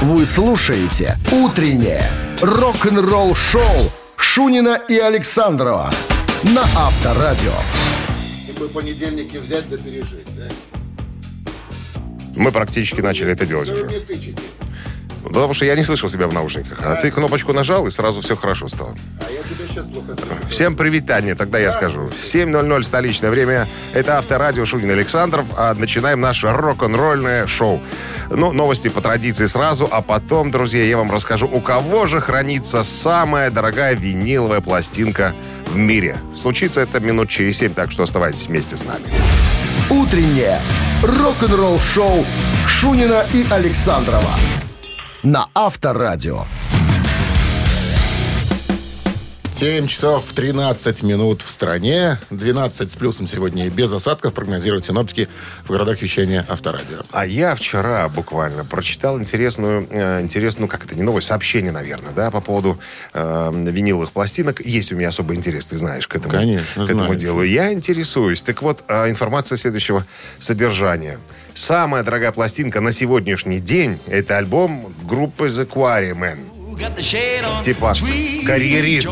Вы 0.00 0.26
слушаете 0.26 1.16
«Утреннее 1.32 2.08
рок-н-ролл-шоу» 2.40 3.90
Шунина 4.16 4.80
и 4.88 4.96
Александрова 4.96 5.90
на 6.44 6.62
Авторадио. 6.62 7.50
И 8.48 8.52
бы 8.52 8.68
понедельники 8.68 9.38
взять 9.38 9.68
да 9.68 9.76
пережить, 9.76 10.28
да? 10.36 10.48
Мы 12.36 12.52
практически 12.52 13.00
начали 13.00 13.32
это 13.32 13.44
делать 13.44 13.70
уже. 13.70 13.90
Потому 15.24 15.54
что 15.54 15.64
я 15.64 15.76
не 15.76 15.84
слышал 15.84 16.08
себя 16.08 16.26
в 16.26 16.32
наушниках. 16.32 16.78
А 16.82 16.96
ты 16.96 17.10
кнопочку 17.10 17.52
нажал, 17.52 17.86
и 17.86 17.90
сразу 17.90 18.20
все 18.20 18.36
хорошо 18.36 18.68
стало. 18.68 18.94
Всем 20.48 20.76
привитание, 20.76 21.34
тогда 21.34 21.58
я 21.58 21.72
скажу. 21.72 22.10
7.00 22.22 22.82
столичное 22.82 23.30
время. 23.30 23.66
Это 23.92 24.18
Авторадио 24.18 24.64
Шунин 24.64 24.90
Александров. 24.90 25.46
А 25.56 25.74
начинаем 25.74 26.20
наше 26.20 26.50
рок-н-ролльное 26.50 27.46
шоу. 27.46 27.82
Ну, 28.30 28.52
новости 28.52 28.88
по 28.88 29.00
традиции 29.00 29.46
сразу, 29.46 29.88
а 29.90 30.02
потом, 30.02 30.50
друзья, 30.50 30.84
я 30.84 30.96
вам 30.96 31.10
расскажу, 31.10 31.46
у 31.46 31.60
кого 31.60 32.06
же 32.06 32.20
хранится 32.20 32.84
самая 32.84 33.50
дорогая 33.50 33.94
виниловая 33.94 34.60
пластинка 34.60 35.34
в 35.66 35.76
мире. 35.76 36.18
Случится 36.36 36.80
это 36.80 37.00
минут 37.00 37.28
через 37.28 37.58
7, 37.58 37.74
так 37.74 37.90
что 37.90 38.02
оставайтесь 38.02 38.48
вместе 38.48 38.76
с 38.76 38.84
нами. 38.84 39.04
«Утреннее 39.90 40.60
рок-н-ролл-шоу» 41.02 42.26
Шунина 42.66 43.24
и 43.32 43.46
Александрова 43.50 44.34
на 45.28 45.48
Авторадио. 45.54 46.46
7 49.58 49.88
часов 49.88 50.32
13 50.34 51.02
минут 51.02 51.42
в 51.42 51.50
стране. 51.50 52.20
12 52.30 52.92
с 52.92 52.94
плюсом 52.94 53.26
сегодня 53.26 53.66
и 53.66 53.70
без 53.70 53.92
осадков 53.92 54.32
прогнозируют 54.32 54.86
синоптики 54.86 55.28
в 55.64 55.70
городах 55.72 56.00
вещания 56.00 56.46
Авторадио. 56.48 56.98
А 57.10 57.26
я 57.26 57.56
вчера 57.56 58.08
буквально 58.08 58.64
прочитал 58.64 59.18
интересную, 59.18 59.84
э, 59.90 60.20
интересную, 60.22 60.68
как 60.68 60.84
это, 60.84 60.94
не 60.94 61.02
новость, 61.02 61.26
сообщение, 61.26 61.72
наверное, 61.72 62.12
да, 62.12 62.30
по 62.30 62.40
поводу 62.40 62.78
э, 63.14 63.50
виниловых 63.52 64.12
пластинок. 64.12 64.64
Есть 64.64 64.92
у 64.92 64.94
меня 64.94 65.08
особый 65.08 65.36
интерес, 65.36 65.66
ты 65.66 65.76
знаешь, 65.76 66.06
к 66.06 66.14
этому, 66.14 66.34
Конечно, 66.34 66.86
к 66.86 66.90
этому 66.90 67.06
знаю. 67.06 67.18
делу. 67.18 67.42
Я 67.42 67.72
интересуюсь. 67.72 68.42
Так 68.42 68.62
вот, 68.62 68.84
э, 68.86 69.10
информация 69.10 69.58
следующего 69.58 70.06
содержания. 70.38 71.18
Самая 71.54 72.04
дорогая 72.04 72.30
пластинка 72.30 72.80
на 72.80 72.92
сегодняшний 72.92 73.58
день– 73.58 73.98
это 74.06 74.38
альбом 74.38 74.94
группы 75.02 75.46
The 75.46 75.66
Quarrymen. 75.66 76.57
Типа 77.62 77.94
карьерист. 78.46 79.08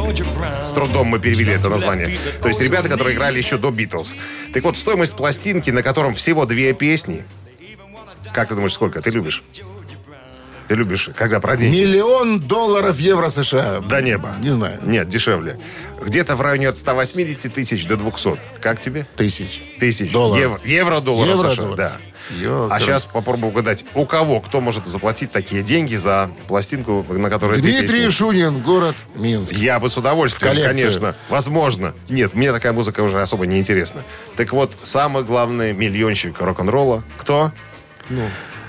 С 0.62 0.72
трудом 0.72 1.08
мы 1.08 1.18
перевели 1.18 1.52
это 1.52 1.68
название. 1.68 2.18
То 2.40 2.48
есть 2.48 2.60
ребята, 2.60 2.88
которые 2.88 3.14
играли 3.14 3.38
еще 3.38 3.58
до 3.58 3.70
Битлз. 3.70 4.14
Так 4.52 4.62
вот, 4.64 4.76
стоимость 4.76 5.16
пластинки, 5.16 5.70
на 5.70 5.82
котором 5.82 6.14
всего 6.14 6.46
две 6.46 6.72
песни. 6.72 7.24
Как 8.32 8.48
ты 8.48 8.54
думаешь, 8.54 8.72
сколько? 8.72 9.00
Ты 9.00 9.10
любишь? 9.10 9.42
Ты 10.68 10.74
любишь, 10.74 11.10
когда 11.16 11.38
про 11.38 11.56
деньги? 11.56 11.76
Миллион 11.76 12.40
долларов 12.40 12.98
евро 12.98 13.30
США. 13.30 13.80
До 13.80 14.00
неба. 14.02 14.34
Не 14.40 14.50
знаю. 14.50 14.80
Нет, 14.82 15.08
дешевле. 15.08 15.58
Где-то 16.02 16.34
в 16.34 16.40
районе 16.40 16.68
от 16.68 16.76
180 16.76 17.54
тысяч 17.54 17.86
до 17.86 17.96
200. 17.96 18.36
Как 18.60 18.80
тебе? 18.80 19.06
Тысяч. 19.16 19.62
Тысяч. 19.78 20.10
Долларов. 20.10 20.42
Евро, 20.42 20.60
евро 20.64 21.00
долларов 21.00 21.36
Евро, 21.38 21.50
США, 21.50 21.62
долларов. 21.62 21.76
да. 21.76 21.96
Ёкарный. 22.30 22.76
А 22.76 22.80
сейчас 22.80 23.04
попробую 23.04 23.50
угадать, 23.50 23.84
у 23.94 24.04
кого, 24.06 24.40
кто 24.40 24.60
может 24.60 24.86
заплатить 24.86 25.30
такие 25.32 25.62
деньги 25.62 25.96
за 25.96 26.30
пластинку, 26.48 27.04
на 27.08 27.30
которой 27.30 27.60
Дмитрий? 27.60 28.10
Шунин, 28.10 28.60
город 28.60 28.94
Минск. 29.14 29.52
Я 29.52 29.78
бы 29.80 29.88
с 29.88 29.96
удовольствием, 29.96 30.52
коллекцию. 30.52 30.74
конечно. 30.82 31.16
Возможно. 31.28 31.94
Нет, 32.08 32.34
мне 32.34 32.52
такая 32.52 32.72
музыка 32.72 33.00
уже 33.00 33.20
особо 33.22 33.46
не 33.46 33.58
интересна. 33.58 34.02
Так 34.36 34.52
вот, 34.52 34.72
самый 34.82 35.22
главный 35.24 35.72
миллионщик 35.72 36.40
рок-н-ролла. 36.40 37.02
Кто? 37.18 37.52
Ну, 38.08 38.22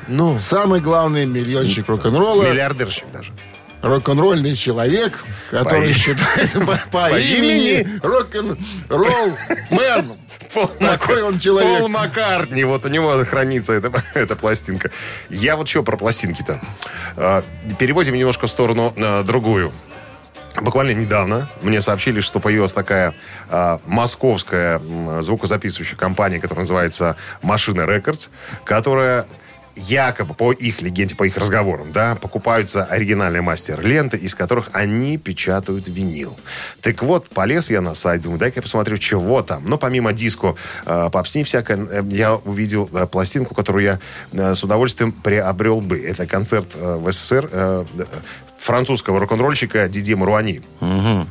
Ну, 0.07 0.39
самый 0.39 0.79
главный 0.79 1.25
миллионщик 1.25 1.87
рок-н-ролла. 1.89 2.49
миллиардерщик 2.49 3.05
даже. 3.11 3.33
Рок-н-ролльный 3.81 4.55
человек, 4.55 5.23
который 5.51 5.93
По- 5.93 5.99
считается 5.99 6.59
по, 6.61 6.79
по 6.91 7.09
По 7.09 7.19
имени 7.19 7.79
имени. 7.81 7.99
рок-н-ролл 8.01 9.37
мэн. 9.69 10.13
Такой 10.79 11.21
он 11.21 11.37
человек. 11.39 11.79
Пол 11.79 11.87
Маккартни, 11.89 12.63
вот 12.63 12.85
у 12.85 12.89
него 12.89 13.23
хранится 13.25 13.73
эта, 13.73 13.91
эта 14.13 14.35
пластинка. 14.35 14.89
Я 15.29 15.55
вот 15.55 15.67
что 15.67 15.83
про 15.83 15.97
пластинки-то. 15.97 16.59
А, 17.15 17.43
Переводим 17.77 18.15
немножко 18.15 18.47
в 18.47 18.51
сторону 18.51 18.93
а, 18.97 19.23
другую. 19.23 19.71
Буквально 20.59 20.91
недавно 20.91 21.47
мне 21.61 21.81
сообщили, 21.81 22.19
что 22.19 22.39
появилась 22.39 22.73
такая 22.73 23.13
а, 23.49 23.79
московская 23.85 24.81
звукозаписывающая 25.21 25.97
компания, 25.97 26.39
которая 26.39 26.63
называется 26.63 27.15
Машина 27.43 27.85
Рекордс, 27.85 28.29
которая 28.63 29.27
якобы 29.77 30.33
по 30.33 30.51
их 30.51 30.81
легенде, 30.81 31.15
по 31.15 31.23
их 31.23 31.37
разговорам, 31.37 31.91
да, 31.91 32.15
покупаются 32.15 32.83
оригинальные 32.85 33.41
мастер-ленты, 33.41 34.17
из 34.17 34.35
которых 34.35 34.69
они 34.73 35.17
печатают 35.17 35.87
винил. 35.87 36.35
Так 36.81 37.03
вот, 37.03 37.29
полез 37.29 37.69
я 37.69 37.81
на 37.81 37.93
сайт, 37.93 38.21
думаю, 38.21 38.39
дай-ка 38.39 38.57
я 38.57 38.61
посмотрю, 38.61 38.97
чего 38.97 39.41
там. 39.41 39.67
Но 39.69 39.77
помимо 39.77 40.13
диско 40.13 40.55
э, 40.85 41.09
попсни 41.11 41.43
всякое, 41.43 41.77
э, 41.77 42.03
я 42.09 42.35
увидел 42.35 42.89
э, 42.93 43.05
пластинку, 43.07 43.55
которую 43.55 43.83
я 43.83 43.99
э, 44.31 44.55
с 44.55 44.63
удовольствием 44.63 45.11
приобрел 45.11 45.81
бы. 45.81 45.99
Это 45.99 46.25
концерт 46.25 46.69
э, 46.75 46.97
в 46.97 47.11
СССР 47.11 47.49
э, 47.51 47.85
э, 47.97 48.03
французского 48.57 49.19
рок-н-ролльщика 49.19 49.87
Дидье 49.87 50.15
Маруани. 50.15 50.61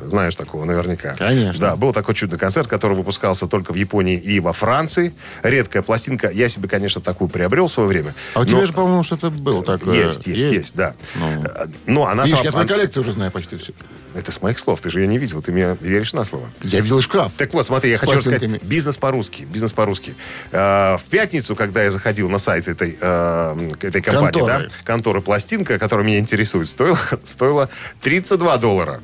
Знаешь 0.01 0.35
такого 0.35 0.65
наверняка. 0.65 1.15
Конечно. 1.17 1.59
Да, 1.69 1.75
был 1.75 1.93
такой 1.93 2.15
чудный 2.15 2.39
концерт, 2.39 2.67
который 2.67 2.95
выпускался 2.95 3.47
только 3.47 3.73
в 3.73 3.75
Японии 3.75 4.17
и 4.17 4.39
во 4.39 4.53
Франции. 4.53 5.13
Редкая 5.43 5.81
пластинка. 5.83 6.29
Я 6.29 6.49
себе, 6.49 6.67
конечно, 6.67 7.01
такую 7.01 7.29
приобрел 7.29 7.67
в 7.67 7.71
свое 7.71 7.89
время. 7.89 8.13
А 8.33 8.41
у 8.41 8.45
тебя 8.45 8.65
же, 8.65 8.73
по-моему, 8.73 9.03
что-то 9.03 9.29
было 9.29 9.63
такое. 9.63 10.07
Есть, 10.07 10.27
есть, 10.27 10.51
есть, 10.51 10.75
да. 10.75 10.93
Ну. 11.15 11.43
Э, 11.43 11.65
Но 11.85 12.07
она 12.07 12.23
Видишь, 12.23 12.37
сама- 12.37 12.45
я 12.45 12.51
твою 12.51 12.67
коллекцию 12.67 13.03
уже 13.03 13.11
знаю 13.11 13.31
почти 13.31 13.57
все. 13.57 13.73
Это 14.15 14.31
с 14.31 14.41
моих 14.41 14.57
слов. 14.57 14.81
Ты 14.81 14.89
же 14.89 15.01
ее 15.01 15.07
не 15.07 15.19
видел. 15.19 15.41
Ты 15.43 15.51
мне 15.51 15.77
веришь 15.79 16.13
на 16.13 16.25
слово? 16.25 16.47
Я 16.63 16.79
видел 16.79 17.01
шкаф. 17.01 17.31
Так 17.37 17.53
вот, 17.53 17.65
смотри, 17.65 17.91
я 17.91 17.97
хочу 17.97 18.13
пластинками. 18.13 18.59
Бизнес 18.63 18.97
по-русски. 18.97 19.43
Бизнес 19.43 19.73
по-русски. 19.73 20.15
Э, 20.51 20.97
в 20.97 21.03
пятницу, 21.09 21.55
когда 21.55 21.83
я 21.83 21.91
заходил 21.91 22.29
на 22.29 22.39
сайт 22.39 22.67
этой, 22.67 22.97
э, 22.99 23.69
этой 23.81 24.01
компании, 24.01 24.31
Конторы. 24.39 24.69
да, 24.69 24.75
конторы 24.85 25.21
пластинка, 25.21 25.77
которая 25.77 26.05
меня 26.05 26.19
интересует, 26.19 26.67
стоила, 26.69 26.97
стоила 27.23 27.69
32 28.01 28.57
доллара. 28.57 29.01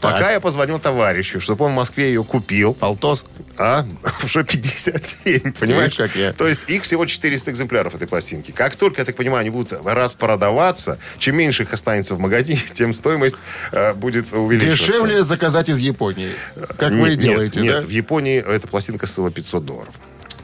Пока 0.00 0.20
Так. 0.20 0.30
я 0.30 0.38
позвонил 0.40 0.78
товарищу, 0.78 1.40
чтобы 1.40 1.64
он 1.64 1.72
в 1.72 1.74
Москве 1.74 2.06
ее 2.06 2.22
купил, 2.22 2.72
Полтос. 2.72 3.24
а 3.58 3.84
уже 4.24 4.44
57, 4.44 5.52
понимаешь? 5.54 5.96
Как 5.96 6.14
я. 6.14 6.32
То 6.32 6.46
есть 6.46 6.70
их 6.70 6.84
всего 6.84 7.04
400 7.04 7.50
экземпляров 7.50 7.96
этой 7.96 8.06
пластинки. 8.06 8.52
Как 8.52 8.76
только, 8.76 9.00
я 9.00 9.04
так 9.04 9.16
понимаю, 9.16 9.40
они 9.40 9.50
будут 9.50 9.72
распродаваться, 9.84 10.98
чем 11.18 11.34
меньше 11.36 11.64
их 11.64 11.72
останется 11.72 12.14
в 12.14 12.20
магазине, 12.20 12.60
тем 12.72 12.94
стоимость 12.94 13.34
э, 13.72 13.92
будет 13.94 14.32
увеличиваться. 14.32 14.86
Дешевле 14.86 15.24
заказать 15.24 15.68
из 15.68 15.78
Японии. 15.80 16.30
Как 16.78 16.92
вы 16.92 17.08
и 17.08 17.10
Нет, 17.10 17.18
делаете, 17.18 17.60
нет, 17.60 17.72
да? 17.72 17.80
Нет, 17.80 17.84
в 17.86 17.90
Японии 17.90 18.38
эта 18.38 18.68
пластинка 18.68 19.08
стоила 19.08 19.32
500 19.32 19.64
долларов. 19.64 19.94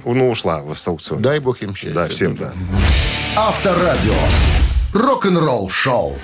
Ну, 0.04 0.30
ушла 0.30 0.62
в 0.64 0.74
с 0.76 0.88
аукциона. 0.88 1.22
Дай 1.22 1.38
бог 1.38 1.62
им 1.62 1.76
счастья. 1.76 1.94
Да, 1.94 2.08
всем 2.08 2.34
да. 2.34 2.52
Авторадио. 3.36 4.14
Рок-н-ролл 4.92 5.70
шоу. 5.70 6.18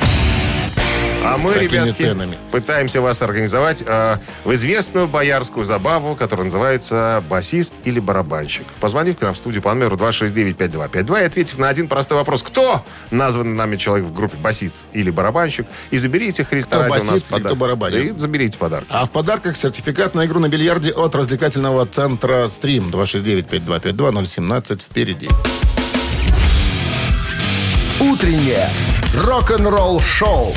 А 1.22 1.36
мы, 1.36 1.52
ребятки, 1.54 2.02
ценами. 2.02 2.38
пытаемся 2.50 3.02
вас 3.02 3.20
организовать 3.20 3.84
э, 3.86 4.16
в 4.44 4.54
известную 4.54 5.06
боярскую 5.06 5.66
забаву, 5.66 6.16
которая 6.16 6.46
называется 6.46 7.22
«Басист 7.28 7.74
или 7.84 8.00
барабанщик». 8.00 8.66
Позвони 8.80 9.12
к 9.12 9.20
нам 9.20 9.34
в 9.34 9.36
студию 9.36 9.60
по 9.62 9.72
номеру 9.74 9.96
269-5252 9.96 11.20
и 11.20 11.24
ответив 11.24 11.58
на 11.58 11.68
один 11.68 11.88
простой 11.88 12.16
вопрос. 12.16 12.42
Кто 12.42 12.84
назван 13.10 13.54
нами 13.54 13.76
человек 13.76 14.06
в 14.06 14.14
группе 14.14 14.38
«Басист 14.38 14.76
или 14.94 15.10
барабанщик?» 15.10 15.66
И 15.90 15.98
заберите 15.98 16.42
Христа 16.44 16.78
Кто 16.78 16.94
ради 16.94 17.06
у 17.06 17.10
нас 17.10 17.22
подарок. 17.22 17.58
барабанит. 17.58 18.16
И 18.16 18.18
заберите 18.18 18.56
подарок. 18.58 18.88
А 18.88 19.04
в 19.04 19.10
подарках 19.10 19.56
сертификат 19.58 20.14
на 20.14 20.24
игру 20.24 20.40
на 20.40 20.48
бильярде 20.48 20.90
от 20.90 21.14
развлекательного 21.14 21.84
центра 21.86 22.48
«Стрим». 22.48 22.88
269-5252-017 22.90 24.80
впереди. 24.80 25.28
Утреннее 28.00 28.70
рок-н-ролл 29.14 30.00
шоу 30.00 30.54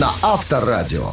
на 0.00 0.10
Авторадио. 0.22 1.12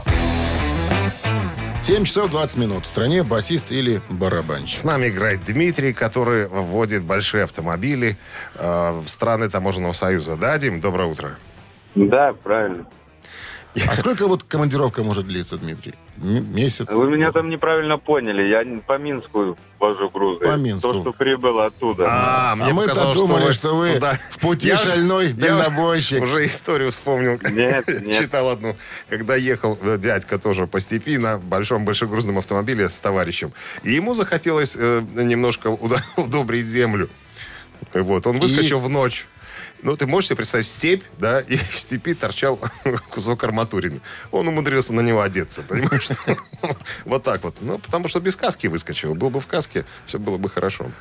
7 1.84 2.06
часов 2.06 2.32
20 2.32 2.58
минут. 2.58 2.86
В 2.86 2.90
стране 2.90 3.24
басист 3.24 3.72
или 3.72 4.02
барабанщик. 4.10 4.80
С 4.80 4.84
нами 4.84 5.10
играет 5.10 5.44
Дмитрий, 5.44 5.94
который 5.94 6.48
вводит 6.48 7.04
большие 7.04 7.44
автомобили 7.44 8.18
э, 8.56 8.92
в 9.00 9.08
страны 9.08 9.50
Таможенного 9.50 9.94
союза. 9.94 10.36
Да, 10.36 10.58
Дим? 10.58 10.82
Доброе 10.82 11.10
утро. 11.10 11.38
Да, 11.96 12.34
правильно. 12.44 12.86
А 13.88 13.96
сколько 13.96 14.28
вот 14.28 14.44
командировка 14.44 15.04
может 15.04 15.28
длиться, 15.28 15.58
Дмитрий? 15.58 15.96
Месяц? 16.18 16.88
Вы 16.90 17.10
меня 17.10 17.32
там 17.32 17.50
неправильно 17.50 17.98
поняли. 17.98 18.44
Я 18.44 18.64
по 18.86 18.98
Минску 18.98 19.58
вожу 19.80 20.10
грузы. 20.10 20.46
По 20.46 20.56
Минску. 20.56 20.94
То, 20.94 21.02
что 21.02 21.12
прибыло 21.14 21.66
оттуда. 21.66 22.04
А, 22.08 22.52
А 22.52 22.56
мне 22.56 22.74
мы-то 22.74 22.90
показалось, 22.90 23.18
думали, 23.18 23.52
что 23.52 23.76
вы 23.76 23.94
туда- 23.94 24.20
в 24.32 24.40
пути 24.40 24.68
Я 24.68 24.76
уже- 24.76 24.90
шальной 24.90 25.28
я 25.30 25.34
дальнобойщик. 25.34 26.22
Уже 26.22 26.46
историю 26.46 26.92
вспомнил. 26.92 27.40
Нет, 27.50 27.88
нет. 28.06 28.18
Читал 28.20 28.50
одну. 28.50 28.76
Когда 29.10 29.36
ехал 29.36 29.78
э, 29.82 29.98
дядька 29.98 30.38
тоже 30.38 30.68
по 30.68 30.80
степи 30.80 31.18
на 31.18 31.40
большом 31.40 31.86
большегрузном 31.86 32.38
автомобиле 32.38 32.90
с 32.90 33.02
товарищем. 33.02 33.52
И 33.84 33.92
ему 33.94 34.14
захотелось 34.14 34.76
э, 34.78 35.02
немножко 35.16 35.68
удобрить 36.18 36.66
землю. 36.66 37.10
Вот, 37.96 38.28
он 38.28 38.40
выскочил 38.40 38.80
в 38.80 38.90
ночь. 38.90 39.28
Ну, 39.84 39.98
ты 39.98 40.06
можешь 40.06 40.30
себе 40.30 40.38
представить 40.38 40.68
степь, 40.68 41.04
да, 41.18 41.40
и 41.40 41.56
в 41.56 41.78
степи 41.78 42.14
торчал 42.14 42.60
кусок 43.10 43.44
арматурины. 43.44 44.02
Он 44.32 44.48
умудрился 44.48 44.94
на 44.94 45.02
него 45.02 45.22
одеться, 45.22 45.64
понимаешь? 45.64 46.10
Вот 47.06 47.24
так 47.24 47.44
вот. 47.44 47.58
Ну, 47.62 47.80
потому 47.80 48.08
что 48.08 48.20
без 48.20 48.36
каски 48.36 48.68
выскочил. 48.68 49.16
Был 49.16 49.32
бы 49.32 49.42
в 49.42 49.48
каске, 49.48 49.86
все 50.06 50.20
было 50.20 50.38
бы 50.38 50.50
хорошо. 50.50 50.92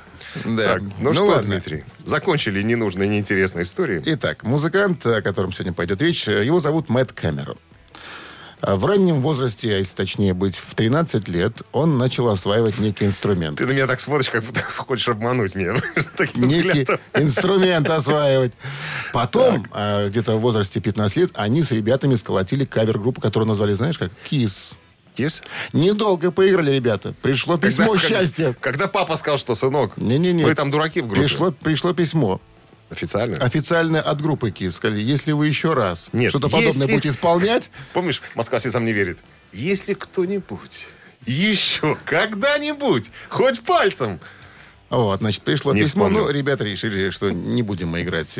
Да. 0.44 0.74
Так, 0.74 0.82
ну, 0.98 1.12
что, 1.12 1.24
ладно. 1.26 1.50
Дмитрий, 1.50 1.84
закончили 2.04 2.62
ненужные, 2.62 3.08
неинтересные 3.08 3.64
истории. 3.64 4.02
Итак, 4.06 4.42
музыкант, 4.42 5.04
о 5.04 5.20
котором 5.20 5.52
сегодня 5.52 5.72
пойдет 5.72 6.00
речь, 6.00 6.26
его 6.26 6.60
зовут 6.60 6.88
Мэтт 6.88 7.12
Кэмерон. 7.12 7.58
А 8.62 8.76
В 8.76 8.84
раннем 8.84 9.22
возрасте, 9.22 9.74
а 9.74 9.78
если 9.78 9.94
точнее 9.96 10.34
быть, 10.34 10.56
в 10.56 10.74
13 10.74 11.28
лет, 11.28 11.62
он 11.72 11.96
начал 11.98 12.28
осваивать 12.28 12.78
некий 12.78 13.06
инструмент. 13.06 13.56
Ты 13.58 13.66
на 13.66 13.72
меня 13.72 13.86
так 13.86 14.00
смотришь, 14.00 14.30
как 14.30 14.44
будто 14.44 14.60
хочешь 14.76 15.08
обмануть 15.08 15.54
меня. 15.54 15.74
Некий 16.34 16.86
инструмент 17.14 17.88
осваивать. 17.88 18.52
Потом, 19.12 19.64
а, 19.72 20.08
где-то 20.08 20.36
в 20.36 20.40
возрасте 20.40 20.80
15 20.80 21.16
лет, 21.16 21.30
они 21.34 21.62
с 21.62 21.70
ребятами 21.70 22.14
сколотили 22.16 22.64
кавер-группу, 22.64 23.20
которую 23.20 23.48
назвали, 23.48 23.72
знаешь, 23.72 23.98
как 23.98 24.10
«Кис». 24.28 24.72
Yes? 25.16 25.42
Недолго 25.72 26.30
поиграли 26.30 26.70
ребята. 26.70 27.14
Пришло 27.20 27.58
письмо 27.58 27.86
Когда- 27.94 27.98
счастья. 28.08 28.56
Когда 28.60 28.86
папа 28.86 29.16
сказал, 29.16 29.38
что 29.38 29.54
сынок, 29.54 29.96
Не-не-не. 29.96 30.44
вы 30.44 30.54
там 30.54 30.70
дураки 30.70 31.00
в 31.00 31.06
группе. 31.08 31.22
Пришло, 31.22 31.50
пришло 31.50 31.92
письмо. 31.92 32.40
Официально? 32.90 33.36
Официально 33.38 34.00
от 34.02 34.20
группы 34.20 34.50
КИС. 34.50 34.76
Сказали, 34.76 35.00
если 35.00 35.32
вы 35.32 35.46
еще 35.46 35.74
раз 35.74 36.08
что-то 36.28 36.48
если- 36.48 36.50
подобное 36.50 36.88
будете 36.88 37.08
исполнять, 37.10 37.70
Помнишь, 37.92 38.20
Москва 38.34 38.58
сам 38.58 38.84
не 38.84 38.92
верит. 38.92 39.18
Если 39.52 39.94
кто-нибудь 39.94 40.88
еще 41.26 41.96
когда-нибудь, 42.04 43.10
хоть 43.28 43.60
пальцем, 43.62 44.20
Вот, 44.90 45.20
значит, 45.20 45.42
пришло 45.42 45.72
Не 45.72 45.82
письмо. 45.82 46.06
вспомнил. 46.06 46.24
Ну, 46.26 46.30
ребята 46.30 46.64
решили, 46.64 47.10
что 47.10 47.30
не 47.30 47.62
будем 47.62 47.88
мы 47.88 48.02
играть 48.02 48.34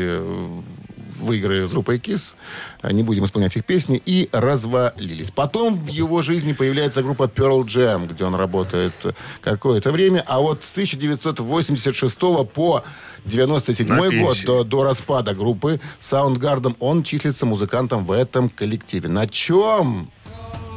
э, 1.21 1.25
в 1.25 1.33
игры 1.33 1.67
с 1.67 1.71
группой 1.71 1.99
КИС, 1.99 2.37
а 2.81 2.93
не 2.93 3.03
будем 3.03 3.25
исполнять 3.25 3.57
их 3.57 3.65
песни, 3.65 4.01
и 4.05 4.29
развалились. 4.33 5.31
Потом 5.31 5.75
в 5.75 5.89
его 5.89 6.23
жизни 6.23 6.53
появляется 6.53 7.03
группа 7.03 7.25
Pearl 7.25 7.63
Jam, 7.65 8.07
где 8.09 8.25
он 8.25 8.35
работает 8.35 8.93
какое-то 9.41 9.93
время, 9.93 10.25
а 10.27 10.41
вот 10.41 10.65
с 10.65 10.73
1986 10.73 12.19
по 12.53 12.83
97 13.25 13.89
На 13.89 13.97
год 13.97 14.11
пенсию. 14.11 14.47
до, 14.47 14.65
до 14.65 14.85
распада 14.85 15.35
группы 15.35 15.81
Soundgarden 16.01 16.77
он 16.81 17.03
числится 17.03 17.47
музыкантом 17.47 18.05
в 18.05 18.13
этом 18.13 18.49
коллективе. 18.49 19.09
На 19.09 19.27
чем 19.27 20.11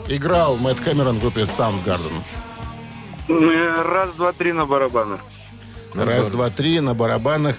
играл 0.10 0.58
Мэтт 0.58 0.82
Кэмерон 0.82 1.18
в 1.18 1.22
группе 1.22 1.42
Soundgarden? 1.42 2.22
Э, 3.30 3.82
Раз, 3.84 4.16
два, 4.16 4.34
три 4.34 4.52
на 4.52 4.66
барабанах. 4.66 5.22
Раз, 5.96 6.28
два, 6.30 6.50
три 6.50 6.80
на 6.80 6.94
барабанах. 6.94 7.56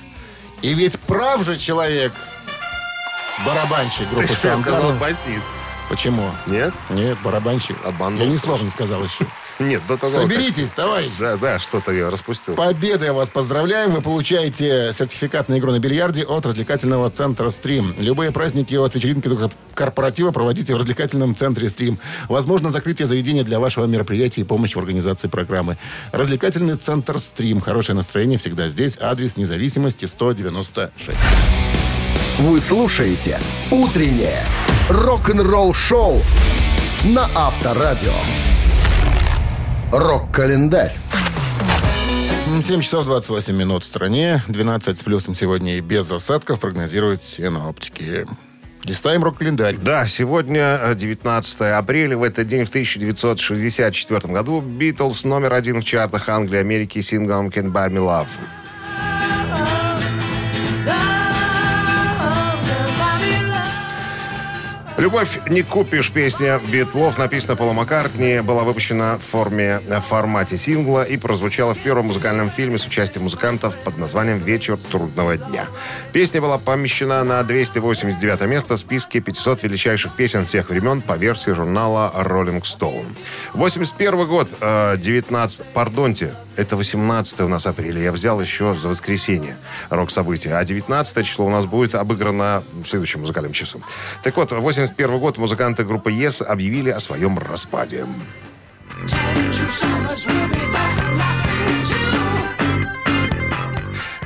И 0.61 0.75
ведь 0.75 0.99
прав 1.01 1.45
же 1.45 1.57
человек, 1.57 2.13
барабанщик 3.47 4.09
ты 4.09 4.15
группы 4.15 4.35
что 4.35 4.57
сказал 4.57 4.93
басист? 4.95 5.47
Почему? 5.89 6.31
Нет? 6.47 6.73
Нет, 6.91 7.19
барабанщик. 7.23 7.77
Обманул. 7.85 8.21
Я 8.21 8.27
ни 8.27 8.37
слова 8.39 8.63
не 8.63 8.71
сказал 8.71 9.05
еще. 9.05 9.27
Нет, 9.61 9.83
до 9.87 9.97
того, 9.99 10.13
Соберитесь, 10.13 10.71
товарищ. 10.71 11.11
как- 11.11 11.19
Да, 11.19 11.37
да, 11.37 11.59
что-то 11.61 11.93
я 11.93 12.11
распустил. 12.11 12.55
Победой 12.55 13.13
вас 13.13 13.29
поздравляем. 13.29 13.93
Вы 13.93 14.01
получаете 14.01 14.91
сертификат 14.95 15.49
на 15.51 15.59
игру 15.59 15.71
на 15.73 15.79
бильярде 15.79 16.25
от 16.25 16.45
развлекательного 16.47 17.11
центра 17.11 17.51
«Стрим». 17.51 17.95
Любые 17.99 18.33
праздники 18.33 18.75
от 18.75 18.95
вечеринки 18.95 19.29
до 19.29 19.51
корпоратива 19.75 20.33
проводите 20.33 20.75
в 20.75 20.79
развлекательном 20.79 21.37
центре 21.37 21.69
«Стрим». 21.69 21.99
Возможно, 22.29 22.71
закрытие 22.71 23.07
заведения 23.07 23.45
для 23.45 23.61
вашего 23.61 23.85
мероприятия 23.85 24.41
и 24.41 24.45
помощь 24.45 24.75
в 24.75 24.79
организации 24.79 25.29
программы. 25.29 25.77
Развлекательный 26.13 26.77
центр 26.77 27.21
«Стрим». 27.21 27.61
Хорошее 27.61 27.95
настроение 27.95 28.39
всегда 28.39 28.69
здесь. 28.71 28.97
Адрес 29.01 29.37
независимости 29.37 30.07
196. 30.07 31.17
Вы 32.39 32.61
слушаете 32.61 33.39
«Утреннее 33.71 34.43
рок-н-ролл-шоу» 34.89 36.21
на 37.05 37.29
Авторадио. 37.33 38.13
Рок-календарь. 39.93 40.97
М, 42.49 42.61
7 42.61 42.81
часов 42.81 43.07
28 43.07 43.55
минут 43.55 43.85
в 43.85 43.87
стране. 43.87 44.43
12 44.49 44.99
с 44.99 45.03
плюсом 45.05 45.37
сегодня 45.37 45.77
и 45.77 45.81
без 45.81 46.11
осадков 46.11 46.59
прогнозируют 46.59 47.23
синоптики. 47.23 48.27
Листаем 48.83 49.23
рок-календарь. 49.23 49.77
Да, 49.77 50.09
сегодня 50.09 50.79
э, 50.83 50.95
19 50.97 51.61
апреля. 51.61 52.19
В 52.19 52.25
этот 52.25 52.49
день 52.49 52.65
в 52.65 52.69
1964 52.69 54.21
году 54.35 54.61
Битлз 54.61 55.23
номер 55.23 55.55
один 55.55 55.81
в 55.81 55.85
чартах 55.85 56.29
Англии 56.29 56.59
Америки 56.59 57.01
синглом 57.01 57.47
«Can 57.47 57.73
Buy 57.73 57.91
Me 57.91 58.01
Love». 58.01 58.27
«Любовь 65.05 65.39
не 65.51 65.63
купишь» 65.63 66.11
песня 66.11 66.59
Битлов, 66.73 67.19
написана 67.19 67.57
Полом 67.57 67.77
Маккартни, 67.77 68.41
была 68.41 68.65
выпущена 68.65 69.19
в 69.19 69.21
форме, 69.21 69.83
в 69.87 70.01
формате 70.01 70.57
сингла 70.57 71.03
и 71.03 71.19
прозвучала 71.19 71.75
в 71.75 71.79
первом 71.79 72.07
музыкальном 72.07 72.49
фильме 72.49 72.79
с 72.79 72.87
участием 72.87 73.25
музыкантов 73.25 73.77
под 73.77 73.99
названием 73.99 74.39
«Вечер 74.39 74.79
трудного 74.79 75.37
дня». 75.37 75.67
Песня 76.15 76.41
была 76.41 76.57
помещена 76.57 77.23
на 77.23 77.43
289 77.43 78.47
место 78.47 78.77
в 78.77 78.79
списке 78.79 79.21
500 79.21 79.63
величайших 79.65 80.17
песен 80.17 80.47
всех 80.47 80.71
времен 80.71 81.03
по 81.03 81.19
версии 81.19 81.51
журнала 81.51 82.11
Rolling 82.17 82.63
Stone. 82.63 83.05
81 83.53 84.27
год, 84.27 84.49
э, 84.59 84.97
19, 84.97 85.67
пардонте, 85.75 86.33
это 86.57 86.77
18 86.77 87.41
у 87.41 87.49
нас 87.49 87.67
апреля. 87.67 88.01
Я 88.03 88.13
взял 88.13 88.41
еще 88.41 88.75
за 88.75 88.89
воскресенье 88.89 89.57
рок-события. 89.91 90.55
А 90.55 90.65
19 90.65 91.27
число 91.27 91.47
у 91.47 91.51
нас 91.51 91.67
будет 91.67 91.95
обыграно 91.95 92.63
в 92.73 92.87
следующем 92.87 93.21
музыкальном 93.21 93.53
часу. 93.53 93.81
Так 94.23 94.37
вот, 94.37 94.53
81 94.53 95.19
год 95.19 95.39
музыканты 95.39 95.85
группы 95.85 96.11
Yes 96.11 96.43
объявили 96.43 96.91
о 96.91 97.01
своем 97.01 97.39
распаде. 97.39 98.07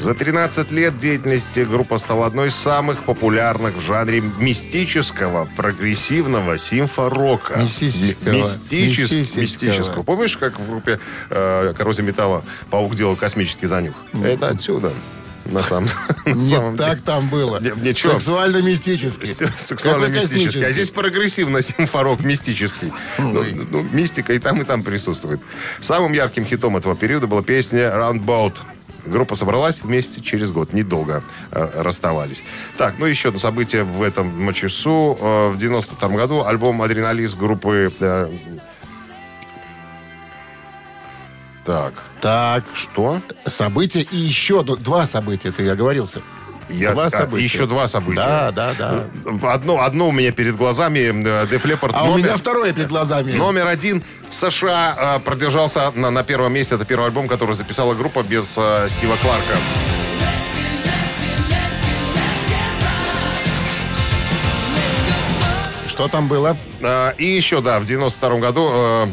За 0.09 0.15
13 0.15 0.71
лет 0.71 0.97
деятельности 0.97 1.61
группа 1.61 1.99
стала 1.99 2.25
одной 2.25 2.49
из 2.49 2.55
самых 2.55 3.05
популярных 3.05 3.77
в 3.77 3.83
жанре 3.83 4.23
мистического, 4.39 5.47
прогрессивного 5.55 6.57
симфорока. 6.57 7.59
Мистического. 7.59 8.33
Мистического. 8.33 9.19
Мистического. 9.19 9.41
Мистического. 9.43 10.03
Помнишь, 10.05 10.39
как 10.39 10.59
в 10.59 10.67
группе 10.67 10.99
э, 11.29 11.75
«Коррозия 11.77 12.07
металла» 12.07 12.43
паук 12.71 12.95
делал 12.95 13.17
космический 13.17 13.67
занюх? 13.67 13.97
Это 14.25 14.49
отсюда. 14.49 14.95
На 15.45 15.63
самом, 15.63 15.91
на 16.25 16.47
самом 16.47 16.79
так 16.79 16.93
деле. 16.93 17.03
там 17.05 17.29
было. 17.29 17.61
Сексуально-мистический. 19.59 20.63
Какой 20.63 20.71
А 20.71 20.73
здесь 20.73 20.89
прогрессивно 20.89 21.61
симфорок 21.61 22.21
мистический. 22.21 22.95
Ну, 23.19 23.41
Ой. 23.41 23.61
ну, 23.71 23.83
мистика 23.83 24.33
и 24.33 24.39
там, 24.39 24.63
и 24.63 24.65
там 24.65 24.85
присутствует. 24.85 25.43
Самым 25.81 26.15
ярким 26.15 26.47
хитом 26.47 26.79
этого 26.79 26.97
периода 26.97 27.27
была 27.27 27.43
песня 27.43 27.93
«Roundabout». 27.95 28.55
Группа 29.05 29.35
собралась 29.35 29.83
вместе 29.83 30.21
через 30.21 30.51
год. 30.53 30.73
Недолго 30.73 31.23
э, 31.51 31.69
расставались. 31.83 32.43
Так, 32.77 32.95
ну 32.99 33.07
еще 33.07 33.29
одно 33.29 33.39
событие 33.41 33.85
в 33.85 34.03
этом 34.03 34.53
часу. 34.53 35.17
Э, 35.21 35.49
в 35.51 35.57
92 35.59 36.09
году 36.11 36.45
альбом 36.45 36.83
«Адреналист» 36.83 37.39
группы... 37.39 37.93
э, 38.01 38.31
так, 41.65 41.93
Так, 42.23 42.65
что? 42.73 43.21
события 43.47 44.01
и 44.01 44.17
еще 44.17 44.63
д- 44.63 44.77
два 44.77 45.07
события, 45.07 45.53
ты 45.53 45.69
оговорился. 45.69 46.23
Я- 46.69 46.93
два 46.93 47.07
а, 47.07 47.11
события. 47.11 47.45
еще 47.45 47.67
два 47.67 47.89
события. 47.89 48.21
Да, 48.23 48.51
да, 48.53 48.75
да. 48.79 49.05
Одно, 49.53 49.81
одно 49.83 50.09
у 50.09 50.13
меня 50.13 50.33
перед 50.33 50.57
глазами. 50.57 50.99
э, 50.99 51.47
Def 51.47 51.63
Leppard 51.65 51.91
А 51.95 52.05
у 52.05 52.09
номер- 52.13 52.25
меня 52.27 52.37
второе 52.37 52.73
перед 52.73 52.89
глазами. 52.89 53.33
Номер 53.33 53.67
один 53.67 54.03
в 54.29 54.35
США 54.35 55.17
э, 55.17 55.21
продержался 55.21 55.91
на, 55.95 56.11
на 56.11 56.23
первом 56.25 56.53
месте. 56.53 56.75
Это 56.75 56.85
первый 56.85 57.07
альбом, 57.07 57.29
который 57.29 57.55
записала 57.55 57.95
группа 57.95 58.23
без 58.23 58.57
э, 58.59 58.87
Стива 58.89 59.17
Кларка. 59.17 59.57
Что 65.89 66.07
там 66.09 66.29
было? 66.29 66.57
Э, 66.81 67.13
и 67.19 67.25
еще, 67.27 67.61
да, 67.61 67.81
в 67.81 67.85
92 67.85 68.39
году 68.39 68.69
э, 68.73 69.07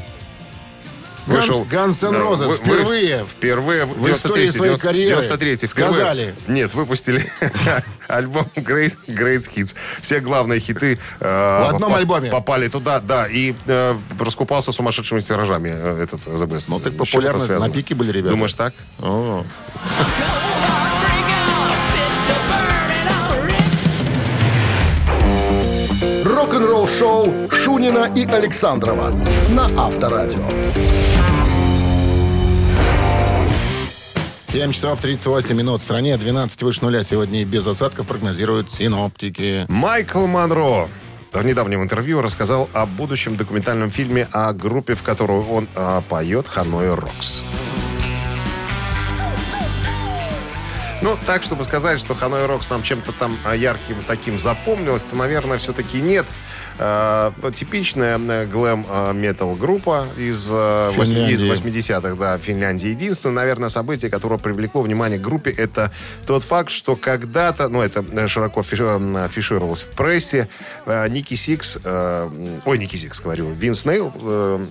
вышел... 1.26 1.64
Guns 1.66 2.06
N' 2.08 2.14
да, 2.14 2.20
Roses 2.20 2.38
вы- 2.38 2.48
вы- 2.48 2.56
впервые 2.58 3.26
Впервые 3.26 3.86
в, 3.86 3.94
в 4.00 4.10
истории 4.10 4.48
93-й, 4.48 4.52
своей 4.52 4.78
карьеры 4.78 5.22
93-й, 5.22 5.68
сказали. 5.68 6.36
Нет, 6.48 6.74
выпустили 6.74 7.24
альбом 8.08 8.48
Great, 8.56 8.96
Great 9.08 9.50
Hits. 9.56 9.76
Все 10.02 10.20
главные 10.20 10.60
хиты 10.60 11.00
э, 11.20 11.62
В 11.70 11.76
одном 11.76 11.94
альбоме? 11.96 12.30
попали 12.30 12.68
туда, 12.68 13.00
да, 13.00 13.28
и 13.28 13.54
э, 13.68 13.96
раскупался 14.20 14.72
сумасшедшими 14.72 15.20
тиражами 15.22 15.70
э, 15.76 16.04
этот 16.04 16.22
The 16.28 16.46
Best. 16.48 16.66
Ну, 16.70 16.80
так 16.80 16.96
популярность 16.96 17.50
на 17.50 17.70
пике 17.70 17.96
были 17.96 18.12
ребята. 18.12 18.30
Думаешь 18.36 18.54
так? 18.54 18.74
О, 19.00 19.44
Рок-н-ролл-шоу 26.24 27.50
Шунина 27.52 28.12
и 28.16 28.26
Александрова 28.26 29.12
на 29.50 29.66
Авторадио. 29.86 30.48
7 34.56 34.72
часов 34.72 35.02
38 35.02 35.54
минут. 35.54 35.82
В 35.82 35.84
стране 35.84 36.16
12 36.16 36.64
выше 36.64 36.80
нуля. 36.82 37.04
Сегодня 37.04 37.42
и 37.42 37.44
без 37.44 37.68
осадков 37.68 38.08
прогнозируют 38.08 38.72
синоптики. 38.72 39.66
Майкл 39.68 40.28
Монро 40.28 40.88
в 41.34 41.44
недавнем 41.44 41.84
интервью 41.84 42.22
рассказал 42.22 42.70
о 42.72 42.86
будущем 42.86 43.36
документальном 43.36 43.92
фильме 43.92 44.30
о 44.32 44.54
группе, 44.54 44.96
в 44.96 45.04
которую 45.04 45.46
он 45.50 45.68
а, 45.76 46.00
поет 46.00 46.48
«Ханой 46.48 46.94
Рокс». 46.94 47.44
Ну, 51.02 51.18
так, 51.26 51.44
чтобы 51.44 51.66
сказать, 51.66 52.00
что 52.00 52.16
Hanoi 52.16 52.46
Rocks 52.46 52.70
нам 52.70 52.82
чем-то 52.82 53.12
там 53.12 53.38
а, 53.44 53.58
ярким 53.58 53.98
таким 54.08 54.40
запомнилось, 54.40 55.02
то, 55.02 55.18
наверное, 55.18 55.58
все-таки 55.58 56.00
нет. 56.00 56.28
Э, 56.78 57.32
типичная 57.54 58.18
э, 58.20 58.46
глэм-метал 58.48 59.56
группа 59.56 60.08
из, 60.18 60.48
э, 60.50 60.92
восьми- 60.98 61.30
из 61.32 61.40
Финляндии. 61.42 61.70
80-х, 61.70 62.16
да, 62.16 62.38
Финляндии. 62.38 62.90
Единственное, 62.90 63.36
наверное, 63.36 63.70
событие, 63.70 64.12
которое 64.12 64.38
привлекло 64.38 64.82
внимание 64.82 65.18
к 65.18 65.22
группе, 65.22 65.52
это 65.52 65.92
тот 66.28 66.44
факт, 66.44 66.70
что 66.72 66.96
когда-то, 66.98 67.70
ну, 67.70 67.82
это 67.82 68.28
широко 68.28 68.62
фи- 68.62 68.76
афишировалось 69.26 69.84
в 69.84 69.90
прессе, 69.92 70.50
э, 70.86 71.08
Ники 71.08 71.36
Сикс, 71.36 71.78
э, 71.82 72.60
ой, 72.66 72.78
Ники 72.78 72.98
Сикс, 72.98 73.22
говорю, 73.22 73.52
Винс 73.52 73.86
Нейл, 73.86 74.12
э, 74.22 74.66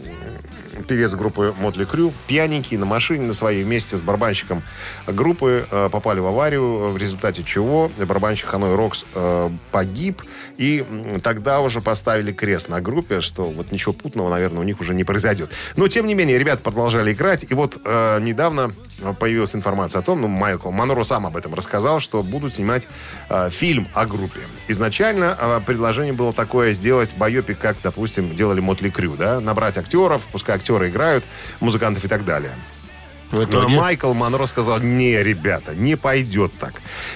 певец 0.83 1.15
группы 1.15 1.55
Mötley 1.59 1.85
Crüe, 1.85 2.13
пьяненький 2.27 2.77
на 2.77 2.87
машине 2.87 3.27
на 3.27 3.35
своей 3.35 3.65
вместе 3.65 3.97
с 3.97 4.03
барабанщиком 4.03 4.63
группы 5.07 5.67
э, 5.71 5.89
попали 5.91 6.21
в 6.21 6.27
аварию, 6.27 6.91
в 6.91 6.97
результате 6.97 7.43
чего 7.45 7.91
барабанщик 7.99 8.49
Hanoi 8.49 8.75
Rocks 8.75 9.05
э, 9.15 9.51
погиб, 9.71 10.23
и 10.57 10.85
тогда 11.23 11.61
уже 11.61 11.81
поставили 11.81 12.33
крест 12.33 12.69
на 12.69 12.81
группе, 12.81 13.21
что 13.21 13.45
вот 13.45 13.73
ничего 13.73 13.93
путного, 13.93 14.29
наверное, 14.29 14.61
у 14.61 14.65
них 14.65 14.81
уже 14.81 14.95
не 14.95 15.05
произойдет. 15.05 15.51
Но, 15.77 15.89
тем 15.89 16.07
не 16.07 16.15
менее, 16.15 16.39
ребята 16.39 16.63
продолжали 16.63 17.13
играть, 17.13 17.47
и 17.49 17.55
вот 17.55 17.81
э, 17.85 18.21
недавно 18.21 18.73
появилась 19.19 19.55
информация 19.55 20.01
о 20.01 20.03
том, 20.03 20.21
ну, 20.21 20.29
Майкл 20.29 20.71
Монро 20.71 21.03
сам 21.03 21.27
об 21.27 21.37
этом 21.37 21.55
рассказал, 21.55 22.01
что 22.01 22.23
будут 22.23 22.55
снимать 22.55 22.89
э, 23.29 23.51
фильм 23.51 23.89
о 23.95 24.07
группе. 24.07 24.41
Изначально 24.69 25.37
э, 25.39 25.61
предложение 25.65 26.13
было 26.13 26.33
такое 26.33 26.73
сделать 26.73 27.15
байопик, 27.17 27.59
как, 27.59 27.77
допустим, 27.83 28.35
делали 28.35 28.61
Mötley 28.61 28.91
Crüe, 28.91 29.17
да, 29.17 29.41
набрать 29.41 29.79
актеров, 29.79 30.23
пускай 30.31 30.57
актеры 30.57 30.89
играют, 30.89 31.25
музыкантов 31.61 32.05
и 32.05 32.09
так 32.09 32.25
далее. 32.25 32.53
В 33.31 33.37
Но 33.39 33.45
итоге 33.45 33.77
Майкл 33.77 34.13
Монро 34.13 34.47
сказал, 34.47 34.79
не, 34.81 35.23
ребята, 35.23 35.75
не 35.75 35.97
пойдет 35.97 36.53
так. 36.59 36.75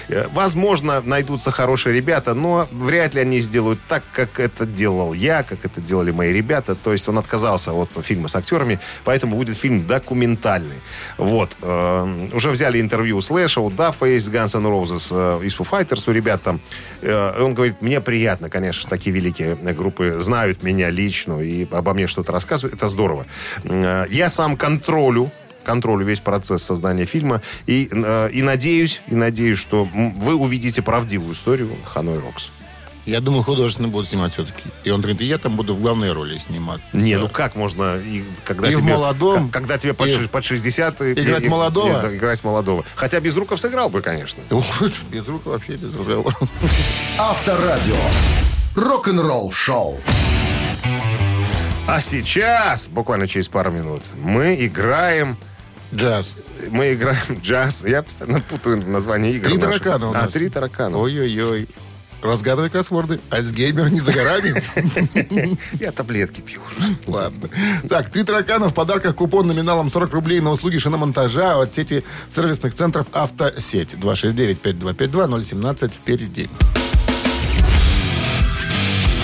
Э, 0.09 0.27
Возможно, 0.33 1.01
найдутся 1.01 1.51
хорошие 1.51 1.95
ребята, 1.95 2.33
но 2.33 2.67
вряд 2.71 3.13
ли 3.13 3.21
они 3.21 3.39
сделают 3.39 3.79
так, 3.87 4.03
как 4.11 4.39
это 4.39 4.65
делал 4.65 5.13
я, 5.13 5.43
как 5.43 5.63
это 5.65 5.79
делали 5.81 6.11
мои 6.11 6.33
ребята. 6.33 6.75
То 6.75 6.91
есть 6.91 7.07
он 7.07 7.17
отказался 7.17 7.73
от 7.73 7.91
фильма 8.03 8.27
с 8.27 8.35
актерами, 8.35 8.79
поэтому 9.05 9.35
будет 9.37 9.57
фильм 9.57 9.85
документальный. 9.87 10.81
Вот. 11.17 11.55
Э, 11.61 12.29
Уже 12.33 12.49
взяли 12.51 12.81
интервью 12.81 13.17
у 13.17 13.21
Слэша, 13.21 13.61
у 13.61 13.69
Даффа 13.69 14.05
есть, 14.05 14.27
Guns 14.29 14.57
N' 14.57 14.65
Roses, 14.65 15.07
э, 15.11 15.45
из 15.45 15.55
Foo 15.57 15.67
Fighters 15.69 16.03
у 16.09 16.11
ребят 16.11 16.41
там. 16.43 16.59
Э, 17.01 17.41
Он 17.41 17.53
говорит, 17.53 17.81
мне 17.81 18.01
приятно, 18.01 18.49
конечно, 18.49 18.89
такие 18.89 19.15
великие 19.15 19.55
группы 19.55 20.17
знают 20.19 20.63
меня 20.63 20.89
лично 20.89 21.39
и 21.39 21.67
обо 21.71 21.93
мне 21.93 22.07
что-то 22.07 22.31
рассказывают. 22.31 22.75
Это 22.75 22.87
здорово. 22.87 23.25
Э, 23.63 24.05
Я 24.09 24.29
сам 24.29 24.57
контролю 24.57 25.31
контролю 25.63 26.05
весь 26.05 26.19
процесс 26.19 26.63
создания 26.63 27.05
фильма. 27.05 27.41
И, 27.65 27.89
э, 27.91 28.29
и 28.31 28.41
надеюсь, 28.41 29.01
и 29.07 29.15
надеюсь, 29.15 29.57
что 29.59 29.85
вы 29.85 30.35
увидите 30.35 30.81
правдивую 30.81 31.33
историю 31.33 31.71
Ханой 31.85 32.19
Рокс. 32.19 32.49
Я 33.05 33.21
думаю, 33.21 33.43
художественно 33.43 33.87
будут 33.87 34.07
снимать 34.07 34.33
все-таки. 34.33 34.61
И 34.83 34.91
он 34.91 34.99
говорит, 35.01 35.21
и 35.21 35.25
я 35.25 35.37
там 35.39 35.55
буду 35.55 35.73
в 35.73 35.81
главной 35.81 36.11
роли 36.11 36.37
снимать. 36.37 36.79
Не, 36.93 37.15
ну 37.17 37.27
как 37.27 37.55
можно, 37.55 37.97
и, 37.97 38.23
когда 38.43 38.69
И 38.69 38.75
в 38.75 38.79
тебе, 38.79 38.93
молодом, 38.93 39.49
когда 39.49 39.77
тебе 39.79 39.93
под, 39.95 40.09
и- 40.09 40.27
под 40.27 40.43
60... 40.43 41.01
и- 41.01 41.13
Играть 41.13 41.43
и- 41.43 41.49
молодого? 41.49 41.87
и- 41.87 42.01
да, 42.03 42.15
играть 42.15 42.43
молодого. 42.43 42.85
Хотя 42.95 43.19
без 43.19 43.35
руков 43.35 43.59
сыграл 43.59 43.89
бы, 43.89 44.01
конечно. 44.01 44.43
Вот, 44.49 44.91
без 45.09 45.27
рук 45.27 45.45
вообще 45.47 45.73
без 45.77 45.95
разговора. 45.95 46.35
Авторадио. 47.17 47.95
Рок-н-ролл 48.75 49.51
шоу. 49.51 49.99
А 51.87 52.01
сейчас, 52.01 52.87
буквально 52.87 53.27
через 53.27 53.49
пару 53.49 53.71
минут, 53.71 54.03
мы 54.21 54.55
играем... 54.59 55.37
Джаз. 55.93 56.35
Мы 56.69 56.93
играем 56.93 57.39
джаз. 57.41 57.83
Я 57.85 58.03
постоянно 58.03 58.41
путаю 58.41 58.77
название 58.87 59.33
игр. 59.33 59.45
Три 59.49 59.57
наших. 59.57 59.81
таракана 59.83 60.07
у 60.09 60.11
А, 60.13 60.21
нас. 60.23 60.33
три 60.33 60.49
таракана. 60.49 60.97
Ой-ой-ой. 60.97 61.67
Разгадывай 62.21 62.69
кроссворды. 62.69 63.19
Альцгеймер 63.29 63.89
не 63.91 64.01
за 64.01 64.11
горами. 64.11 64.61
Я 65.79 65.91
таблетки 65.93 66.41
пью. 66.41 66.59
Ладно. 67.07 67.47
Так, 67.87 68.09
три 68.09 68.23
таракана 68.23 68.67
в 68.67 68.73
подарках 68.73 69.15
купон 69.15 69.47
номиналом 69.47 69.89
40 69.89 70.11
рублей 70.13 70.41
на 70.41 70.51
услуги 70.51 70.77
шиномонтажа 70.79 71.57
от 71.59 71.73
сети 71.73 72.03
сервисных 72.29 72.75
центров 72.75 73.07
«Автосеть». 73.13 73.93
269-5252-017 73.93 75.91
впереди. 75.91 76.49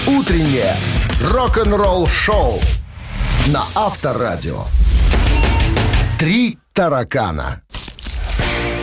Утреннее 0.08 0.76
рок-н-ролл 1.22 2.08
шоу 2.08 2.62
на 3.48 3.66
Авторадио. 3.76 4.66
Три 6.26 6.58
таракана. 6.74 7.62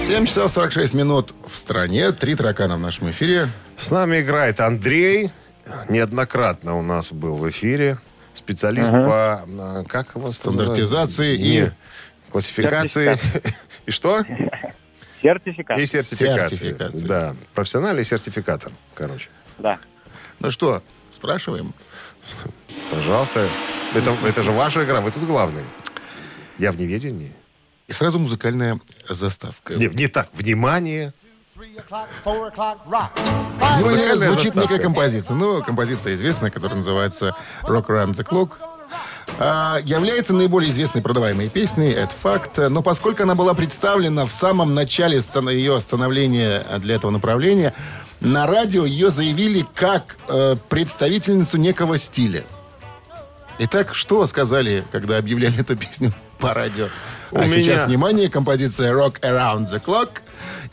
7 0.06 0.26
часов 0.26 0.52
46 0.52 0.94
минут 0.94 1.34
в 1.44 1.56
стране. 1.56 2.12
Три 2.12 2.37
таракана 2.37 2.76
в 2.76 2.78
нашем 2.78 3.11
эфире. 3.11 3.49
С 3.76 3.90
нами 3.90 4.20
играет 4.20 4.61
Андрей. 4.61 5.32
Неоднократно 5.88 6.78
у 6.78 6.82
нас 6.82 7.11
был 7.11 7.34
в 7.37 7.50
эфире. 7.50 7.99
Специалист 8.32 8.92
по... 8.92 9.42
а, 9.44 9.82
Как 9.88 10.14
его 10.14 10.30
Стандартизации 10.30 11.37
Не, 11.37 11.58
и- 11.64 11.70
Классификации. 12.30 13.18
И 13.87 13.90
что? 13.90 14.22
Сертификат. 15.20 15.78
И 15.78 15.87
сертификации. 15.87 16.54
Сертификации. 16.54 17.06
Да. 17.08 17.34
Профессиональный 17.54 18.04
сертификатор, 18.04 18.72
короче. 18.94 19.30
Да. 19.58 19.80
Ну 20.38 20.52
что, 20.52 20.80
спрашиваем? 21.11 21.75
Пожалуйста. 22.92 23.49
Это, 23.96 24.16
это 24.25 24.44
же 24.44 24.52
ваша 24.52 24.84
игра, 24.84 25.00
вы 25.00 25.11
тут 25.11 25.25
главный. 25.25 25.64
Я 26.59 26.73
в 26.73 26.76
неведении. 26.76 27.32
И 27.88 27.92
сразу 27.92 28.18
музыкальная 28.18 28.80
заставка. 29.09 29.75
Не, 29.75 29.87
не 29.88 30.09
так. 30.09 30.28
Внимание. 30.32 31.12
Внимание, 31.54 31.82
Музыкальная 33.80 34.16
звучит 34.16 34.54
некая 34.54 34.78
композиция. 34.78 35.37
Ну, 35.37 35.62
композиция 35.62 36.14
известная, 36.14 36.50
которая 36.50 36.78
называется 36.78 37.37
«Rock 37.62 37.87
Around 37.87 38.14
the 38.14 38.25
Clock». 38.26 38.52
А, 39.38 39.78
является 39.85 40.32
наиболее 40.35 40.71
известной 40.71 41.02
продаваемой 41.02 41.49
песней, 41.49 41.92
это 41.92 42.14
факт. 42.14 42.59
Но 42.59 42.82
поскольку 42.82 43.23
она 43.23 43.35
была 43.35 43.54
представлена 43.54 44.26
в 44.26 44.32
самом 44.32 44.75
начале 44.75 45.21
ее 45.50 45.80
становления 45.80 46.64
для 46.78 46.97
этого 46.97 47.11
направления, 47.11 47.75
на 48.21 48.47
радио 48.47 48.85
ее 48.85 49.11
заявили 49.11 49.66
как 49.75 50.16
э, 50.28 50.56
представительницу 50.68 51.59
некого 51.59 51.99
стиля. 51.99 52.44
Итак, 53.59 53.94
что 53.94 54.26
сказали, 54.26 54.85
когда 54.92 55.18
объявляли 55.18 55.61
эту 55.61 55.76
песню 55.76 56.12
по 56.42 56.52
радио? 56.54 56.88
У 57.30 57.38
а 57.38 57.49
сейчас, 57.49 57.87
внимание, 57.87 58.28
композиция 58.28 58.92
«Rock 58.92 59.20
Around 59.20 59.70
the 59.72 59.82
Clock». 59.82 60.20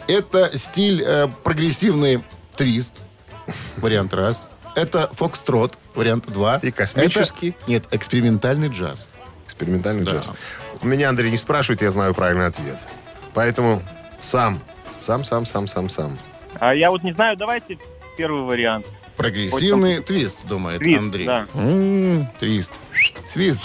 Это 0.07 0.57
стиль 0.57 1.03
э, 1.05 1.27
прогрессивный 1.43 2.23
твист, 2.55 2.95
вариант 3.77 4.13
раз. 4.15 4.49
Это 4.75 5.09
фокстрот, 5.13 5.77
вариант 5.93 6.25
два. 6.25 6.57
И 6.57 6.71
космический? 6.71 7.49
Это- 7.49 7.69
нет, 7.69 7.83
экспериментальный 7.91 8.69
джаз. 8.69 9.09
Экспериментальный 9.45 10.03
Да. 10.03 10.13
джаз. 10.13 10.31
У 10.81 10.87
меня, 10.87 11.09
Андрей, 11.09 11.29
не 11.29 11.37
спрашивайте, 11.37 11.85
я 11.85 11.91
знаю 11.91 12.13
правильный 12.15 12.47
ответ. 12.47 12.77
Поэтому 13.35 13.83
сам. 14.19 14.59
Сам, 14.97 15.23
сам, 15.23 15.45
сам, 15.45 15.67
сам, 15.67 15.87
сам. 15.89 16.17
А 16.59 16.73
я 16.73 16.89
вот 16.89 17.03
не 17.03 17.13
знаю, 17.13 17.37
давайте 17.37 17.77
первый 18.17 18.41
вариант. 18.41 18.87
Прогрессивный 19.15 20.01
твист, 20.01 20.45
думает 20.45 20.79
Твист, 20.79 20.99
Андрей. 20.99 21.25
да. 21.25 21.45
М, 21.53 22.27
твист. 22.39 22.73
Свист. 23.31 23.63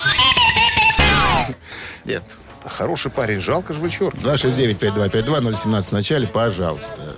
Нет. 2.04 2.22
Хороший 2.64 3.10
парень, 3.10 3.40
жалко 3.40 3.74
же 3.74 3.80
вычеркивать. 3.80 4.24
269-5252-017 4.42 5.82
в 5.82 5.92
начале, 5.92 6.26
пожалуйста. 6.26 7.14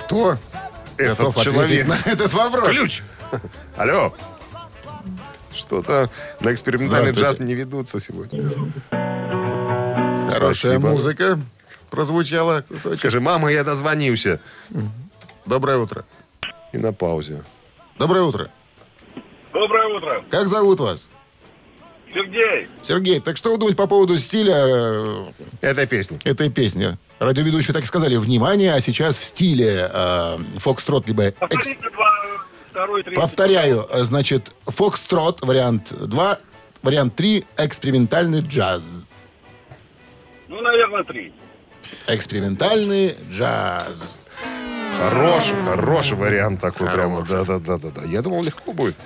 Кто 0.00 0.36
Этот 0.96 1.18
готов 1.18 1.44
человек. 1.44 1.86
на 1.86 1.98
этот 2.04 2.32
вопрос? 2.32 2.68
Ключ! 2.68 3.02
Алло! 3.76 4.14
Что-то 5.52 6.08
на 6.40 6.52
экспериментальный 6.52 7.12
джаз 7.12 7.38
не 7.40 7.54
ведутся 7.54 7.98
сегодня. 8.00 8.50
Хорошая 10.28 10.54
Спасибо. 10.78 10.88
музыка 10.90 11.38
прозвучала. 11.90 12.62
кусочек. 12.68 12.98
Скажи, 12.98 13.20
мама, 13.20 13.50
я 13.50 13.64
дозвонился. 13.64 14.40
Доброе 15.44 15.78
утро. 15.78 16.04
И 16.72 16.78
на 16.78 16.92
паузе. 16.92 17.42
Доброе 17.98 18.22
утро. 18.22 18.48
Доброе 19.52 19.88
утро. 19.96 20.24
Как 20.30 20.46
зовут 20.46 20.78
вас? 20.78 21.08
Сергей. 22.12 22.68
Сергей, 22.82 23.20
так 23.20 23.36
что 23.36 23.52
вы 23.52 23.58
думаете 23.58 23.76
по 23.76 23.86
поводу 23.86 24.18
стиля 24.18 24.54
э, 24.56 25.24
Этой 25.60 25.86
песни. 25.86 26.18
этой 26.24 26.50
песни? 26.50 26.96
Радиоведущие 27.18 27.72
так 27.74 27.84
и 27.84 27.86
сказали, 27.86 28.16
внимание, 28.16 28.74
а 28.74 28.80
сейчас 28.80 29.18
в 29.18 29.24
стиле 29.24 29.88
э, 29.92 30.38
фокстрот, 30.58 31.06
либо... 31.06 31.24
экс- 31.24 31.70
два, 31.92 32.12
второй, 32.70 33.02
третий. 33.02 33.20
Повторяю, 33.20 33.86
э, 33.90 34.02
значит, 34.04 34.50
фокстрот, 34.66 35.40
вариант 35.44 35.92
2, 35.92 36.38
вариант 36.82 37.14
3, 37.16 37.44
экспериментальный 37.58 38.40
джаз. 38.40 38.82
Ну, 40.48 40.60
наверное, 40.62 41.04
три. 41.04 41.32
Экспериментальный 42.08 43.14
джаз. 43.30 44.16
Хороший, 44.98 45.54
хороший 45.64 46.16
вариант 46.16 46.60
такой 46.60 46.90
прямо. 46.90 47.24
Хороший. 47.24 47.46
Да-да-да-да. 47.58 48.04
Я 48.06 48.20
думал, 48.22 48.42
легко 48.42 48.72
будет. 48.72 48.96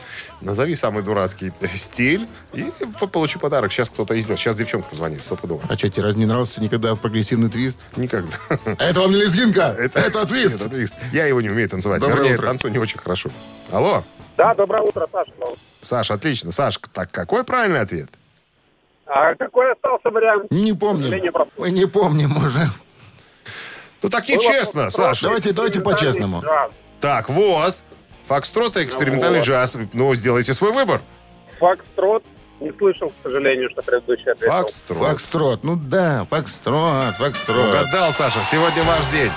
Назови 0.44 0.76
самый 0.76 1.02
дурацкий 1.02 1.52
стиль 1.74 2.28
и 2.52 2.70
по- 3.00 3.06
получи 3.06 3.38
подарок. 3.38 3.72
Сейчас 3.72 3.88
кто-то 3.88 4.18
издел. 4.18 4.36
Сейчас 4.36 4.56
девчонка 4.56 4.88
позвонит, 4.90 5.22
стопудово. 5.22 5.62
А 5.68 5.76
что, 5.76 5.88
тебе 5.88 6.02
раз 6.04 6.16
не 6.16 6.26
нравился 6.26 6.60
никогда 6.62 6.94
прогрессивный 6.94 7.48
твист? 7.48 7.86
Никогда. 7.96 8.36
Это 8.78 9.00
вам 9.00 9.10
не 9.12 9.16
лезгинка, 9.16 9.74
это, 9.78 10.26
твист. 10.26 10.56
Это 10.56 10.68
твист. 10.68 10.94
Я 11.12 11.26
его 11.26 11.40
не 11.40 11.48
умею 11.50 11.68
танцевать. 11.68 12.00
Доброе 12.00 12.16
Вернее, 12.18 12.34
утро. 12.34 12.46
танцую 12.46 12.72
не 12.72 12.78
очень 12.78 12.98
хорошо. 12.98 13.30
Алло. 13.72 14.04
Да, 14.36 14.54
доброе 14.54 14.82
утро, 14.82 15.08
Саша. 15.10 15.32
Саш, 15.80 16.10
отлично. 16.10 16.52
Саш, 16.52 16.78
так 16.92 17.10
какой 17.10 17.42
правильный 17.44 17.80
ответ? 17.80 18.10
А 19.06 19.34
какой 19.34 19.72
остался 19.72 20.10
вариант? 20.10 20.50
Не 20.50 20.72
помним. 20.74 21.32
просто- 21.32 21.52
Мы 21.56 21.70
не 21.70 21.86
помним 21.86 22.36
уже. 22.36 22.70
Ну 24.02 24.10
так 24.10 24.28
нечестно, 24.28 24.90
Саша. 24.90 25.24
Давайте, 25.24 25.52
давайте 25.52 25.80
по-честному. 25.80 26.42
Так, 27.00 27.28
вот. 27.30 27.76
Фокстрот 28.26 28.76
и 28.76 28.84
экспериментальный 28.84 29.40
Вот. 29.40 29.48
джаз. 29.48 29.76
Ну, 29.92 30.14
сделайте 30.14 30.54
свой 30.54 30.72
выбор. 30.72 31.00
Фокстрот. 31.58 32.22
Не 32.60 32.72
слышал, 32.78 33.10
к 33.10 33.14
сожалению, 33.22 33.68
что 33.70 33.82
предыдущий 33.82 34.30
ответил. 34.30 34.52
Фокстрот. 34.52 35.08
Фокстрот. 35.08 35.64
Ну 35.64 35.76
да, 35.76 36.24
фокстрот, 36.30 37.14
фокстрот. 37.16 37.68
Угадал, 37.68 38.12
Саша. 38.12 38.38
Сегодня 38.44 38.84
ваш 38.84 39.06
день. 39.08 39.30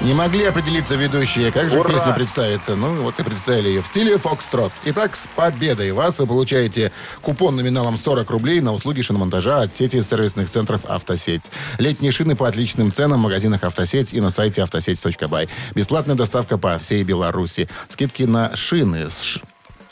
Не 0.00 0.12
могли 0.12 0.44
определиться 0.44 0.96
ведущие, 0.96 1.50
как 1.50 1.70
же 1.70 1.78
Ура! 1.80 1.88
песню 1.90 2.14
представить-то? 2.14 2.76
Ну, 2.76 3.02
вот 3.02 3.18
и 3.18 3.22
представили 3.22 3.68
ее 3.68 3.80
в 3.82 3.86
стиле 3.86 4.18
фокстрот. 4.18 4.70
Итак, 4.84 5.16
с 5.16 5.26
победой 5.34 5.92
вас 5.92 6.18
вы 6.18 6.26
получаете 6.26 6.92
купон 7.22 7.56
номиналом 7.56 7.96
40 7.96 8.28
рублей 8.30 8.60
на 8.60 8.74
услуги 8.74 9.00
шиномонтажа 9.00 9.62
от 9.62 9.74
сети 9.74 10.02
сервисных 10.02 10.50
центров 10.50 10.84
«Автосеть». 10.84 11.50
Летние 11.78 12.12
шины 12.12 12.36
по 12.36 12.46
отличным 12.48 12.92
ценам 12.92 13.20
в 13.20 13.22
магазинах 13.22 13.64
«Автосеть» 13.64 14.12
и 14.12 14.20
на 14.20 14.30
сайте 14.30 14.62
автосеть.бай. 14.62 15.48
Бесплатная 15.74 16.16
доставка 16.16 16.58
по 16.58 16.78
всей 16.78 17.02
Беларуси. 17.02 17.68
Скидки 17.88 18.24
на 18.24 18.54
шины. 18.56 19.08
Ш- 19.10 19.40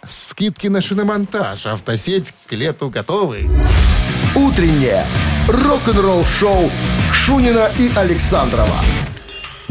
Скидки 0.06 0.66
на 0.66 0.82
шиномонтаж. 0.82 1.64
«Автосеть» 1.64 2.35
к 2.47 2.52
лету 2.52 2.90
готовы. 2.90 3.49
Утреннее 4.35 5.06
рок-н-ролл-шоу 5.49 6.71
Шунина 7.12 7.71
и 7.78 7.90
Александрова 7.94 8.76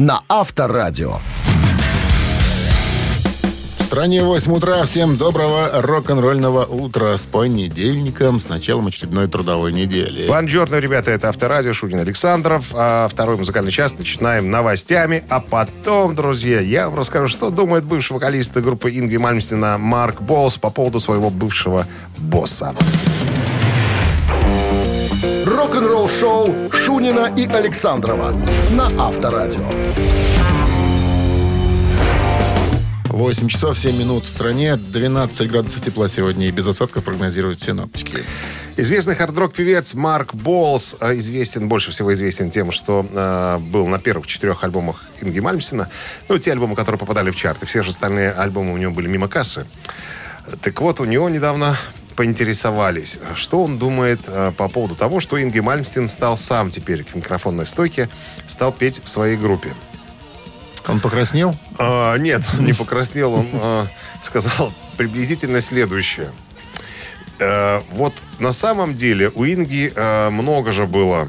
на 0.01 0.23
Авторадио. 0.27 1.19
В 3.77 3.83
стране 3.83 4.23
8 4.23 4.51
утра. 4.51 4.83
Всем 4.85 5.15
доброго 5.15 5.69
рок-н-ролльного 5.73 6.65
утра 6.65 7.15
с 7.15 7.27
понедельником, 7.27 8.39
с 8.39 8.49
началом 8.49 8.87
очередной 8.87 9.27
трудовой 9.27 9.71
недели. 9.71 10.27
Бонжорно, 10.27 10.77
ребята, 10.77 11.11
это 11.11 11.29
Авторадио, 11.29 11.73
Шунин 11.73 11.99
Александров. 11.99 12.69
А 12.73 13.07
второй 13.09 13.37
музыкальный 13.37 13.71
час 13.71 13.95
начинаем 13.95 14.49
новостями. 14.49 15.23
А 15.29 15.39
потом, 15.39 16.15
друзья, 16.15 16.61
я 16.61 16.89
вам 16.89 16.97
расскажу, 16.97 17.27
что 17.27 17.51
думает 17.51 17.83
бывший 17.83 18.13
вокалист 18.13 18.57
группы 18.57 18.89
Ингви 18.89 19.17
Мальмстина 19.17 19.77
Марк 19.77 20.19
Болс 20.19 20.57
по 20.57 20.71
поводу 20.71 20.99
своего 20.99 21.29
бывшего 21.29 21.85
босса. 22.17 22.73
Рок-н-ролл-шоу 25.61 26.71
Шунина 26.71 27.31
и 27.37 27.45
Александрова 27.45 28.31
на 28.71 28.87
Авторадио. 28.99 29.69
8 33.05 33.47
часов 33.47 33.77
7 33.77 33.95
минут 33.95 34.23
в 34.23 34.27
стране, 34.27 34.75
12 34.75 35.47
градусов 35.51 35.83
тепла 35.83 36.07
сегодня 36.07 36.47
и 36.47 36.51
без 36.51 36.65
осадков 36.65 37.03
прогнозируют 37.03 37.61
синоптики. 37.61 38.23
Известный 38.75 39.15
хард-рок 39.15 39.53
певец 39.53 39.93
Марк 39.93 40.33
Болс 40.33 40.95
э, 40.99 41.13
известен, 41.17 41.69
больше 41.69 41.91
всего 41.91 42.11
известен 42.11 42.49
тем, 42.49 42.71
что 42.71 43.05
э, 43.07 43.59
был 43.59 43.85
на 43.85 43.99
первых 43.99 44.25
четырех 44.25 44.63
альбомах 44.63 45.05
Инги 45.21 45.41
Мальмсина. 45.41 45.89
Ну, 46.27 46.39
те 46.39 46.53
альбомы, 46.53 46.75
которые 46.75 46.97
попадали 46.97 47.29
в 47.29 47.35
чарты. 47.35 47.67
Все 47.67 47.83
же 47.83 47.91
остальные 47.91 48.31
альбомы 48.31 48.73
у 48.73 48.77
него 48.77 48.91
были 48.93 49.07
мимо 49.07 49.27
кассы. 49.27 49.67
Так 50.63 50.81
вот, 50.81 50.99
у 50.99 51.05
него 51.05 51.29
недавно 51.29 51.77
поинтересовались, 52.21 53.17
что 53.33 53.63
он 53.63 53.79
думает 53.79 54.21
э, 54.27 54.51
по 54.55 54.69
поводу 54.69 54.95
того, 54.95 55.19
что 55.19 55.41
Инги 55.41 55.59
Мальмстин 55.59 56.07
стал 56.07 56.37
сам 56.37 56.69
теперь 56.69 57.03
к 57.03 57.15
микрофонной 57.15 57.65
стойке, 57.65 58.09
стал 58.45 58.71
петь 58.71 59.01
в 59.03 59.09
своей 59.09 59.35
группе. 59.35 59.73
Он 60.87 60.99
покраснел? 60.99 61.55
А, 61.79 62.15
нет, 62.17 62.43
он 62.59 62.65
не 62.65 62.73
покраснел, 62.73 63.33
он 63.33 63.47
а, 63.53 63.87
сказал 64.21 64.71
приблизительно 64.97 65.61
следующее. 65.61 66.29
Э, 67.39 67.81
вот 67.89 68.13
на 68.37 68.51
самом 68.51 68.95
деле 68.95 69.31
у 69.33 69.43
Инги 69.43 69.91
э, 69.95 70.29
много 70.29 70.73
же 70.73 70.85
было 70.85 71.27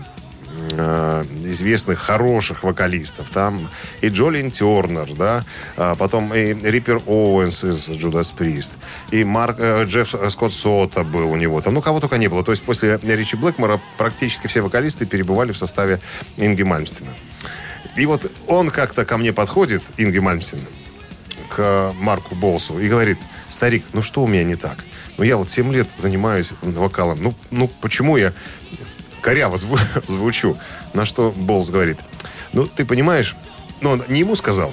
э, 0.76 1.24
известных 1.44 1.98
хороших 1.98 2.62
вокалистов. 2.62 3.30
Там 3.30 3.68
и 4.00 4.08
Джолин 4.08 4.50
Тернер, 4.50 5.14
да, 5.14 5.44
а 5.76 5.94
потом 5.94 6.32
и 6.34 6.54
Риппер 6.54 7.00
Оуэнс 7.06 7.64
из 7.64 7.88
Judas 7.88 8.32
Priest, 8.36 8.72
и 9.10 9.24
Марк, 9.24 9.56
э, 9.58 9.84
Джефф 9.84 10.14
Скотт 10.30 10.52
Сота 10.52 11.04
был 11.04 11.30
у 11.30 11.36
него. 11.36 11.60
Там, 11.60 11.74
ну, 11.74 11.82
кого 11.82 12.00
только 12.00 12.18
не 12.18 12.28
было. 12.28 12.44
То 12.44 12.52
есть 12.52 12.62
после 12.62 12.98
Ричи 13.02 13.36
Блэкмора 13.36 13.80
практически 13.98 14.46
все 14.46 14.60
вокалисты 14.60 15.06
перебывали 15.06 15.52
в 15.52 15.58
составе 15.58 16.00
Инги 16.36 16.62
Мальмстина. 16.62 17.10
И 17.96 18.06
вот 18.06 18.30
он 18.46 18.70
как-то 18.70 19.04
ко 19.04 19.18
мне 19.18 19.32
подходит, 19.32 19.82
Инги 19.98 20.18
Мальмстин, 20.18 20.60
к 21.50 21.92
Марку 21.98 22.34
Болсу 22.34 22.78
и 22.78 22.88
говорит, 22.88 23.18
старик, 23.48 23.84
ну 23.92 24.02
что 24.02 24.22
у 24.22 24.26
меня 24.26 24.44
не 24.44 24.56
так? 24.56 24.76
Ну 25.18 25.24
я 25.24 25.36
вот 25.36 25.50
7 25.50 25.72
лет 25.72 25.88
занимаюсь 25.96 26.52
вокалом. 26.62 27.22
Ну, 27.22 27.34
ну 27.50 27.68
почему 27.80 28.16
я 28.16 28.32
коряво 29.22 29.56
зву- 29.56 29.78
звучу? 30.06 30.58
На 30.92 31.06
что 31.06 31.32
Болс 31.34 31.70
говорит, 31.70 31.98
ну 32.52 32.66
ты 32.66 32.84
понимаешь, 32.84 33.34
ну 33.80 33.90
он 33.92 34.04
не 34.08 34.20
ему 34.20 34.36
сказал, 34.36 34.72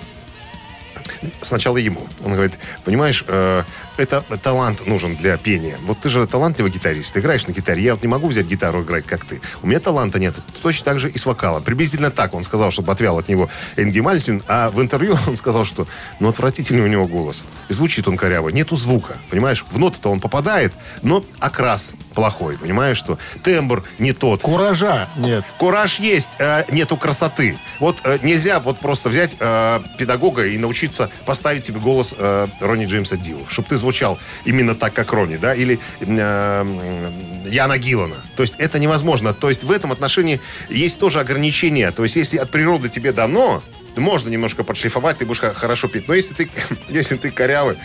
сначала 1.41 1.77
ему. 1.77 2.07
Он 2.25 2.33
говорит, 2.33 2.53
понимаешь, 2.83 3.23
э, 3.27 3.63
это 3.99 4.21
талант 4.41 4.87
нужен 4.87 5.15
для 5.15 5.37
пения. 5.37 5.77
Вот 5.83 5.99
ты 5.99 6.09
же 6.09 6.25
талантливый 6.25 6.71
гитарист, 6.71 7.13
ты 7.13 7.19
играешь 7.19 7.45
на 7.47 7.51
гитаре. 7.51 7.83
Я 7.83 7.93
вот 7.93 8.01
не 8.01 8.07
могу 8.07 8.27
взять 8.27 8.47
гитару 8.47 8.81
играть, 8.83 9.05
как 9.05 9.25
ты. 9.25 9.41
У 9.61 9.67
меня 9.67 9.79
таланта 9.79 10.19
нет. 10.19 10.35
Точно 10.61 10.85
так 10.85 10.99
же 10.99 11.09
и 11.09 11.17
с 11.17 11.25
вокалом. 11.25 11.63
Приблизительно 11.63 12.09
так 12.09 12.33
он 12.33 12.43
сказал, 12.43 12.71
чтобы 12.71 12.93
отвял 12.93 13.17
от 13.17 13.27
него 13.27 13.49
Энги 13.75 13.99
Мальстин. 13.99 14.41
А 14.47 14.69
в 14.69 14.81
интервью 14.81 15.17
он 15.27 15.35
сказал, 15.35 15.65
что 15.65 15.85
ну 16.19 16.29
отвратительный 16.29 16.83
у 16.83 16.87
него 16.87 17.07
голос. 17.07 17.45
И 17.67 17.73
звучит 17.73 18.07
он 18.07 18.17
коряво. 18.17 18.49
Нету 18.49 18.75
звука, 18.75 19.17
понимаешь? 19.29 19.65
В 19.69 19.77
ноты-то 19.77 20.09
он 20.09 20.21
попадает, 20.21 20.73
но 21.01 21.23
окрас 21.39 21.93
плохой, 22.15 22.57
понимаешь, 22.57 22.97
что 22.97 23.17
тембр 23.43 23.83
не 23.97 24.13
тот. 24.13 24.41
Куража 24.41 25.09
нет. 25.17 25.43
Кураж 25.57 25.99
есть, 25.99 26.31
э, 26.39 26.63
нету 26.71 26.97
красоты. 26.97 27.57
Вот 27.79 27.97
э, 28.03 28.19
нельзя 28.23 28.59
вот 28.59 28.79
просто 28.79 29.09
взять 29.09 29.35
э, 29.39 29.81
педагога 29.97 30.45
и 30.45 30.57
научиться 30.57 31.09
поставить 31.25 31.65
себе 31.65 31.79
голос 31.79 32.15
э, 32.17 32.47
Ронни 32.61 32.85
Джеймса 32.85 33.17
Дио, 33.17 33.39
чтобы 33.47 33.67
ты 33.67 33.77
звучал 33.77 33.88
именно 34.45 34.75
так, 34.75 34.93
как 34.93 35.13
Ронни, 35.13 35.37
да, 35.37 35.53
или 35.53 35.79
э, 35.99 37.11
Яна 37.45 37.77
Гиллана. 37.77 38.17
То 38.35 38.43
есть 38.43 38.55
это 38.57 38.79
невозможно. 38.79 39.33
То 39.33 39.49
есть 39.49 39.63
в 39.63 39.71
этом 39.71 39.91
отношении 39.91 40.39
есть 40.69 40.99
тоже 40.99 41.19
ограничения. 41.19 41.91
То 41.91 42.03
есть 42.03 42.15
если 42.15 42.37
от 42.37 42.49
природы 42.49 42.89
тебе 42.89 43.11
дано, 43.11 43.61
можно 43.95 44.29
немножко 44.29 44.63
подшлифовать, 44.63 45.17
ты 45.17 45.25
будешь 45.25 45.39
хорошо 45.39 45.87
петь. 45.87 46.07
Но 46.07 46.13
если 46.13 46.33
ты, 46.33 46.49
если 46.89 47.17
ты 47.17 47.31
корявый 47.31 47.77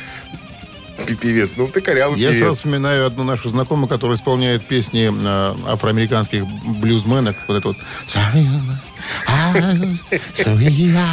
пи- 1.07 1.15
певец, 1.15 1.55
ну 1.57 1.69
ты 1.69 1.81
корявый 1.81 2.19
Я 2.21 2.29
певец. 2.29 2.41
сразу 2.41 2.55
вспоминаю 2.55 3.07
одну 3.07 3.25
нашу 3.25 3.49
знакомую, 3.49 3.89
которая 3.89 4.17
исполняет 4.17 4.67
песни 4.67 5.11
э, 5.13 5.55
афроамериканских 5.73 6.47
блюзменок. 6.47 7.37
Вот 7.49 7.57
это 7.57 7.69
вот. 7.69 7.77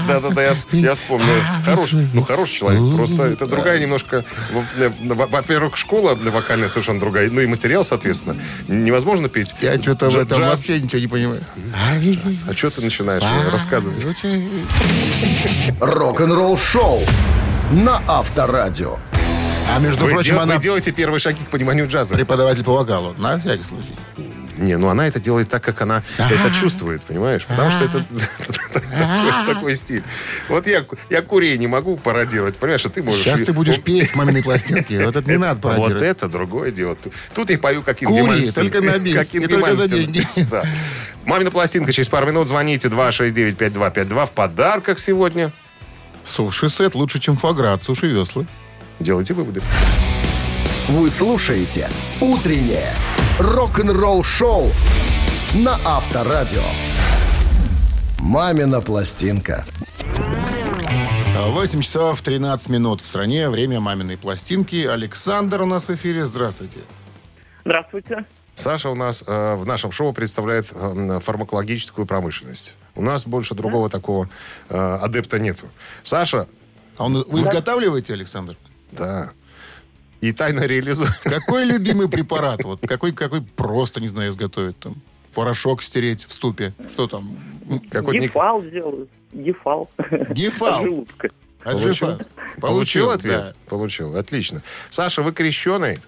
Да-да-да, 0.08 0.42
я, 0.44 0.56
я 0.72 0.96
вспомнил. 0.96 1.28
Хороший, 1.66 2.08
ну, 2.14 2.22
хороший 2.22 2.56
человек. 2.56 2.96
Просто 2.96 3.24
это 3.24 3.48
другая 3.48 3.80
немножко... 3.80 4.24
э, 4.78 4.92
во- 5.04 5.28
Во-первых, 5.28 5.76
школа 5.78 6.16
вокальная 6.16 6.70
совершенно 6.70 7.00
другая. 7.00 7.30
Ну 7.30 7.42
и 7.42 7.48
материал, 7.48 7.84
соответственно. 7.84 8.38
Невозможно 8.68 9.28
петь. 9.30 9.54
Я 9.62 9.80
что-то 9.82 10.10
в 10.10 10.18
этом 10.18 10.42
вообще 10.42 10.80
ничего 10.80 11.00
не 11.02 11.08
понимаю. 11.08 11.42
А 12.50 12.54
что 12.54 12.70
ты 12.70 12.82
начинаешь 12.82 13.24
рассказывать? 13.52 14.06
Рок-н-ролл-шоу 15.80 17.02
на 17.72 18.02
Авторадио. 18.08 18.98
А 19.74 19.80
между 19.80 20.04
Вы, 20.04 20.12
прочим, 20.12 20.34
дел- 20.34 20.42
она 20.42 20.56
вы 20.56 20.62
делаете 20.62 20.92
первые 20.92 21.20
шаги 21.20 21.44
к 21.44 21.50
пониманию 21.50 21.88
джаза. 21.88 22.16
преподаватель 22.16 22.64
по 22.64 22.74
вокалу. 22.74 23.14
На 23.18 23.40
всякий 23.40 23.64
случай. 23.64 23.94
Не, 24.58 24.76
ну 24.78 24.90
она 24.90 25.08
это 25.08 25.20
делает 25.20 25.50
так, 25.50 25.64
как 25.64 25.82
она 25.82 26.04
это 26.18 26.52
чувствует, 26.54 27.02
понимаешь? 27.04 27.46
Потому 27.48 27.72
что 27.72 27.86
это 27.86 28.06
такой- 28.74 29.54
такой 29.56 29.76
стиль. 29.76 30.04
Вот 30.50 30.68
я, 30.68 30.86
я 31.10 31.22
курей 31.24 31.58
не 31.58 31.68
могу 31.68 31.98
пародировать, 31.98 32.58
понимаешь, 32.58 32.86
а 32.86 32.90
ты 32.90 33.02
можешь... 33.02 33.22
Сейчас 33.24 33.42
ты 33.42 33.54
будешь 33.54 33.80
петь 33.82 34.14
маминой 34.16 34.44
пластинки. 34.44 35.04
Вот 35.04 35.16
это 35.16 35.28
не 35.30 35.38
надо 35.38 35.62
Вот 35.68 35.78
пародировать. 35.78 36.04
это 36.04 36.28
другое 36.28 36.70
дело. 36.72 36.96
Тут 37.34 37.50
я 37.50 37.58
пою, 37.58 37.82
как 37.82 38.04
Инги 38.04 38.20
Кури, 38.22 38.48
только 38.52 38.82
на 38.82 39.00
бис, 39.00 39.34
и 39.34 39.40
только 39.40 39.74
за 39.74 39.88
деньги. 39.88 40.28
Мамина 41.26 41.50
пластинка 41.50 41.92
через 41.94 42.10
пару 42.10 42.28
минут. 42.28 42.48
Звоните 42.48 42.90
269-5252. 42.90 44.28
В 44.28 44.32
подарках 44.32 45.00
сегодня. 45.00 45.52
Суши-сет 46.24 46.94
лучше, 46.94 47.20
чем 47.20 47.36
фуагра 47.36 47.74
от 47.74 47.84
суши-веслы. 47.84 48.46
Делайте 49.00 49.34
выводы. 49.34 49.62
Вы 50.88 51.10
слушаете 51.10 51.90
«Утреннее 52.20 52.94
рок-н-ролл-шоу» 53.40 54.72
на 55.56 55.80
Авторадио. 55.86 56.64
«Мамина 58.20 58.82
пластинка». 58.82 59.66
8 61.36 61.82
часов 61.82 62.22
13 62.22 62.70
минут 62.70 63.02
в 63.02 63.06
стране. 63.06 63.50
Время 63.50 63.80
маминой 63.80 64.18
пластинки. 64.18 64.86
Александр 64.86 65.64
у 65.64 65.66
нас 65.66 65.86
в 65.86 65.90
эфире. 65.92 66.26
Здравствуйте. 66.26 66.80
Здравствуйте. 67.66 68.26
Саша 68.54 68.90
у 68.90 68.96
нас 68.96 69.24
э, 69.26 69.56
в 69.56 69.66
нашем 69.66 69.92
шоу 69.92 70.14
представляет 70.14 70.68
э, 70.72 71.20
фармакологическую 71.20 72.06
промышленность. 72.06 72.76
У 72.96 73.02
нас 73.02 73.26
больше 73.26 73.56
другого 73.56 73.90
такого 73.90 74.30
э, 74.70 74.98
адепта 75.02 75.40
нету. 75.40 75.66
Саша, 76.04 76.48
А 76.98 77.06
он, 77.06 77.24
вы 77.28 77.42
изготавливаете, 77.42 78.14
Александр? 78.14 78.56
Да, 78.92 79.32
и 80.22 80.32
тайно 80.32 80.62
реализует. 80.62 81.12
Какой 81.24 81.66
любимый 81.66 82.08
препарат? 82.10 82.64
Вот 82.64 82.80
какой, 82.88 83.12
какой 83.12 83.42
просто, 83.42 84.00
не 84.00 84.08
знаю, 84.08 84.32
изготовить 84.32 84.78
там? 84.80 84.96
Порошок 85.34 85.82
стереть 85.82 86.26
в 86.26 86.34
ступе. 86.34 86.74
Что 86.92 87.08
там? 87.08 87.38
Какой 87.90 88.20
Гефал 88.20 88.62
сделаю. 88.62 89.08
Гефал. 89.34 89.90
Гефал. 90.32 90.84
Желудка. 90.84 91.30
От 91.64 91.74
Получил? 91.74 91.88
жифа. 91.94 92.26
Получил 92.60 93.10
ответ? 93.12 93.40
да. 93.40 93.54
Получил. 93.70 94.18
Отлично. 94.18 94.62
Саша, 94.90 95.22
вы 95.22 95.32
крещеный? 95.32 96.00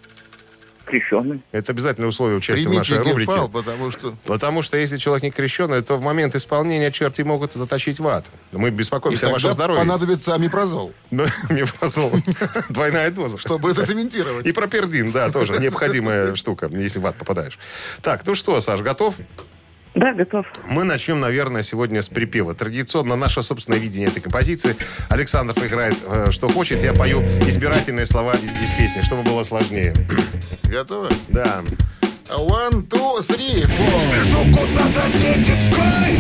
Крещеный. 0.86 1.42
Это 1.52 1.72
обязательное 1.72 2.10
условие 2.10 2.38
участия 2.38 2.64
в 2.64 2.70
Примите 2.70 2.94
нашей 2.96 2.98
рубрике. 3.10 3.32
гефал, 3.32 3.50
потому 3.50 3.90
что... 3.92 4.16
Потому 4.26 4.62
что 4.62 4.78
если 4.78 4.98
человек 4.98 5.24
не 5.24 5.32
крещеный, 5.32 5.82
то 5.82 5.98
в 5.98 6.02
момент 6.02 6.36
исполнения 6.36 6.92
черти 6.92 7.22
могут 7.22 7.54
затащить 7.54 8.00
в 8.00 8.08
ад. 8.08 8.26
Мы 8.52 8.68
И 8.68 8.72
беспокоимся 8.72 9.28
о 9.30 9.32
вашем 9.32 9.54
здоровье. 9.54 9.82
понадобится 9.82 10.36
амипрозол, 10.36 10.94
Да, 11.12 11.26
мефазол. 11.50 12.12
Двойная 12.70 13.12
доза. 13.12 13.38
чтобы 13.38 13.72
зацементировать. 13.74 14.46
И 14.46 14.52
пропердин, 14.52 15.12
да, 15.12 15.30
тоже 15.32 15.54
необходимая 15.60 16.36
штука, 16.36 16.70
если 16.72 17.00
в 17.00 17.06
ад 17.08 17.16
попадаешь. 17.16 17.58
Так, 18.02 18.26
ну 18.26 18.36
что, 18.36 18.60
Саш, 18.60 18.82
готов? 18.82 19.16
Да, 19.96 20.14
готов. 20.14 20.46
Мы 20.68 20.84
начнем, 20.84 21.20
наверное, 21.20 21.62
сегодня 21.62 22.02
с 22.02 22.10
припева. 22.10 22.56
Традиционно 22.56 23.16
наше 23.16 23.44
собственное 23.44 23.80
видение 23.80 24.10
этой 24.10 24.22
композиции. 24.22 24.76
Александр 25.10 25.54
играет, 25.64 25.96
э, 26.08 26.32
что 26.32 26.50
хочет. 26.50 26.82
Я 26.84 26.94
пою 26.94 27.22
избирательные 27.48 28.08
слова 28.08 28.34
из, 28.34 28.52
из 28.62 28.72
песни, 28.72 29.02
чтобы 29.02 29.22
было 29.22 29.44
сложнее. 29.44 29.94
Готовы? 30.64 31.10
Да. 31.30 31.62
One, 32.30 32.88
two, 32.88 33.20
three, 33.20 33.64
four. 33.64 34.00
Спешу 34.00 34.40
куда-то 34.52 35.12
детской 35.46 36.16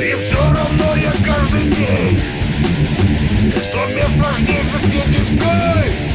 И 0.00 0.14
все 0.22 0.38
равно 0.38 0.94
я 0.96 1.12
каждый 1.22 1.70
день 1.70 2.22
Сто 3.62 3.86
мест 3.88 4.16
рождения 4.22 5.08
детской 5.08 6.14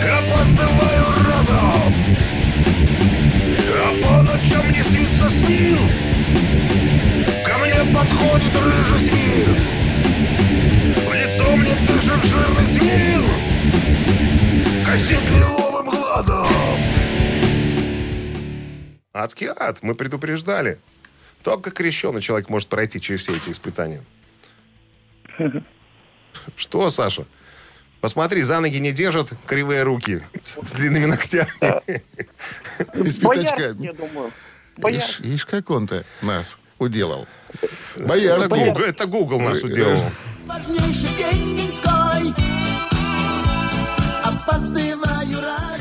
А 0.00 1.27
по 4.02 4.22
ночам 4.22 4.66
мне 4.68 4.82
снится 4.82 5.28
снил 5.30 5.78
Ко 7.44 7.58
мне 7.58 7.94
подходит 7.94 8.54
рыжий 8.56 8.98
свин 8.98 9.56
В 11.08 11.14
лицо 11.14 11.56
мне 11.56 11.74
дышит 11.86 12.24
жирный 12.24 12.66
свин 12.66 13.24
Косит 14.84 15.30
лиловым 15.30 15.86
глазом 15.86 16.48
Адский 19.12 19.48
ад. 19.48 19.78
Мы 19.82 19.94
предупреждали. 19.94 20.78
Только 21.42 21.70
крещеный 21.70 22.20
человек 22.20 22.48
может 22.48 22.68
пройти 22.68 23.00
через 23.00 23.22
все 23.22 23.32
эти 23.36 23.50
испытания. 23.50 24.04
Что, 26.56 26.90
Саша? 26.90 27.24
Посмотри, 28.00 28.42
за 28.42 28.60
ноги 28.60 28.78
не 28.78 28.92
держат 28.92 29.32
кривые 29.46 29.82
руки 29.82 30.22
с 30.44 30.72
длинными 30.72 31.06
ногтями. 31.06 31.50
И 32.94 33.10
с 33.10 33.18
пятачками. 33.18 33.84
я 33.84 33.92
думаю. 33.92 34.32
Ишь, 35.20 35.46
как 35.46 35.70
он-то 35.70 36.04
нас 36.22 36.56
уделал. 36.78 37.26
Это 37.96 38.06
Боярский. 38.06 38.86
Это 38.86 39.06
Google 39.06 39.40
нас 39.40 39.62
уделал. 39.62 40.00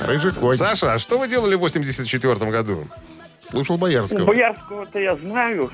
Рыжий 0.08 0.32
конь. 0.32 0.56
Саша, 0.56 0.93
а 0.93 0.99
что 0.99 1.19
вы 1.19 1.27
делали 1.27 1.56
в 1.56 1.60
84 1.60 2.36
году? 2.49 2.88
Слушал 3.49 3.77
Боярского 3.77 4.25
Боярского-то 4.25 4.99
я 4.99 5.15
знаю. 5.15 5.71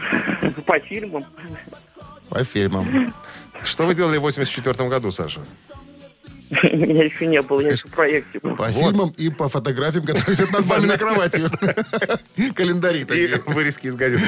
По 0.65 0.79
фильмам. 0.79 1.25
по 2.29 2.43
фильмам. 2.43 3.13
Что 3.63 3.85
вы 3.85 3.95
делали 3.95 4.17
в 4.17 4.21
84 4.21 4.89
году, 4.89 5.11
Саша? 5.11 5.41
Меня 6.73 7.03
еще 7.05 7.25
не 7.27 7.41
было, 7.41 7.61
я 7.61 7.71
еще 7.71 7.87
в 7.87 7.91
проекте 7.91 8.39
был. 8.39 8.55
По 8.55 8.71
фильмам 8.71 9.13
и 9.17 9.29
по 9.29 9.49
фотографиям, 9.49 10.05
которые 10.05 10.35
висят 10.35 10.51
над 10.51 10.65
вами 10.65 10.85
на 10.87 10.97
кровати. 10.97 11.41
Календари 12.55 13.01
И 13.01 13.05
такие. 13.05 13.41
вырезки 13.47 13.87
из 13.87 13.95
газет. 13.95 14.19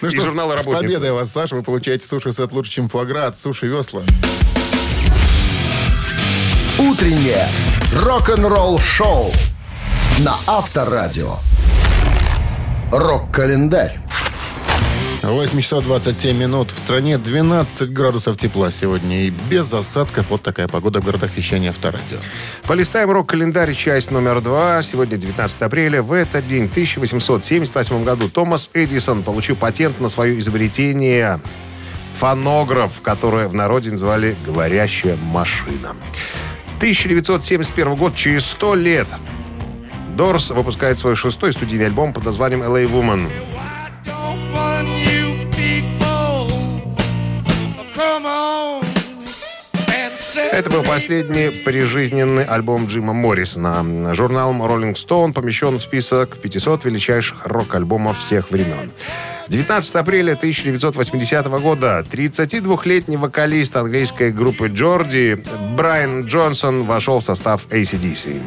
Ну 0.00 0.08
и 0.08 0.10
что, 0.10 0.22
с- 0.22 0.24
журнала 0.26 0.56
с 0.56 0.64
«Работница». 0.64 0.82
победой 0.94 1.12
вас, 1.12 1.30
Саша. 1.32 1.56
Вы 1.56 1.62
получаете 1.62 2.06
суши-сет 2.06 2.52
лучше, 2.52 2.70
чем 2.70 2.88
фуагра 2.88 3.26
от 3.26 3.38
Суши 3.38 3.66
Весла. 3.66 4.02
Утреннее 6.78 7.48
рок-н-ролл-шоу 8.02 9.32
на 10.20 10.36
Авторадио. 10.46 11.36
Рок-календарь. 12.90 14.00
8 15.30 15.60
часов 15.60 15.84
27 15.84 16.36
минут. 16.36 16.70
В 16.70 16.78
стране 16.78 17.18
12 17.18 17.90
градусов 17.92 18.36
тепла 18.36 18.70
сегодня. 18.70 19.24
И 19.24 19.30
без 19.30 19.72
осадков 19.72 20.30
вот 20.30 20.42
такая 20.42 20.68
погода 20.68 21.00
в 21.00 21.04
городах 21.04 21.36
вещания 21.36 21.70
Авторадио. 21.70 22.18
Полистаем 22.64 23.10
рок-календарь, 23.10 23.74
часть 23.74 24.10
номер 24.10 24.40
два. 24.40 24.82
Сегодня 24.82 25.16
19 25.16 25.62
апреля. 25.62 26.02
В 26.02 26.12
этот 26.12 26.44
день, 26.44 26.68
в 26.68 26.72
1878 26.72 28.04
году, 28.04 28.28
Томас 28.28 28.70
Эдисон 28.74 29.22
получил 29.22 29.56
патент 29.56 29.98
на 30.00 30.08
свое 30.08 30.38
изобретение 30.38 31.40
фонограф, 32.14 33.00
которое 33.02 33.48
в 33.48 33.54
народе 33.54 33.90
называли 33.90 34.36
«говорящая 34.46 35.16
машина». 35.16 35.96
1971 36.78 37.94
год, 37.96 38.14
через 38.14 38.46
100 38.46 38.74
лет, 38.74 39.08
Дорс 40.16 40.50
выпускает 40.50 40.98
свой 40.98 41.16
шестой 41.16 41.52
студийный 41.52 41.86
альбом 41.86 42.12
под 42.12 42.24
названием 42.24 42.62
«LA 42.62 42.84
Woman». 42.90 43.30
Это 50.52 50.70
был 50.70 50.82
последний 50.84 51.50
прижизненный 51.50 52.44
альбом 52.44 52.86
Джима 52.86 53.12
Моррисона. 53.12 54.14
Журналом 54.14 54.62
Rolling 54.62 54.94
Stone 54.94 55.32
помещен 55.32 55.78
в 55.78 55.82
список 55.82 56.36
500 56.38 56.84
величайших 56.84 57.46
рок-альбомов 57.46 58.18
всех 58.18 58.50
времен. 58.50 58.92
19 59.48 59.94
апреля 59.96 60.34
1980 60.34 61.46
года 61.46 62.04
32-летний 62.10 63.16
вокалист 63.16 63.76
английской 63.76 64.32
группы 64.32 64.68
Джорди 64.68 65.44
Брайан 65.76 66.22
Джонсон 66.26 66.84
вошел 66.84 67.20
в 67.20 67.24
состав 67.24 67.66
ACDC. 67.68 68.40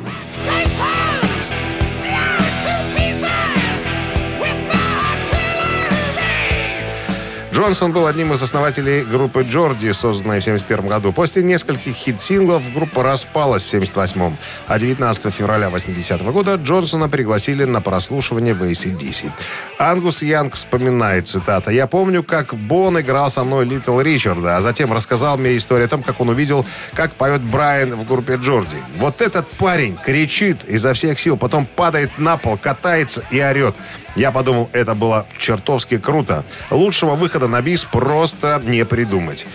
Джонсон 7.58 7.92
был 7.92 8.06
одним 8.06 8.34
из 8.34 8.44
основателей 8.44 9.04
группы 9.04 9.42
Geordie, 9.42 9.92
созданной 9.92 10.42
в 10.42 10.44
1971 10.44 10.88
году. 10.88 11.12
После 11.12 11.42
нескольких 11.42 11.96
хит-синглов 11.96 12.72
группа 12.72 13.02
распалась 13.02 13.64
в 13.64 13.74
1978 13.74 14.38
а 14.68 14.78
19 14.78 15.34
февраля 15.34 15.72
80 15.72 16.22
года 16.32 16.54
Джонсона 16.54 17.10
пригласили 17.10 17.64
на 17.64 17.82
прослушивание 17.82 18.54
в 18.54 18.62
AC/DC. 18.62 19.32
Ангус 19.80 20.22
Янг 20.22 20.54
вспоминает, 20.54 21.28
цитата, 21.28 21.72
«Я 21.72 21.88
помню, 21.88 22.22
как 22.22 22.54
Бон 22.54 23.00
играл 23.00 23.32
со 23.32 23.44
мной 23.44 23.66
Литл 23.66 24.00
Ричарда, 24.00 24.58
а 24.58 24.62
затем 24.62 24.94
рассказал 24.94 25.40
мне 25.40 25.58
историю 25.58 25.88
о 25.88 25.90
том, 25.90 26.04
как 26.04 26.22
он 26.22 26.30
увидел, 26.30 26.64
как 26.94 27.14
поет 27.14 27.42
Брайан 27.42 27.96
в 27.96 28.08
группе 28.08 28.36
Geordie. 28.36 28.78
Вот 29.00 29.20
этот 29.20 29.48
парень 29.48 29.98
кричит 30.06 30.64
изо 30.66 30.94
всех 30.94 31.18
сил, 31.18 31.38
потом 31.38 31.66
падает 31.66 32.20
на 32.20 32.38
пол, 32.38 32.56
катается 32.56 33.24
и 33.32 33.42
орет. 33.42 33.74
Я 34.18 34.32
подумал, 34.32 34.68
это 34.74 34.96
было 34.96 35.28
чертовски 35.38 36.00
круто. 36.00 36.44
Лучшего 36.72 37.14
выхода 37.14 37.48
на 37.48 37.62
бис 37.62 37.84
просто 37.84 38.60
не 38.66 38.84
придумать. 38.84 39.46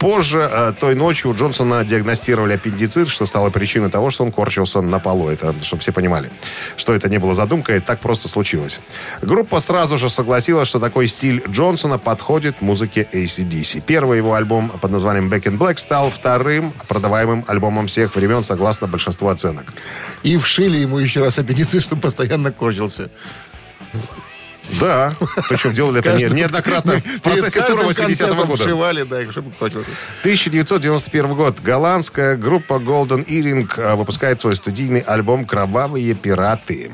Позже 0.00 0.48
э, 0.50 0.72
той 0.80 0.96
ночью 0.96 1.30
у 1.30 1.34
Джонсона 1.34 1.84
диагностировали 1.84 2.54
аппендицит, 2.54 3.08
что 3.08 3.24
стало 3.24 3.50
причиной 3.50 3.88
того, 3.88 4.10
что 4.10 4.24
он 4.24 4.32
корчился 4.32 4.80
на 4.80 4.98
полу. 4.98 5.28
Это, 5.28 5.54
чтобы 5.62 5.80
все 5.80 5.92
понимали, 5.92 6.30
что 6.76 6.92
это 6.92 7.08
не 7.08 7.18
было 7.18 7.34
задумкой, 7.34 7.80
так 7.80 8.00
просто 8.00 8.26
случилось. 8.26 8.80
Группа 9.22 9.60
сразу 9.60 9.96
же 9.96 10.10
согласилась, 10.10 10.66
что 10.66 10.80
такой 10.80 11.06
стиль 11.06 11.44
Джонсона 11.46 11.98
подходит 11.98 12.62
музыке 12.62 13.06
ACDC. 13.12 13.82
Первый 13.86 14.16
его 14.16 14.34
альбом 14.34 14.70
под 14.70 14.90
названием 14.90 15.28
Back 15.28 15.42
in 15.42 15.58
Black 15.58 15.76
стал 15.76 16.10
вторым 16.10 16.72
продаваемым 16.88 17.44
альбомом 17.46 17.86
всех 17.86 18.16
времен, 18.16 18.42
согласно 18.42 18.88
большинству 18.88 19.28
оценок. 19.28 19.66
И 20.24 20.36
вшили 20.36 20.78
ему 20.78 20.98
еще 20.98 21.20
раз 21.20 21.38
аппендицит, 21.38 21.82
чтобы 21.82 22.02
постоянно 22.02 22.50
корчился. 22.50 23.10
Да, 24.78 25.12
причем 25.48 25.72
делали 25.72 25.98
это 25.98 26.12
не- 26.16 26.24
неоднократно 26.32 27.00
в 27.00 27.22
процессе 27.22 27.60
тура 27.60 27.82
каждым 27.82 27.88
80-го 27.88 28.06
концертом 28.06 28.48
года. 28.48 28.62
вшивали, 28.62 29.02
да, 29.02 29.30
чтобы 29.32 29.50
корчился. 29.58 29.90
1991 30.20 31.34
год. 31.34 31.58
Голландская 31.60 32.36
группа 32.36 32.74
Golden 32.74 33.26
Earring 33.26 33.68
э, 33.76 33.94
выпускает 33.96 34.40
свой 34.40 34.54
студийный 34.54 35.00
альбом 35.00 35.44
«Кровавые 35.44 36.14
пираты». 36.14 36.92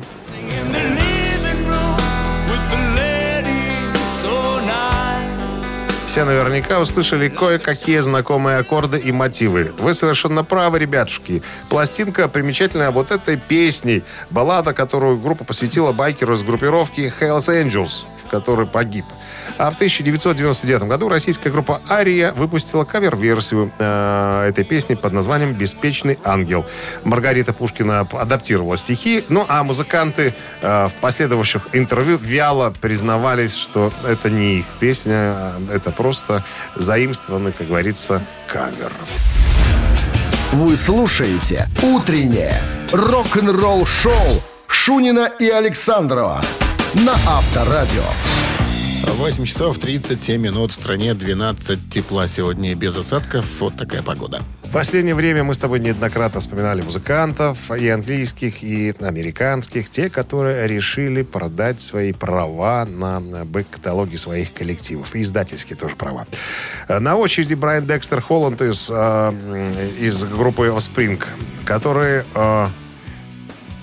Все 6.16 6.24
наверняка 6.24 6.80
услышали 6.80 7.28
кое-какие 7.28 7.98
знакомые 7.98 8.56
аккорды 8.56 8.96
и 8.98 9.12
мотивы. 9.12 9.70
Вы 9.78 9.92
совершенно 9.92 10.44
правы, 10.44 10.78
ребятушки. 10.78 11.42
Пластинка 11.68 12.26
примечательная 12.26 12.90
вот 12.90 13.10
этой 13.10 13.36
песней. 13.36 14.02
Баллада, 14.30 14.72
которую 14.72 15.18
группа 15.18 15.44
посвятила 15.44 15.92
байкеру 15.92 16.32
из 16.32 16.42
группировки 16.42 17.12
Hells 17.20 17.50
Angels, 17.50 18.06
который 18.30 18.66
погиб. 18.66 19.04
А 19.58 19.70
в 19.70 19.74
1999 19.74 20.82
году 20.82 21.08
российская 21.08 21.50
группа 21.50 21.80
«Ария» 21.88 22.32
выпустила 22.32 22.84
кавер-версию 22.84 23.72
э, 23.78 24.48
этой 24.48 24.64
песни 24.64 24.94
под 24.94 25.12
названием 25.12 25.54
«Беспечный 25.54 26.18
ангел». 26.24 26.66
Маргарита 27.04 27.52
Пушкина 27.54 28.00
адаптировала 28.00 28.76
стихи, 28.76 29.24
ну 29.28 29.46
а 29.48 29.62
музыканты 29.62 30.34
э, 30.60 30.88
в 30.88 30.92
последовавших 31.00 31.68
интервью 31.72 32.18
вяло 32.18 32.70
признавались, 32.80 33.54
что 33.54 33.92
это 34.06 34.28
не 34.30 34.58
их 34.58 34.66
песня, 34.78 35.12
а 35.14 35.60
это 35.72 35.90
просто 35.90 36.44
заимствованный, 36.74 37.52
как 37.52 37.68
говорится, 37.68 38.22
кавер. 38.46 38.92
Вы 40.52 40.76
слушаете 40.76 41.66
«Утреннее 41.82 42.60
рок-н-ролл-шоу» 42.92 44.42
Шунина 44.66 45.30
и 45.38 45.48
Александрова 45.48 46.42
на 46.94 47.12
Авторадио. 47.12 48.04
8 49.16 49.46
часов 49.46 49.78
37 49.78 50.38
минут. 50.38 50.72
В 50.72 50.74
стране 50.74 51.14
12 51.14 51.88
тепла 51.88 52.28
сегодня 52.28 52.74
без 52.74 52.94
осадков. 52.98 53.46
Вот 53.60 53.74
такая 53.74 54.02
погода. 54.02 54.42
В 54.64 54.72
последнее 54.72 55.14
время 55.14 55.42
мы 55.42 55.54
с 55.54 55.58
тобой 55.58 55.80
неоднократно 55.80 56.38
вспоминали 56.40 56.82
музыкантов 56.82 57.70
и 57.70 57.88
английских, 57.88 58.62
и 58.62 58.94
американских, 59.00 59.88
те, 59.88 60.10
которые 60.10 60.68
решили 60.68 61.22
продать 61.22 61.80
свои 61.80 62.12
права 62.12 62.84
на 62.84 63.20
бэк-каталоги 63.46 64.16
своих 64.16 64.52
коллективов. 64.52 65.16
И 65.16 65.22
издательские 65.22 65.78
тоже 65.78 65.96
права. 65.96 66.26
На 66.86 67.16
очереди 67.16 67.54
Брайан 67.54 67.86
Декстер 67.86 68.20
Холланд 68.20 68.60
из, 68.60 68.90
э, 68.90 69.72
из 69.98 70.24
группы 70.24 70.66
Offspring, 70.66 71.24
который 71.64 72.22
э, 72.34 72.66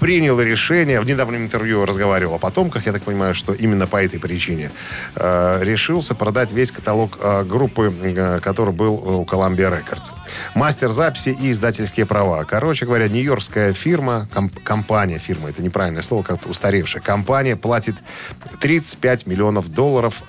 принял 0.03 0.41
решение, 0.41 0.99
в 0.99 1.05
недавнем 1.05 1.43
интервью 1.43 1.85
разговаривал 1.85 2.35
о 2.35 2.37
потомках, 2.37 2.85
я 2.85 2.91
так 2.91 3.03
понимаю, 3.03 3.33
что 3.33 3.53
именно 3.53 3.87
по 3.87 4.03
этой 4.03 4.19
причине 4.19 4.69
э, 5.15 5.59
решился 5.61 6.13
продать 6.13 6.51
весь 6.51 6.73
каталог 6.73 7.17
э, 7.21 7.45
группы, 7.45 7.89
э, 8.03 8.39
который 8.41 8.73
был 8.73 8.95
у 8.95 9.23
Columbia 9.23 9.71
Records. 9.71 10.11
Мастер 10.55 10.91
записи 10.91 11.29
и 11.29 11.51
издательские 11.51 12.05
права. 12.05 12.43
Короче 12.43 12.85
говоря, 12.85 13.07
нью-йоркская 13.07 13.71
фирма, 13.71 14.27
комп- 14.33 14.61
компания, 14.61 15.19
фирма, 15.19 15.51
это 15.51 15.63
неправильное 15.63 16.01
слово, 16.01 16.23
как-то 16.23 16.49
устаревшая, 16.49 17.01
компания 17.01 17.55
платит 17.55 17.95
35 18.59 19.25
миллионов 19.25 19.69
долларов 19.69 20.21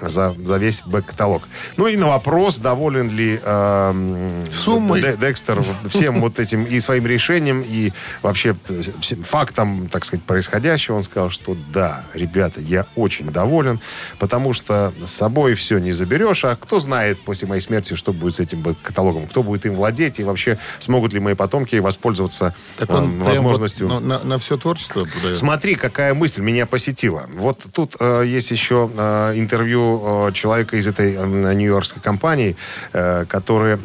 за, 0.00 0.34
за 0.38 0.56
весь 0.58 0.82
бэк-каталог. 0.86 1.42
Ну 1.76 1.86
и 1.86 1.96
на 1.96 2.08
вопрос, 2.08 2.58
доволен 2.58 3.08
ли 3.10 3.40
э, 3.42 4.44
Суммой. 4.52 5.00
Де- 5.02 5.16
Декстер 5.16 5.62
всем 5.88 6.20
вот 6.20 6.38
этим 6.38 6.64
и 6.64 6.80
своим 6.80 7.06
решением, 7.06 7.62
и 7.66 7.92
вообще 8.22 8.56
всем 9.00 9.22
фактом, 9.22 9.88
так 9.90 10.04
сказать, 10.04 10.24
происходящего, 10.24 10.96
он 10.96 11.02
сказал, 11.02 11.30
что 11.30 11.56
да, 11.72 12.04
ребята, 12.14 12.60
я 12.60 12.86
очень 12.96 13.26
доволен, 13.30 13.80
потому 14.18 14.52
что 14.52 14.92
с 15.04 15.10
собой 15.12 15.54
все 15.54 15.78
не 15.78 15.92
заберешь, 15.92 16.44
а 16.44 16.56
кто 16.56 16.80
знает 16.80 17.24
после 17.24 17.48
моей 17.48 17.60
смерти, 17.62 17.94
что 17.94 18.12
будет 18.12 18.36
с 18.36 18.40
этим 18.40 18.62
бэк-каталогом, 18.62 19.26
кто 19.26 19.42
будет 19.42 19.66
им 19.66 19.74
владеть, 19.74 20.20
и 20.20 20.24
вообще 20.24 20.58
смогут 20.78 21.12
ли 21.12 21.20
мои 21.20 21.34
потомки 21.34 21.76
воспользоваться 21.76 22.54
Так 22.76 22.90
э, 22.90 22.94
он 22.94 23.10
прям 23.16 23.24
возможностью. 23.24 23.88
вот 23.88 24.02
на, 24.02 24.18
на 24.22 24.38
все 24.38 24.56
творчество 24.56 25.02
дает. 25.22 25.36
Смотри, 25.36 25.74
какая 25.74 26.14
мысль 26.14 26.42
меня 26.42 26.66
посетила. 26.66 27.26
Вот 27.34 27.60
тут 27.72 27.96
э, 28.00 28.24
есть 28.26 28.50
еще 28.50 28.90
э, 28.94 29.32
интервью 29.36 29.85
э, 30.28 30.32
человека 30.32 30.76
из 30.76 30.86
этой 30.86 31.14
э, 31.14 31.54
нью-йоркской 31.54 32.02
компании, 32.02 32.56
э, 32.92 33.24
который, 33.28 33.78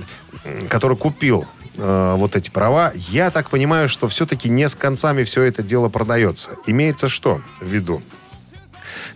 который 0.69 0.97
купил 0.97 1.45
вот 1.77 2.35
эти 2.35 2.49
права. 2.49 2.91
Я 2.95 3.31
так 3.31 3.49
понимаю, 3.49 3.87
что 3.87 4.09
все-таки 4.09 4.49
не 4.49 4.67
с 4.67 4.75
концами 4.75 5.23
все 5.23 5.43
это 5.43 5.63
дело 5.63 5.87
продается. 5.87 6.51
Имеется 6.67 7.07
что 7.07 7.41
в 7.61 7.65
виду? 7.65 8.01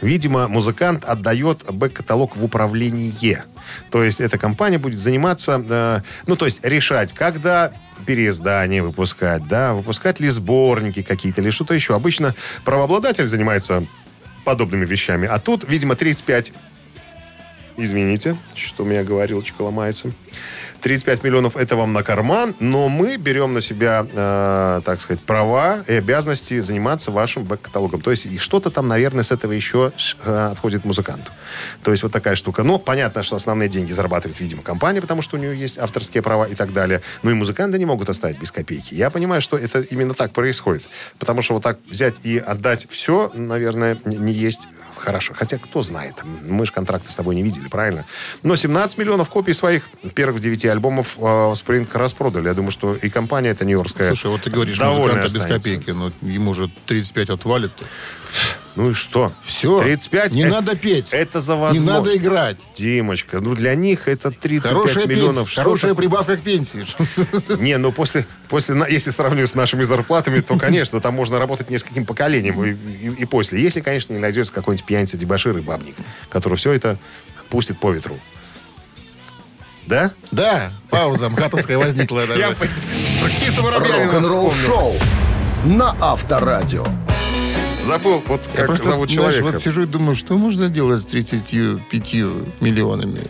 Видимо, 0.02 0.48
музыкант 0.48 1.04
отдает 1.04 1.64
бэк-каталог 1.70 2.38
в 2.38 2.46
управление. 2.46 3.44
То 3.92 4.06
есть 4.06 4.22
эта 4.22 4.38
компания 4.38 4.78
будет 4.78 5.00
заниматься, 5.00 6.02
ну, 6.28 6.36
то 6.38 6.46
есть 6.46 6.64
решать, 6.64 7.12
когда 7.12 7.74
переиздание 8.06 8.82
выпускать, 8.82 9.48
да, 9.48 9.74
выпускать 9.74 10.20
ли 10.22 10.30
сборники 10.30 11.02
какие-то 11.02 11.42
или 11.42 11.50
что-то 11.50 11.74
еще. 11.74 11.94
Обычно 11.94 12.36
правообладатель 12.64 13.28
занимается 13.28 13.86
подобными 14.46 14.86
вещами. 14.86 15.28
А 15.28 15.40
тут, 15.40 15.68
видимо, 15.68 15.96
35... 15.96 16.54
Извините, 17.78 18.38
что 18.54 18.84
у 18.84 18.86
меня 18.86 19.04
говорилочка 19.04 19.62
ломается. 19.62 20.12
35 20.86 21.24
миллионов 21.24 21.58
это 21.58 21.76
вам 21.76 21.94
на 21.94 22.04
карман, 22.04 22.56
но 22.60 22.90
мы 22.90 23.18
берем 23.18 23.54
на 23.56 23.62
себя, 23.62 24.06
э, 24.08 24.82
так 24.86 25.02
сказать, 25.02 25.20
права 25.24 25.84
и 25.88 25.94
обязанности 25.94 26.60
заниматься 26.60 27.12
вашим 27.12 27.44
бэк-каталогом. 27.44 28.02
То 28.02 28.12
есть 28.12 28.28
и 28.28 28.38
что-то 28.38 28.70
там, 28.70 28.88
наверное, 28.88 29.24
с 29.24 29.32
этого 29.32 29.52
еще 29.52 29.94
э, 30.24 30.50
отходит 30.52 30.86
музыканту. 30.86 31.32
То 31.84 31.90
есть 31.90 32.04
вот 32.04 32.12
такая 32.12 32.36
штука. 32.36 32.62
Ну, 32.62 32.78
понятно, 32.78 33.24
что 33.24 33.36
основные 33.36 33.68
деньги 33.68 33.94
зарабатывает, 33.94 34.40
видимо, 34.40 34.62
компания, 34.62 35.02
потому 35.02 35.24
что 35.24 35.38
у 35.38 35.40
нее 35.40 35.58
есть 35.58 35.80
авторские 35.80 36.22
права 36.22 36.46
и 36.46 36.54
так 36.54 36.72
далее. 36.72 37.02
Но 37.24 37.32
и 37.32 37.34
музыканты 37.34 37.80
не 37.80 37.86
могут 37.86 38.10
оставить 38.10 38.40
без 38.40 38.52
копейки. 38.52 38.94
Я 38.94 39.10
понимаю, 39.10 39.42
что 39.42 39.58
это 39.58 39.82
именно 39.82 40.14
так 40.14 40.34
происходит. 40.34 40.84
Потому 41.18 41.42
что 41.42 41.56
вот 41.56 41.64
так 41.64 41.80
взять 41.90 42.18
и 42.24 42.38
отдать 42.38 42.88
все, 42.90 43.32
наверное, 43.34 43.98
не 44.06 44.34
есть 44.34 44.68
хорошо. 45.06 45.34
Хотя, 45.34 45.58
кто 45.58 45.82
знает, 45.82 46.24
мы 46.42 46.66
же 46.66 46.72
контракты 46.72 47.12
с 47.12 47.16
тобой 47.16 47.36
не 47.36 47.44
видели, 47.44 47.68
правильно? 47.68 48.06
Но 48.44 48.56
17 48.56 48.98
миллионов 48.98 49.30
копий 49.30 49.54
своих 49.54 49.84
первых 50.14 50.42
9 50.42 50.66
альбомов 50.66 51.16
э, 51.18 51.22
Spring 51.22 51.88
распродали. 51.94 52.48
Я 52.48 52.54
думаю, 52.54 52.72
что 52.72 52.96
и 52.96 53.10
компания 53.10 53.50
эта 53.50 53.66
нью-йоркская 53.66 54.10
Слушай, 54.10 54.32
вот 54.32 54.42
ты 54.42 54.50
говоришь, 54.50 54.80
музыканта 54.80 55.34
без 55.34 55.46
копейки, 55.46 55.92
но 55.92 56.12
ему 56.22 56.54
же 56.54 56.70
35 56.88 57.30
отвалит. 57.30 57.72
Ну 58.76 58.92
и 58.92 58.94
что? 58.94 59.32
Все. 59.44 59.80
35? 59.80 60.34
Не 60.36 60.42
это- 60.44 60.52
надо 60.56 60.76
петь. 60.76 61.08
Это 61.12 61.40
за 61.40 61.54
Не 61.54 61.60
возможность. 61.60 61.86
надо 61.94 62.18
играть. 62.18 62.58
Димочка, 62.74 63.40
ну 63.40 63.56
для 63.56 63.74
них 63.74 64.08
это 64.10 64.32
35 64.32 64.70
Хорошая 64.74 65.06
миллионов. 65.08 65.38
пенсия, 65.38 65.52
Что 65.52 65.62
хорошая 65.64 65.92
такое? 65.92 66.04
прибавка 66.10 66.38
к 66.38 66.42
пенсии. 66.42 66.86
Не, 67.62 67.78
ну 67.78 67.92
после, 67.94 68.26
после, 68.50 68.76
если 68.90 69.12
сравнивать 69.12 69.50
с 69.50 69.56
нашими 69.56 69.84
зарплатами, 69.84 70.42
то, 70.42 70.58
конечно, 70.58 71.00
там 71.00 71.14
можно 71.14 71.40
работать 71.40 71.70
нескольким 71.70 72.06
поколением 72.06 72.62
и, 72.64 72.72
и- 72.72 73.22
и 73.22 73.26
после. 73.26 73.62
Если, 73.62 73.80
конечно, 73.80 74.12
не 74.14 74.20
найдется 74.20 74.52
какой-нибудь 74.54 74.86
пьяница, 74.86 75.16
дебошир 75.18 75.58
и 75.58 75.62
бабник, 75.62 75.96
который 76.30 76.56
все 76.58 76.74
это 76.74 76.98
пустит 77.50 77.80
по 77.80 77.92
ветру. 77.92 78.20
Да? 79.88 80.12
Да, 80.32 80.74
пауза 80.90 81.30
МХАТовская 81.30 81.78
возникла. 81.78 82.24
Я 82.38 82.52
про 83.22 83.30
Киса 83.30 83.62
Воробьянина 83.62 84.06
Рок-н-ролл 84.14 84.52
шоу 84.52 84.96
на 85.64 85.96
Авторадио. 86.02 86.86
Забыл, 87.86 88.24
вот 88.26 88.42
Я 88.48 88.58
как 88.58 88.66
просто, 88.68 88.88
зовут 88.88 89.12
знаешь, 89.12 89.36
человека. 89.36 89.54
вот 89.58 89.62
сижу 89.62 89.84
и 89.84 89.86
думаю, 89.86 90.16
что 90.16 90.36
можно 90.38 90.70
делать 90.70 91.02
с 91.04 91.06
35 91.06 91.92
миллионами? 92.60 93.22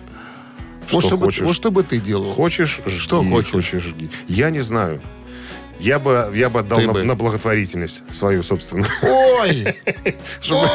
Что 0.87 0.99
вот, 0.99 1.11
бы, 1.13 1.25
хочешь. 1.25 1.41
вот 1.41 1.55
что 1.55 1.71
бы 1.71 1.83
ты 1.83 1.99
делал? 1.99 2.31
Хочешь, 2.31 2.79
Что 2.99 3.21
жги, 3.21 3.31
хочешь? 3.31 3.83
жги. 3.83 4.09
Я 4.27 4.49
не 4.51 4.61
знаю. 4.61 5.01
Я 5.79 5.99
бы, 5.99 6.31
я 6.33 6.49
бы 6.49 6.61
отдал 6.61 6.79
на, 6.79 6.93
бы. 6.93 7.03
на 7.03 7.15
благотворительность 7.15 8.03
свою 8.09 8.43
собственную. 8.43 8.89
Ой! 9.01 9.75
Чтобы, 10.39 10.69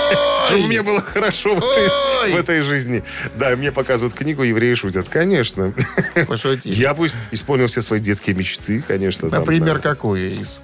мне 0.67 0.83
было 0.83 1.01
хорошо 1.01 1.57
в 1.59 2.35
этой, 2.37 2.61
жизни. 2.61 3.03
Да, 3.37 3.57
мне 3.57 3.73
показывают 3.73 4.15
книгу 4.15 4.43
«Евреи 4.43 4.75
шутят». 4.75 5.09
Конечно. 5.09 5.73
Пошути. 6.27 6.69
Я 6.69 6.93
бы 6.93 7.09
исполнил 7.31 7.69
все 7.69 7.81
свои 7.81 7.99
детские 7.99 8.37
мечты, 8.37 8.85
конечно. 8.87 9.31
Например, 9.31 9.79
какое 9.79 10.29
из? 10.29 10.61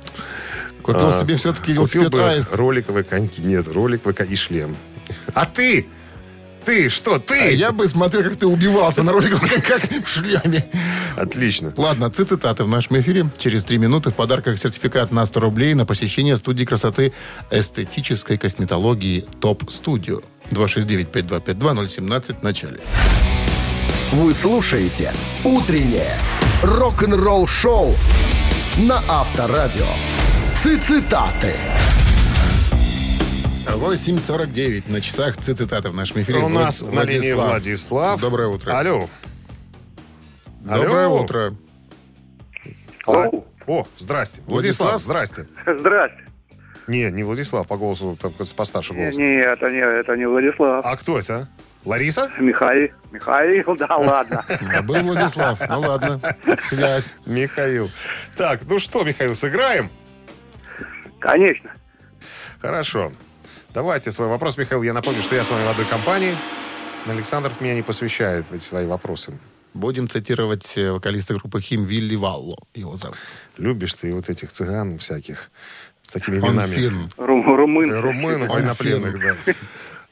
Купил 0.87 1.09
А, 1.09 1.13
себе 1.13 1.37
все-таки 1.37 1.75
Купил 1.75 2.03
велосипед 2.03 2.11
бы 2.13 2.23
аист. 2.23 2.55
роликовые 2.55 3.05
коньки. 3.05 3.43
Нет, 3.43 3.67
роликовые 3.69 4.15
коньки 4.15 4.35
и 4.35 4.37
шлем. 4.37 4.77
А 5.35 5.45
ты? 5.45 5.87
Ты 6.65 6.89
что, 6.89 7.19
ты? 7.21 7.39
А 7.39 7.45
я 7.47 7.71
бы 7.73 7.87
смотрел, 7.87 8.25
как 8.25 8.37
ты 8.37 8.47
убивался 8.47 9.03
на 9.05 9.13
роликах, 9.13 9.41
как, 9.41 9.65
как 9.83 10.05
в 10.05 10.09
шлеме. 10.09 10.65
Отлично. 11.17 11.73
Ладно, 11.77 12.11
цитаты 12.11 12.65
в 12.65 12.69
нашем 12.69 12.99
эфире. 13.01 13.27
Через 13.39 13.65
три 13.65 13.79
минуты 13.79 14.11
в 14.11 14.15
подарках 14.15 14.59
сертификат 14.59 15.13
на 15.13 15.27
100 15.27 15.41
рублей 15.41 15.75
на 15.75 15.87
посещение 15.87 16.37
студии 16.37 16.65
красоты 16.65 17.13
эстетической 17.53 18.37
косметологии 18.37 19.25
ТОП 19.41 19.71
Студио. 19.71 20.21
269-5252-017 20.51 22.41
в 22.41 22.43
начале. 22.43 22.81
Вы 24.13 24.35
слушаете 24.35 25.13
«Утреннее 25.45 26.17
рок-н-ролл-шоу» 26.63 27.95
на 28.79 29.03
Авторадио. 29.09 29.87
Цитаты. 30.63 31.55
8.49 33.67 34.91
на 34.91 35.01
часах 35.01 35.37
цитаты 35.37 35.91
в 35.91 35.95
нашем 35.95 36.23
эфире. 36.23 36.39
У 36.39 36.49
нас 36.49 36.83
Влад- 36.83 36.95
на 36.95 37.03
линии 37.05 37.33
Владислав. 37.33 38.21
Доброе 38.21 38.49
утро. 38.49 38.73
Алло. 38.79 39.09
Доброе 40.61 41.07
Алло. 41.07 41.23
утро. 41.23 41.55
Алло. 43.07 43.45
О, 43.67 43.87
здрасте. 43.99 44.43
Владислав, 44.47 44.91
Владислав? 44.91 45.03
здрасте. 45.03 45.47
Здрасте. 45.79 46.19
Не, 46.89 47.11
не 47.11 47.23
Владислав, 47.25 47.67
по 47.67 47.77
голосу 47.77 48.17
там 48.21 48.33
постарше 48.57 48.95
голос. 48.95 49.15
не, 49.17 49.41
это 49.41 49.71
не, 49.71 49.79
это 49.79 50.17
не 50.17 50.27
Владислав. 50.27 50.85
А 50.85 50.97
кто 50.97 51.19
это? 51.19 51.49
Лариса? 51.85 52.31
Михаил. 52.39 52.89
Михаил, 53.13 53.77
да 53.77 53.87
ладно. 53.97 54.45
А 54.75 54.83
был 54.83 55.01
Владислав. 55.01 55.61
Ну 55.69 55.81
ладно. 55.81 56.21
Связь. 56.63 57.17
Михаил. 57.27 57.91
Так, 58.37 58.61
ну 58.69 58.79
что, 58.79 59.05
Михаил, 59.05 59.35
сыграем? 59.37 59.91
Конечно. 61.31 61.71
Хорошо. 62.61 63.13
Давайте 63.75 64.13
свой 64.13 64.29
вопрос, 64.29 64.57
Михаил. 64.57 64.83
Я 64.83 64.93
напомню, 64.93 65.23
что 65.23 65.35
я 65.35 65.45
с 65.45 65.51
вами 65.51 65.65
в 65.67 65.69
одной 65.69 65.87
компании. 65.87 66.37
Александров 67.07 67.61
меня 67.61 67.75
не 67.75 67.83
посвящает 67.83 68.47
в 68.49 68.53
эти 68.55 68.63
свои 68.63 68.87
вопросы. 68.87 69.39
Будем 69.75 70.09
цитировать 70.09 70.73
э, 70.79 70.91
вокалиста 70.91 71.35
группы 71.35 71.61
Хим 71.61 71.85
Вилли 71.85 72.17
Валло. 72.17 72.57
Его 72.75 72.97
зовут. 72.97 73.17
Любишь 73.59 73.95
ты 73.95 74.15
вот 74.15 74.31
этих 74.31 74.51
цыган 74.53 74.99
всяких 74.99 75.51
с 76.03 76.09
такими 76.13 76.39
Он 76.39 76.51
именами. 76.51 76.75
фин. 76.75 77.11
Ру- 77.19 77.43
Румын. 77.57 77.93
Румынов, 78.01 78.49
Он 78.51 78.57
военнопленных, 78.57 79.21
да. 79.21 79.53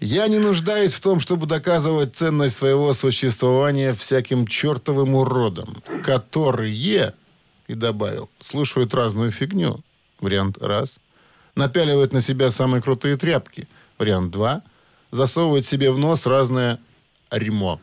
Я 0.00 0.28
не 0.28 0.38
нуждаюсь 0.38 0.92
в 0.92 1.00
том, 1.00 1.18
чтобы 1.20 1.46
доказывать 1.46 2.14
ценность 2.14 2.56
своего 2.56 2.92
существования 2.92 3.92
всяким 3.92 4.46
чертовым 4.46 5.14
уродам, 5.14 5.82
которые, 6.04 7.14
и 7.68 7.74
добавил, 7.74 8.28
слушают 8.40 8.92
разную 8.94 9.30
фигню. 9.30 9.80
Вариант 10.20 10.58
раз. 10.60 10.98
Напяливают 11.56 12.12
на 12.12 12.20
себя 12.20 12.50
самые 12.50 12.82
крутые 12.82 13.16
тряпки. 13.16 13.68
Вариант 13.98 14.30
два. 14.32 14.62
Засовывают 15.10 15.64
себе 15.64 15.90
в 15.90 15.98
нос 15.98 16.26
разное 16.26 16.80
ремо. 17.30 17.80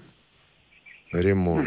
Ремо. 1.13 1.65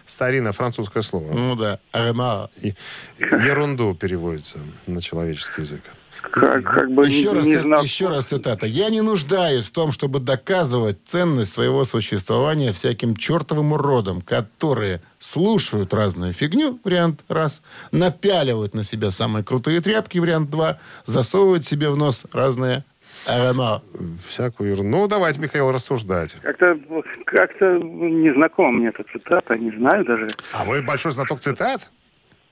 Старинное 0.06 0.52
французское 0.52 1.02
слово. 1.02 1.32
Ну 1.32 1.56
да, 1.56 1.78
ремо. 1.92 2.50
И- 2.60 2.74
Ерунду 3.18 3.94
переводится 3.94 4.58
на 4.86 5.00
человеческий 5.00 5.62
язык. 5.62 5.82
Как, 6.22 6.62
как 6.62 6.90
бы 6.92 7.06
Еще 7.08 7.30
не, 7.30 7.34
раз, 7.34 7.46
не 7.46 7.56
знал. 7.60 7.82
еще 7.82 8.08
раз 8.08 8.26
цитата. 8.26 8.64
«Я 8.64 8.90
не 8.90 9.00
нуждаюсь 9.00 9.66
в 9.66 9.72
том, 9.72 9.90
чтобы 9.90 10.20
доказывать 10.20 10.98
ценность 11.04 11.52
своего 11.52 11.84
существования 11.84 12.72
всяким 12.72 13.16
чертовым 13.16 13.72
уродам, 13.72 14.20
которые 14.20 15.02
слушают 15.22 15.94
разную 15.94 16.32
фигню, 16.32 16.78
вариант 16.84 17.20
раз, 17.28 17.62
напяливают 17.92 18.74
на 18.74 18.82
себя 18.82 19.10
самые 19.10 19.44
крутые 19.44 19.80
тряпки, 19.80 20.18
вариант 20.18 20.50
два, 20.50 20.78
засовывают 21.06 21.64
себе 21.64 21.90
в 21.90 21.96
нос 21.96 22.26
разные 22.32 22.84
арома». 23.26 23.82
Всякую 24.26 24.72
ерунду. 24.72 24.98
Ну, 24.98 25.08
давайте, 25.08 25.40
Михаил, 25.40 25.70
рассуждать. 25.70 26.36
Как-то 26.42 26.76
как-то 27.24 27.78
не 27.78 28.34
знакома 28.34 28.72
мне 28.72 28.88
эта 28.88 29.04
цитата, 29.04 29.56
не 29.56 29.70
знаю 29.70 30.04
даже. 30.04 30.26
А 30.52 30.64
вы 30.64 30.82
большой 30.82 31.12
знаток 31.12 31.40
цитат? 31.40 31.88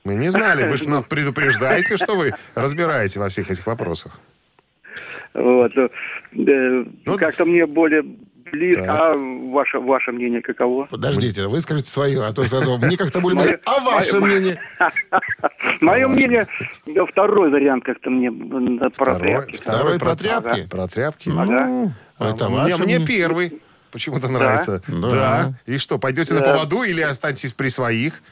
Мы 0.04 0.14
не 0.14 0.30
знали. 0.30 0.68
Вы 0.68 0.76
же 0.76 0.88
нас 0.88 1.04
предупреждаете, 1.04 1.96
что 1.96 2.14
вы 2.16 2.32
разбираете 2.54 3.18
во 3.20 3.28
всех 3.28 3.50
этих 3.50 3.66
вопросах. 3.66 4.18
Вот. 5.34 5.76
э, 5.76 5.88
э, 6.32 6.84
Ну, 7.04 7.18
как-то 7.18 7.44
мне 7.44 7.66
более 7.66 8.04
близко. 8.50 8.82
Так. 8.82 8.90
А 9.00 9.14
ваше, 9.52 9.78
ваше 9.78 10.12
мнение 10.12 10.42
каково? 10.42 10.86
Подождите, 10.90 11.46
выскажите 11.48 11.90
свое, 11.90 12.22
а 12.24 12.32
то 12.32 12.42
сразу 12.42 12.78
мне 12.78 12.96
как-то 12.96 13.20
более... 13.20 13.38
Мое- 13.38 13.60
А 13.66 13.80
ваше 13.80 14.20
мнение? 14.20 14.60
Мое 15.80 16.08
мнение, 16.08 16.46
да, 16.86 17.06
второй 17.06 17.50
вариант 17.50 17.84
как-то 17.84 18.10
мне 18.10 18.30
про 18.30 18.90
Второй, 18.90 19.18
тряпки. 19.20 19.56
Второй 19.56 19.98
про 19.98 20.16
тряпки? 20.16 20.66
Про 20.68 20.86
тряпки. 20.88 21.28
Ну, 21.28 21.92
это 22.18 22.46
А 22.46 22.48
ваше 22.48 22.66
мне, 22.66 22.76
мне 22.76 22.84
мнение. 22.98 23.06
первый 23.06 23.62
почему-то 23.92 24.30
нравится. 24.30 24.82
Да. 24.86 25.10
Да. 25.10 25.52
И 25.66 25.78
что, 25.78 25.98
пойдете 25.98 26.34
на 26.34 26.42
поводу 26.42 26.82
или 26.82 27.00
останетесь 27.00 27.52
при 27.52 27.68
своих? 27.68 28.22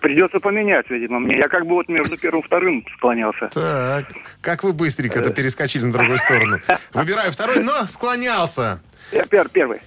Придется 0.00 0.40
поменять, 0.40 0.90
видимо, 0.90 1.20
мне. 1.20 1.36
Я 1.38 1.44
как 1.44 1.64
бы 1.66 1.74
вот 1.74 1.88
между 1.88 2.16
первым 2.16 2.40
и 2.42 2.46
вторым 2.46 2.84
склонялся. 2.96 3.48
Так, 3.52 4.06
Как 4.40 4.62
вы 4.64 4.72
быстренько-то 4.72 5.30
перескочили 5.30 5.84
на 5.84 5.92
другую 5.92 6.18
сторону. 6.18 6.60
Выбираю 6.92 7.30
второй, 7.32 7.62
но 7.62 7.86
склонялся. 7.86 8.80
Я 9.12 9.22
пер- 9.24 9.50
первый. 9.52 9.78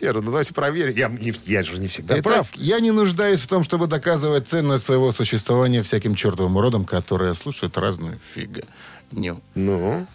Первый, 0.00 0.22
ну 0.22 0.30
давайте 0.30 0.52
проверим. 0.52 0.94
Я, 0.94 1.08
не- 1.08 1.32
я 1.46 1.62
же 1.62 1.78
не 1.78 1.86
всегда 1.86 2.14
Итак, 2.18 2.32
прав. 2.32 2.48
я 2.54 2.80
не 2.80 2.90
нуждаюсь 2.90 3.38
в 3.40 3.46
том, 3.46 3.62
чтобы 3.64 3.86
доказывать 3.86 4.48
ценность 4.48 4.84
своего 4.84 5.12
существования 5.12 5.82
всяким 5.82 6.14
чертовым 6.16 6.56
уродам, 6.56 6.84
которые 6.84 7.34
слушают 7.34 7.78
разную 7.78 8.18
фигню. 8.34 9.40
Ну. 9.54 10.06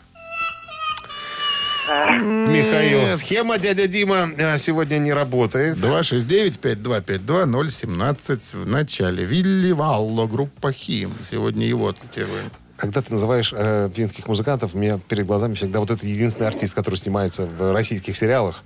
Михаил, 1.87 3.13
схема 3.13 3.57
дядя 3.57 3.87
Дима 3.87 4.29
э, 4.37 4.57
сегодня 4.57 4.97
не 4.97 5.13
работает. 5.13 5.77
269-5252-017 5.77 8.39
в 8.53 8.67
начале. 8.67 9.23
Вилли 9.23 9.71
Валло, 9.71 10.27
группа 10.27 10.73
Хим. 10.73 11.13
Сегодня 11.29 11.65
его 11.65 11.89
цитируем. 11.93 12.51
Когда 12.75 13.01
ты 13.01 13.13
называешь 13.13 13.53
э, 13.55 13.89
финских 13.93 14.27
музыкантов, 14.27 14.75
у 14.75 14.77
меня 14.77 14.99
перед 14.99 15.25
глазами 15.25 15.53
всегда 15.53 15.79
вот 15.79 15.89
этот 15.89 16.03
единственный 16.03 16.47
артист, 16.47 16.75
который 16.75 16.95
снимается 16.95 17.45
в 17.45 17.71
российских 17.73 18.17
сериалах. 18.17 18.63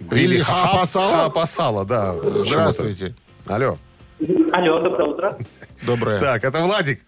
Вилли 0.00 0.40
Хапасала? 0.40 1.24
Хапасала, 1.24 1.84
да. 1.84 2.14
Здравствуйте. 2.22 3.14
Алло. 3.46 3.76
Алло, 4.52 4.80
доброе 4.80 5.08
утро. 5.08 5.36
Доброе. 5.82 6.20
Так, 6.20 6.44
это 6.44 6.60
Владик. 6.60 7.02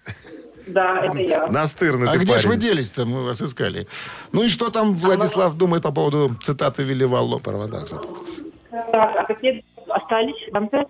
Да, 0.66 1.00
это 1.00 1.18
я. 1.18 1.46
Настырный 1.46 2.09
А 2.09 2.12
ты 2.12 2.18
где 2.18 2.38
же 2.38 2.48
вы 2.48 2.55
парень. 2.55 2.61
делись-то? 2.68 3.05
Мы 3.07 3.24
вас 3.24 3.42
искали. 3.42 3.87
Ну 4.33 4.42
и 4.42 4.48
что 4.48 4.70
там 4.70 4.96
Владислав 4.96 5.55
думает 5.55 5.83
по 5.83 5.92
поводу 5.92 6.35
цитаты 6.42 6.83
Вилли 6.83 7.05
Валло? 7.05 7.38
проводах 7.38 7.88
запутался. 7.88 8.42
Так, 8.70 9.16
а 9.16 9.24
какие 9.24 9.64
остались 9.88 10.48
в 10.48 10.53
конце? 10.53 10.85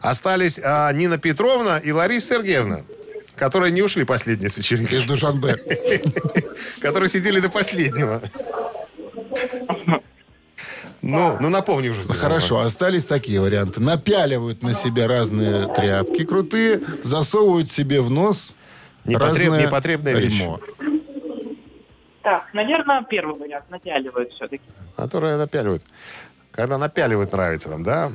Остались 0.00 0.60
а, 0.62 0.92
Нина 0.92 1.18
Петровна 1.18 1.78
и 1.78 1.92
Лариса 1.92 2.36
Сергеевна, 2.36 2.82
которые 3.36 3.72
не 3.72 3.82
ушли 3.82 4.04
последние 4.04 4.48
с 4.48 4.56
вечеринки, 4.56 4.94
Из 4.94 5.04
Душанбе. 5.04 5.56
которые 6.80 7.08
сидели 7.08 7.40
до 7.40 7.48
последнего. 7.50 8.22
Ну, 11.02 11.36
ну 11.38 11.50
напомни 11.50 11.90
уже. 11.90 12.02
Дима. 12.02 12.14
Хорошо, 12.14 12.60
остались 12.60 13.04
такие 13.04 13.40
варианты. 13.40 13.80
Напяливают 13.80 14.62
на 14.62 14.74
себя 14.74 15.06
разные 15.06 15.66
тряпки 15.74 16.24
крутые, 16.24 16.80
засовывают 17.02 17.70
себе 17.70 18.00
в 18.00 18.10
нос 18.10 18.54
Непотреб- 19.04 19.20
разное 19.50 19.62
непотребная 19.66 20.14
вещь. 20.14 20.40
ремо. 20.40 20.60
Так, 22.22 22.44
наверное, 22.54 23.02
первый 23.02 23.38
вариант 23.38 23.68
натягивают 23.70 24.32
все-таки. 24.32 24.62
Которые 24.96 25.36
напяливают. 25.36 25.82
Когда 26.52 26.78
напяливают, 26.78 27.32
нравится 27.32 27.68
вам, 27.68 27.82
да, 27.82 28.10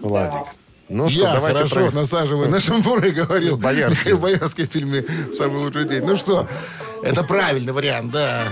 Владик? 0.00 0.40
Ну 0.88 1.10
что, 1.10 1.20
Я 1.24 1.34
давайте 1.34 1.58
хорошо 1.58 1.88
про- 1.88 1.90
насаживаю 2.00 2.48
на 2.48 2.60
шампуры, 2.60 3.10
говорил 3.10 3.58
Боярский. 3.58 3.98
Михаил 4.12 4.18
Боярский 4.18 4.66
в 4.66 4.70
фильме 4.72 5.04
«Самый 5.34 5.58
лучший 5.58 5.84
день». 5.84 6.02
Ну 6.02 6.16
что, 6.16 6.46
это 7.02 7.22
правильный 7.24 7.74
вариант, 7.74 8.10
да. 8.12 8.42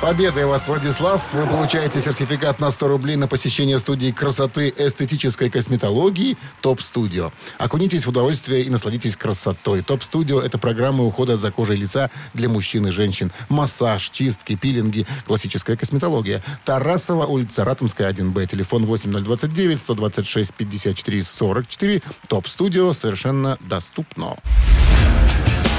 Победой 0.00 0.46
вас, 0.46 0.64
Владислав. 0.68 1.20
Вы 1.32 1.44
получаете 1.48 2.00
сертификат 2.00 2.60
на 2.60 2.70
100 2.70 2.86
рублей 2.86 3.16
на 3.16 3.26
посещение 3.26 3.80
студии 3.80 4.12
красоты 4.12 4.72
эстетической 4.76 5.50
косметологии 5.50 6.36
«Топ 6.60 6.80
Студио». 6.80 7.32
Окунитесь 7.58 8.06
в 8.06 8.10
удовольствие 8.10 8.62
и 8.62 8.70
насладитесь 8.70 9.16
красотой. 9.16 9.82
«Топ 9.82 10.04
Студио»— 10.04 10.40
это 10.42 10.56
программы 10.56 11.04
ухода 11.04 11.36
за 11.36 11.50
кожей 11.50 11.76
лица 11.76 12.10
для 12.32 12.48
мужчин 12.48 12.86
и 12.86 12.92
женщин. 12.92 13.32
Массаж, 13.48 14.10
чистки, 14.10 14.54
пилинги, 14.54 15.04
классическая 15.26 15.76
косметология. 15.76 16.44
Тарасова, 16.64 17.26
улица 17.26 17.64
Ратомская, 17.64 18.12
1Б. 18.12 18.46
Телефон 18.46 18.86
8029 18.86 19.80
126 19.80 20.54
54 20.54 21.24
44. 21.24 22.02
«Топ 22.28 22.46
Студио» 22.46 22.92
совершенно 22.92 23.58
доступно. 23.60 24.36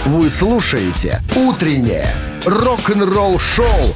Вы 0.06 0.30
слушаете 0.30 1.22
«Утреннее 1.38 2.14
рок-н-ролл-шоу» 2.46 3.96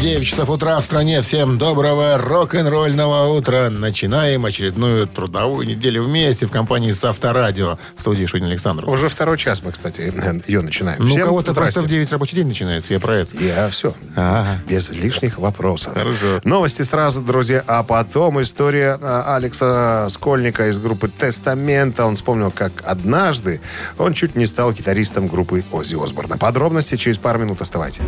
9 0.00 0.26
часов 0.26 0.48
утра 0.48 0.80
в 0.80 0.84
стране. 0.86 1.20
Всем 1.20 1.58
доброго 1.58 2.16
рок-н-ролльного 2.16 3.36
утра. 3.36 3.68
Начинаем 3.68 4.46
очередную 4.46 5.06
трудовую 5.06 5.66
неделю 5.66 6.04
вместе 6.04 6.46
в 6.46 6.50
компании 6.50 6.92
с 6.92 7.04
Авторадио. 7.04 7.78
В 7.96 8.00
студии 8.00 8.24
Шунин 8.24 8.46
Александров. 8.46 8.88
Уже 8.88 9.10
второй 9.10 9.36
час 9.36 9.62
мы, 9.62 9.72
кстати, 9.72 10.10
ее 10.46 10.62
начинаем. 10.62 11.06
Ну, 11.06 11.14
у 11.14 11.18
кого-то 11.18 11.52
просто 11.52 11.80
в 11.80 11.86
9 11.86 12.10
рабочий 12.12 12.36
день 12.36 12.46
начинается. 12.46 12.94
Я 12.94 13.00
про 13.00 13.16
это. 13.16 13.36
Я 13.36 13.68
все. 13.68 13.94
Ага. 14.16 14.62
Без 14.66 14.88
лишних 14.88 15.36
вопросов. 15.36 15.92
Хорошо. 15.92 16.40
Новости 16.44 16.80
сразу, 16.80 17.20
друзья. 17.20 17.62
А 17.66 17.82
потом 17.82 18.40
история 18.40 18.98
а, 19.02 19.36
Алекса 19.36 20.08
Скольника 20.08 20.68
из 20.70 20.78
группы 20.78 21.08
Тестамента. 21.08 22.06
Он 22.06 22.14
вспомнил, 22.14 22.50
как 22.50 22.72
однажды 22.86 23.60
он 23.98 24.14
чуть 24.14 24.34
не 24.34 24.46
стал 24.46 24.72
гитаристом 24.72 25.26
группы 25.26 25.62
Оззи 25.70 26.02
Осборна. 26.02 26.38
Подробности 26.38 26.96
через 26.96 27.18
пару 27.18 27.40
минут 27.40 27.60
оставайтесь. 27.60 28.00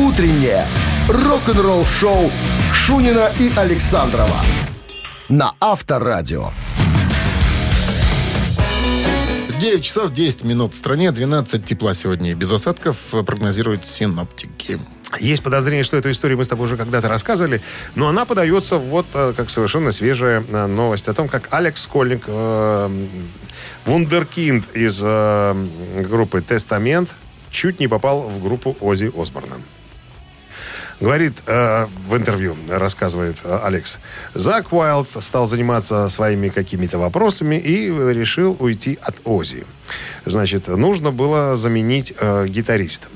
«Утреннее 0.00 0.66
рок-н-ролл-шоу» 1.08 2.30
Шунина 2.72 3.30
и 3.38 3.52
Александрова 3.54 4.40
на 5.28 5.52
Авторадио. 5.60 6.50
9 9.60 9.84
часов 9.84 10.12
10 10.12 10.44
минут 10.44 10.72
в 10.72 10.78
стране. 10.78 11.12
12 11.12 11.64
тепла 11.64 11.92
сегодня 11.92 12.30
и 12.30 12.34
без 12.34 12.50
осадков 12.50 12.96
прогнозируют 13.26 13.86
синоптики. 13.86 14.80
Есть 15.18 15.42
подозрение, 15.42 15.84
что 15.84 15.98
эту 15.98 16.10
историю 16.10 16.38
мы 16.38 16.44
с 16.44 16.48
тобой 16.48 16.64
уже 16.64 16.78
когда-то 16.78 17.08
рассказывали, 17.08 17.60
но 17.94 18.08
она 18.08 18.24
подается 18.24 18.78
вот 18.78 19.06
э, 19.12 19.34
как 19.36 19.50
совершенно 19.50 19.92
свежая 19.92 20.42
э, 20.48 20.66
новость 20.66 21.08
о 21.08 21.14
том, 21.14 21.28
как 21.28 21.52
Алекс 21.52 21.82
Скольник 21.82 22.22
э, 22.26 23.06
Вундеркинд 23.84 24.74
из 24.74 25.00
э, 25.02 25.66
группы 26.08 26.40
«Тестамент» 26.40 27.14
чуть 27.50 27.80
не 27.80 27.88
попал 27.88 28.30
в 28.30 28.42
группу 28.42 28.76
Ози 28.80 29.12
Осборна. 29.14 29.56
Говорит 31.00 31.32
э, 31.46 31.86
в 32.06 32.14
интервью, 32.14 32.56
рассказывает 32.68 33.38
э, 33.42 33.58
Алекс, 33.64 33.98
Зак 34.34 34.70
Уайлд 34.70 35.08
стал 35.20 35.46
заниматься 35.46 36.10
своими 36.10 36.50
какими-то 36.50 36.98
вопросами 36.98 37.56
и 37.56 37.86
решил 37.88 38.54
уйти 38.58 38.98
от 39.00 39.16
Ози. 39.24 39.64
Значит, 40.26 40.68
нужно 40.68 41.10
было 41.10 41.56
заменить 41.56 42.12
э, 42.20 42.46
гитариста. 42.48 43.08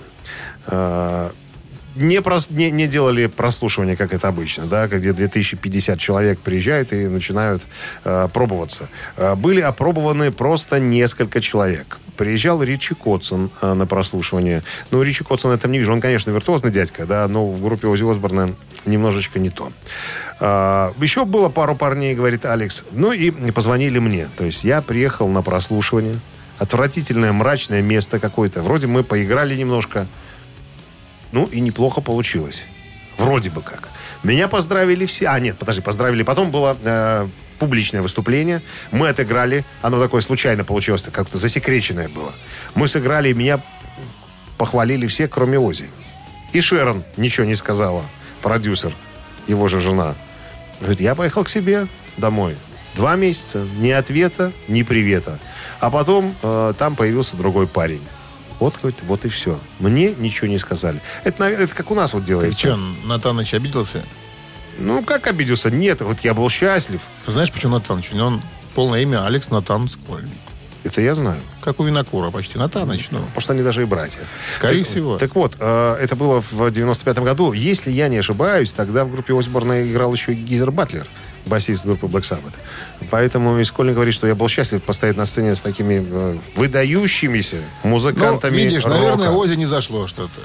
Э, 0.66 1.30
не, 1.97 2.16
прос- 2.16 2.53
не, 2.53 2.70
не 2.70 2.86
делали 2.86 3.26
прослушивание, 3.26 3.97
как 3.97 4.12
это 4.12 4.28
обычно, 4.28 4.66
да, 4.66 4.86
где 4.86 5.12
2050 5.12 5.99
человек 5.99 6.40
приезжают 6.40 6.92
и 6.92 7.09
начинают 7.09 7.62
э, 8.05 8.28
пробоваться. 8.32 8.88
Э, 9.16 9.34
были 9.34 9.61
опробованы 9.61 10.30
просто 10.32 10.78
несколько 10.78 11.40
человек. 11.40 11.99
Приезжал 12.16 12.62
Ричи 12.62 12.95
Котсон 12.95 13.51
э, 13.61 13.72
на 13.74 13.86
прослушивание. 13.86 14.62
Ну, 14.90 15.03
Ричи 15.03 15.24
Котсон 15.24 15.53
я 15.53 15.59
там 15.59 15.72
не 15.72 15.78
вижу. 15.78 15.92
Он, 15.92 16.01
конечно, 16.01 16.30
виртуозный 16.30 16.70
дядька, 16.70 17.07
да, 17.07 17.26
но 17.28 17.47
в 17.47 17.62
группе 17.62 17.86
Ози 17.86 18.09
Осборна 18.09 18.51
немножечко 18.86 19.38
не 19.38 19.51
то. 19.51 19.72
А, 20.40 20.92
еще 21.01 21.24
было 21.24 21.49
пару 21.49 21.76
парней, 21.76 22.14
говорит 22.14 22.45
Алекс. 22.45 22.84
Ну 22.92 23.12
и 23.12 23.30
позвонили 23.51 23.99
мне. 23.99 24.28
То 24.36 24.45
есть 24.45 24.64
я 24.64 24.82
приехал 24.82 25.28
на 25.28 25.42
прослушивание. 25.42 26.18
Отвратительное, 26.59 27.32
мрачное 27.32 27.82
место 27.82 28.20
какое-то. 28.20 28.62
Вроде 28.62 28.86
мы 28.86 29.03
поиграли 29.03 29.57
немножко. 29.57 30.07
Ну, 31.35 31.47
и 31.47 31.59
неплохо 31.59 32.01
получилось. 32.01 32.62
Вроде 33.18 33.51
бы 33.51 33.61
как. 33.61 33.89
Меня 34.22 34.47
поздравили 34.47 35.05
все. 35.05 35.26
А, 35.26 35.41
нет, 35.41 35.59
подожди, 35.59 35.82
поздравили. 35.82 36.22
Потом 36.22 36.53
было 36.53 36.76
э, 36.80 37.26
публичное 37.59 38.03
выступление. 38.03 38.62
Мы 38.93 39.09
отыграли. 39.09 39.64
Оно 39.82 40.01
такое 40.01 40.20
случайно 40.20 40.62
получилось, 40.62 41.03
как-то 41.12 41.37
засекреченное 41.37 42.09
было. 42.09 42.32
Мы 42.76 42.87
сыграли, 42.87 43.30
и 43.30 43.35
меня 43.35 43.61
похвалили 44.59 45.09
все, 45.09 45.26
кроме 45.26 45.59
Ози. 45.59 45.91
И 46.53 46.61
Шерон 46.61 47.03
ничего 47.16 47.45
не 47.47 47.57
сказала. 47.57 48.05
Продюсер, 48.41 48.95
его 49.49 49.66
же 49.66 49.80
жена. 49.80 50.14
Говорит, 50.78 51.01
я 51.01 51.16
поехал 51.16 51.43
к 51.43 51.49
себе 51.49 51.89
домой. 52.16 52.55
Два 52.95 53.16
месяца. 53.16 53.66
Ни 53.78 53.91
ответа, 53.91 54.53
ни 54.68 54.85
привета. 54.85 55.41
А 55.80 55.91
потом 55.91 56.37
э, 56.45 56.74
там 56.78 56.95
появился 56.95 57.37
другой 57.37 57.66
парень. 57.66 58.03
Вот, 58.65 58.79
говорит, 58.81 59.01
вот 59.03 59.27
и 59.27 59.29
все. 59.29 59.61
Мне 59.79 60.15
ничего 60.15 60.47
не 60.49 60.59
сказали. 60.59 61.03
Это, 61.23 61.43
наверное, 61.43 61.67
это 61.67 61.75
как 61.75 61.91
у 61.91 61.95
нас 61.95 62.15
вот 62.15 62.21
Ты 62.23 62.29
делается. 62.29 62.59
что, 62.59 62.79
Натаныч 63.05 63.53
обиделся? 63.53 64.03
Ну, 64.79 65.03
как 65.05 65.27
обиделся? 65.27 65.71
Нет, 65.71 66.01
вот 66.01 66.21
я 66.21 66.33
был 66.33 66.49
счастлив. 66.49 67.03
Ты 67.27 67.33
знаешь, 67.33 67.53
почему 67.53 67.75
Натаныч? 67.75 68.11
У 68.12 68.17
него 68.17 68.41
полное 68.75 69.03
имя 69.03 69.27
Алекс 69.27 69.51
Натан 69.51 69.87
Скольник. 69.91 70.33
Это 70.83 71.03
я 71.03 71.15
знаю. 71.15 71.41
Как 71.61 71.79
у 71.79 71.85
Винокура 71.85 72.31
почти. 72.31 72.57
Натаныч, 72.57 73.09
ну. 73.11 73.19
Потому 73.19 73.41
что 73.43 73.53
они 73.53 73.61
даже 73.62 73.83
и 73.83 73.85
братья. 73.85 74.23
Скорее 74.55 74.83
Так- 74.83 74.91
всего. 74.91 75.19
Так 75.19 75.35
вот, 75.35 75.57
э, 75.61 75.97
это 76.01 76.17
было 76.17 76.41
в 76.41 76.62
95-м 76.71 77.23
году. 77.23 77.53
Если 77.53 77.91
я 77.91 78.09
не 78.09 78.17
ошибаюсь, 78.17 78.73
тогда 78.73 79.05
в 79.05 79.11
группе 79.12 79.39
Осборна 79.39 79.87
играл 79.87 80.15
еще 80.15 80.33
и 80.33 80.37
Гизер 80.37 80.71
Батлер, 80.71 81.07
басист 81.47 81.84
группы 81.84 82.07
Black 82.07 82.22
Sabbath. 82.22 82.55
Поэтому 83.11 83.61
Искольник 83.61 83.95
говорит, 83.95 84.14
что 84.14 84.26
я 84.26 84.34
был 84.34 84.49
счастлив 84.49 84.82
постоять 84.82 85.16
на 85.16 85.26
сцене 85.26 85.55
с 85.55 85.61
такими 85.61 86.05
э, 86.09 86.36
выдающимися 86.57 87.57
Ну, 87.82 87.90
музыкантами 87.90 88.57
видишь, 88.57 88.84
рока. 88.84 88.97
наверное, 88.97 89.30
Ози 89.30 89.55
не 89.55 89.66
зашло 89.66 90.07
что-то. 90.07 90.40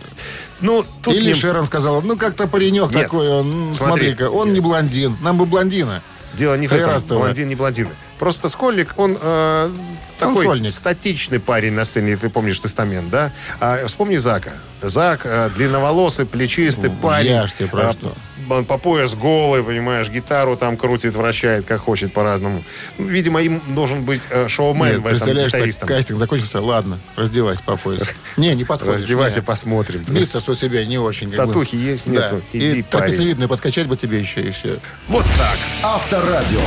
Ну, 0.62 0.86
тут 1.02 1.14
Или 1.14 1.28
не- 1.30 1.34
Шерон 1.34 1.66
сказала, 1.66 2.02
ну 2.02 2.18
как-то 2.18 2.48
паренек 2.48 2.92
Нет. 2.92 3.04
такой, 3.04 3.30
он, 3.30 3.74
Смотри. 3.76 4.14
смотри-ка, 4.14 4.30
он 4.30 4.54
не 4.54 4.60
блондин, 4.60 5.16
нам 5.22 5.38
бы 5.38 5.46
блондина. 5.46 6.02
Дело 6.34 6.56
не 6.56 6.68
в 6.68 6.74
этом, 6.74 7.02
блондин, 7.08 7.48
не 7.48 7.56
блондин. 7.56 7.90
Просто 8.20 8.50
Скольник, 8.50 8.94
он 8.98 9.18
э, 9.20 9.72
такой 10.20 10.44
Скольник. 10.46 10.72
статичный 10.72 11.40
парень 11.40 11.72
на 11.74 11.86
сцене, 11.86 12.18
ты 12.18 12.30
помнишь 12.30 12.60
Тестамент, 12.60 13.10
да? 13.10 13.32
А, 13.62 13.86
вспомни 13.88 14.18
Зака. 14.18 14.54
Зак 14.82 15.22
э, 15.24 15.50
длинноволосый, 15.56 16.26
плечистый 16.26 16.90
парень. 16.92 17.32
я 17.32 17.48
ж 17.48 17.54
тебе 17.54 17.70
про 17.70 17.90
А, 17.90 17.94
что. 17.94 18.14
Он 18.50 18.66
по 18.66 18.78
пояс 18.80 19.14
голый, 19.14 19.64
понимаешь, 19.64 20.10
гитару 20.10 20.58
там 20.58 20.76
крутит, 20.76 21.14
вращает, 21.16 21.66
как 21.66 21.82
хочет 21.82 22.12
по-разному. 22.14 22.64
Ну, 22.98 23.06
Видимо, 23.08 23.42
им 23.42 23.62
должен 23.68 24.04
быть 24.04 24.24
э, 24.32 24.48
шоумен 24.48 24.86
Нет, 24.88 24.96
в 24.96 25.00
этом 25.02 25.10
представляешь, 25.12 25.52
так 25.52 25.60
гитаристом. 25.62 25.88
кастинг 25.88 26.20
закончился, 26.20 26.60
ладно, 26.62 26.98
раздевайся 27.16 27.64
по 27.64 27.78
пояс. 27.78 28.02
Не, 28.38 28.56
не 28.56 28.66
подходишь. 28.66 28.96
Раздевайся, 29.02 29.42
посмотрим. 29.44 30.04
Биться, 30.08 30.40
что 30.42 30.56
себе 30.56 30.86
не 30.86 30.98
очень. 30.98 31.30
бы. 31.30 31.36
Татухи 31.38 31.76
есть? 31.76 32.06
Да. 32.12 32.12
Нету? 32.24 32.42
И 32.52 32.58
Иди, 32.58 32.68
парень. 32.68 32.86
трапециевидную 32.90 33.48
подкачать 33.48 33.88
бы 33.88 33.96
тебе 33.96 34.20
еще 34.20 34.42
и 34.42 34.52
все. 34.52 34.78
Вот 35.08 35.26
так. 35.38 35.58
Авторадио. 35.84 36.60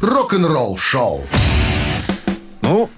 Рок-н-ролл 0.00 0.78
шоу. 0.78 1.26
Ну, 2.62 2.88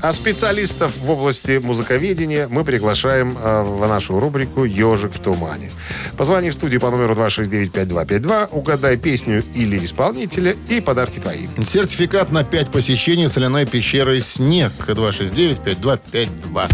а 0.00 0.12
специалистов 0.12 0.96
в 0.96 1.10
области 1.10 1.60
музыковедения 1.62 2.48
мы 2.48 2.64
приглашаем 2.64 3.36
э, 3.36 3.62
в 3.62 3.86
нашу 3.86 4.18
рубрику 4.18 4.64
«Ежик 4.64 5.12
в 5.12 5.18
тумане». 5.18 5.70
Позвони 6.16 6.48
в 6.48 6.54
студию 6.54 6.80
по 6.80 6.90
номеру 6.90 7.14
269-5252, 7.14 8.48
угадай 8.52 8.96
песню 8.96 9.44
или 9.52 9.84
исполнителя, 9.84 10.56
и 10.70 10.80
подарки 10.80 11.20
твои. 11.20 11.46
Сертификат 11.62 12.32
на 12.32 12.42
5 12.42 12.70
посещений 12.70 13.28
соляной 13.28 13.66
пещеры 13.66 14.22
«Снег» 14.22 14.72
269-5252. 14.78 16.72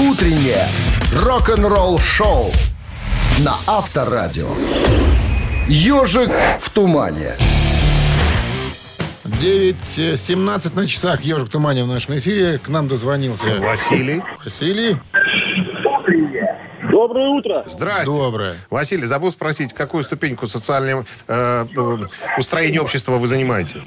Утреннее 0.00 0.68
рок-н-ролл 1.22 2.00
шоу 2.00 2.50
на 3.38 3.54
Авторадио. 3.68 4.48
Ежик 5.66 6.30
в 6.58 6.70
тумане. 6.70 7.36
9.17 9.24 10.74
на 10.76 10.86
часах. 10.86 11.22
Ежик 11.22 11.48
в 11.48 11.50
тумане 11.50 11.84
в 11.84 11.86
нашем 11.86 12.18
эфире. 12.18 12.58
К 12.58 12.68
нам 12.68 12.86
дозвонился 12.86 13.60
Василий. 13.60 14.22
Василий. 14.44 14.96
Доброе 16.90 17.28
утро. 17.28 17.62
Здрасте. 17.64 18.12
Доброе. 18.12 18.56
Василий, 18.68 19.04
забыл 19.04 19.30
спросить, 19.30 19.72
какую 19.72 20.04
ступеньку 20.04 20.46
социального 20.46 21.06
э, 21.28 21.66
э, 21.74 21.98
устроения 22.36 22.80
общества 22.80 23.12
вы 23.12 23.26
занимаете? 23.26 23.78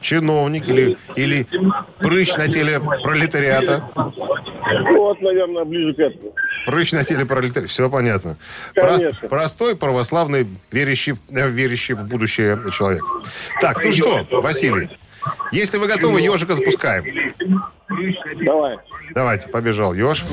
Чиновник 0.00 0.68
или, 0.68 0.96
или 1.16 1.46
прыщ 1.98 2.34
на 2.36 2.48
теле 2.48 2.80
пролетариата? 3.02 3.88
Вот, 4.96 5.20
наверное, 5.20 5.64
ближе 5.64 5.94
к 5.94 5.98
этому. 5.98 6.34
Прыщ 6.66 6.92
на 6.92 7.04
теле 7.04 7.26
пролетариата. 7.26 7.68
Все 7.68 7.90
понятно. 7.90 8.36
Про- 8.74 9.10
простой, 9.28 9.76
православный, 9.76 10.46
верящий, 10.72 11.14
э, 11.30 11.48
верящий 11.48 11.94
в 11.94 12.04
будущее 12.04 12.58
человек. 12.72 13.02
Так, 13.60 13.84
ну 13.84 13.92
что, 13.92 14.26
Василий, 14.30 14.88
если 15.52 15.78
вы 15.78 15.86
готовы, 15.86 16.20
ежика 16.20 16.54
запускаем. 16.54 17.04
Давай. 18.44 18.78
Давайте, 19.14 19.48
побежал 19.48 19.92
еж. 19.92 20.24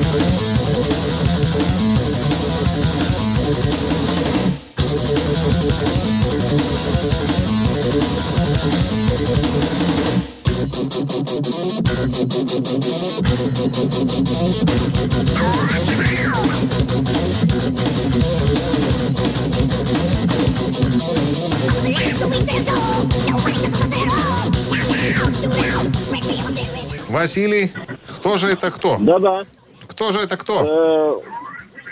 Василий, 27.10 27.72
кто 28.18 28.38
же 28.38 28.52
это 28.52 28.72
кто? 28.72 28.98
Да-да. 29.00 29.44
Кто 29.88 30.12
же 30.12 30.20
это 30.20 30.38
кто? 30.38 31.22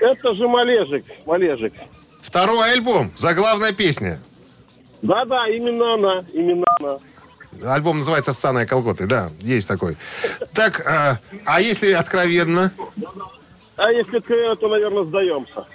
Э, 0.01 0.05
Это 0.05 0.35
же 0.35 0.47
Малежик. 0.47 1.05
Малежик. 1.25 1.73
Второй 2.21 2.71
альбом, 2.73 3.11
заглавная 3.15 3.71
песня. 3.71 4.19
Да-да, 5.05 5.47
именно 5.47 5.93
она. 5.95 6.23
Именно 6.33 6.65
она. 6.79 6.97
Альбом 7.73 7.97
называется 7.99 8.33
«Ссаная 8.33 8.65
колготы», 8.65 9.05
да, 9.05 9.31
есть 9.39 9.67
такой. 9.67 9.95
Так, 10.53 10.85
а, 10.85 11.19
а 11.45 11.61
если 11.61 11.93
откровенно, 11.93 12.71
А 13.77 13.91
если 13.91 14.17
откровенно, 14.17 14.55
то, 14.57 14.67
наверное, 14.67 15.03
сдаемся. 15.05 15.65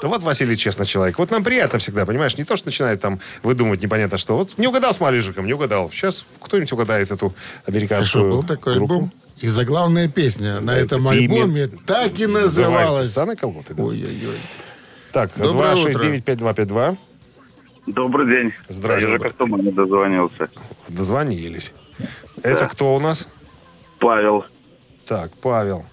то 0.00 0.08
вот 0.08 0.22
Василий 0.22 0.56
честно 0.56 0.84
человек. 0.84 1.18
Вот 1.18 1.30
нам 1.30 1.42
приятно 1.42 1.78
всегда, 1.78 2.04
понимаешь, 2.04 2.36
не 2.36 2.44
то, 2.44 2.56
что 2.56 2.68
начинает 2.68 3.00
там 3.00 3.20
выдумывать 3.42 3.82
непонятно 3.82 4.18
что. 4.18 4.36
Вот 4.36 4.58
не 4.58 4.66
угадал 4.66 4.92
с 4.92 5.00
Малежиком, 5.00 5.46
не 5.46 5.54
угадал. 5.54 5.90
Сейчас 5.92 6.26
кто-нибудь 6.42 6.72
угадает 6.72 7.10
эту 7.10 7.32
американскую 7.66 8.24
что, 8.24 8.30
был 8.30 8.42
такой 8.42 8.74
группу. 8.76 8.94
альбом? 8.94 9.12
И 9.40 9.48
заглавная 9.48 10.08
песня 10.08 10.60
на 10.60 10.72
Это 10.72 10.96
этом 10.96 11.08
имя- 11.10 11.10
альбоме 11.10 11.68
так 11.86 12.18
и 12.18 12.26
называлась. 12.26 13.08
«Ссаная 13.10 13.36
колготы», 13.36 13.72
да. 13.72 13.82
Ой-ой-ой. 13.82 14.36
Так, 15.12 15.30
Доброе 15.36 15.74
269-5252. 15.74 16.96
Добрый 17.94 18.26
день. 18.26 18.52
Здравствуй. 18.68 19.10
Я 19.12 19.18
же 19.18 19.22
как 19.22 19.48
не 19.48 19.70
дозвонился. 19.72 20.48
Дозвонились. 20.88 21.72
Это 22.42 22.68
кто 22.68 22.94
у 22.94 23.00
нас? 23.00 23.26
Павел. 23.98 24.44
Так, 25.06 25.32
Павел. 25.42 25.84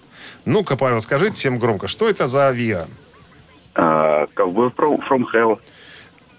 Ну-ка, 0.44 0.76
Павел, 0.76 1.00
скажите 1.00 1.34
всем 1.34 1.58
громко, 1.58 1.88
что 1.88 2.08
это 2.08 2.26
за 2.26 2.48
авиа? 2.48 2.86
А, 3.74 4.26
Ковбой 4.34 4.68
from, 4.68 5.00
from 5.08 5.24
Hell. 5.34 5.58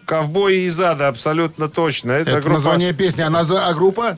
Ковбои 0.06 0.66
из 0.66 0.80
ада, 0.80 1.08
абсолютно 1.10 1.70
точно. 1.70 2.14
Это, 2.14 2.32
Это 2.32 2.40
группа... 2.42 2.54
название 2.56 2.94
песни, 2.94 3.22
а, 3.22 3.30
назва- 3.30 3.68
а 3.68 3.74
группа? 3.74 4.18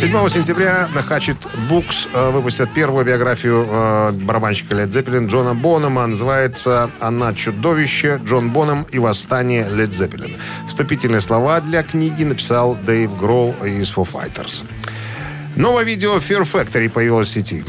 7 0.01 0.31
сентября 0.31 0.89
Hatchet 0.95 1.37
Books 1.69 2.09
э, 2.15 2.31
выпустят 2.31 2.73
первую 2.73 3.05
биографию 3.05 3.67
э, 3.69 4.13
барабанщика 4.13 4.75
Led 4.75 4.89
Zeppelin 4.89 5.27
Джона 5.27 5.55
Бонома. 5.55 6.07
Называется 6.07 6.91
она 7.01 7.35
«Чудовище. 7.35 8.19
Джон 8.25 8.49
Боном 8.49 8.87
и 8.91 8.99
восстание 8.99 9.67
Led 9.67 9.91
Zeppelin». 9.91 10.39
Вступительные 10.67 11.21
слова 11.21 11.61
для 11.61 11.83
книги 11.83 12.25
написал 12.25 12.79
Дэйв 12.87 13.15
Гролл 13.19 13.55
из 13.63 13.93
Foo 13.93 14.09
Fighters. 14.11 14.65
Новое 15.55 15.85
видео 15.85 16.17
Fear 16.17 16.51
Factory 16.51 16.89
появилось 16.89 17.29
в 17.29 17.33
сети. 17.33 17.63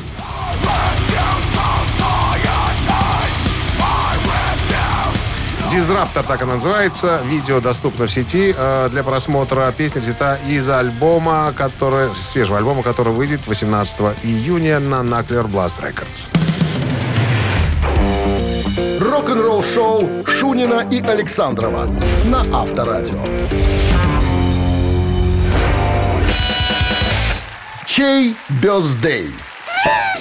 Дизраптор, 5.72 6.24
так 6.26 6.42
она 6.42 6.56
называется. 6.56 7.22
Видео 7.24 7.62
доступно 7.62 8.06
в 8.06 8.12
сети 8.12 8.54
э, 8.58 8.90
для 8.92 9.04
просмотра. 9.04 9.72
Песня 9.72 10.02
взята 10.02 10.38
из 10.46 10.70
альбома, 10.70 11.54
который, 11.56 12.14
свежего 12.14 12.58
альбома, 12.58 12.84
который 12.84 13.14
выйдет 13.14 13.48
18 13.48 13.98
июня 14.24 14.82
на 14.82 14.96
Knuckler 14.96 15.50
Blast 15.50 15.82
Records. 15.82 16.28
Рок-н-ролл-шоу 19.00 20.26
Шунина 20.26 20.86
и 20.92 21.02
Александрова 21.02 21.90
на 22.26 22.42
Авторадио. 22.62 23.24
Чей 27.86 28.36
бездей? 28.62 29.32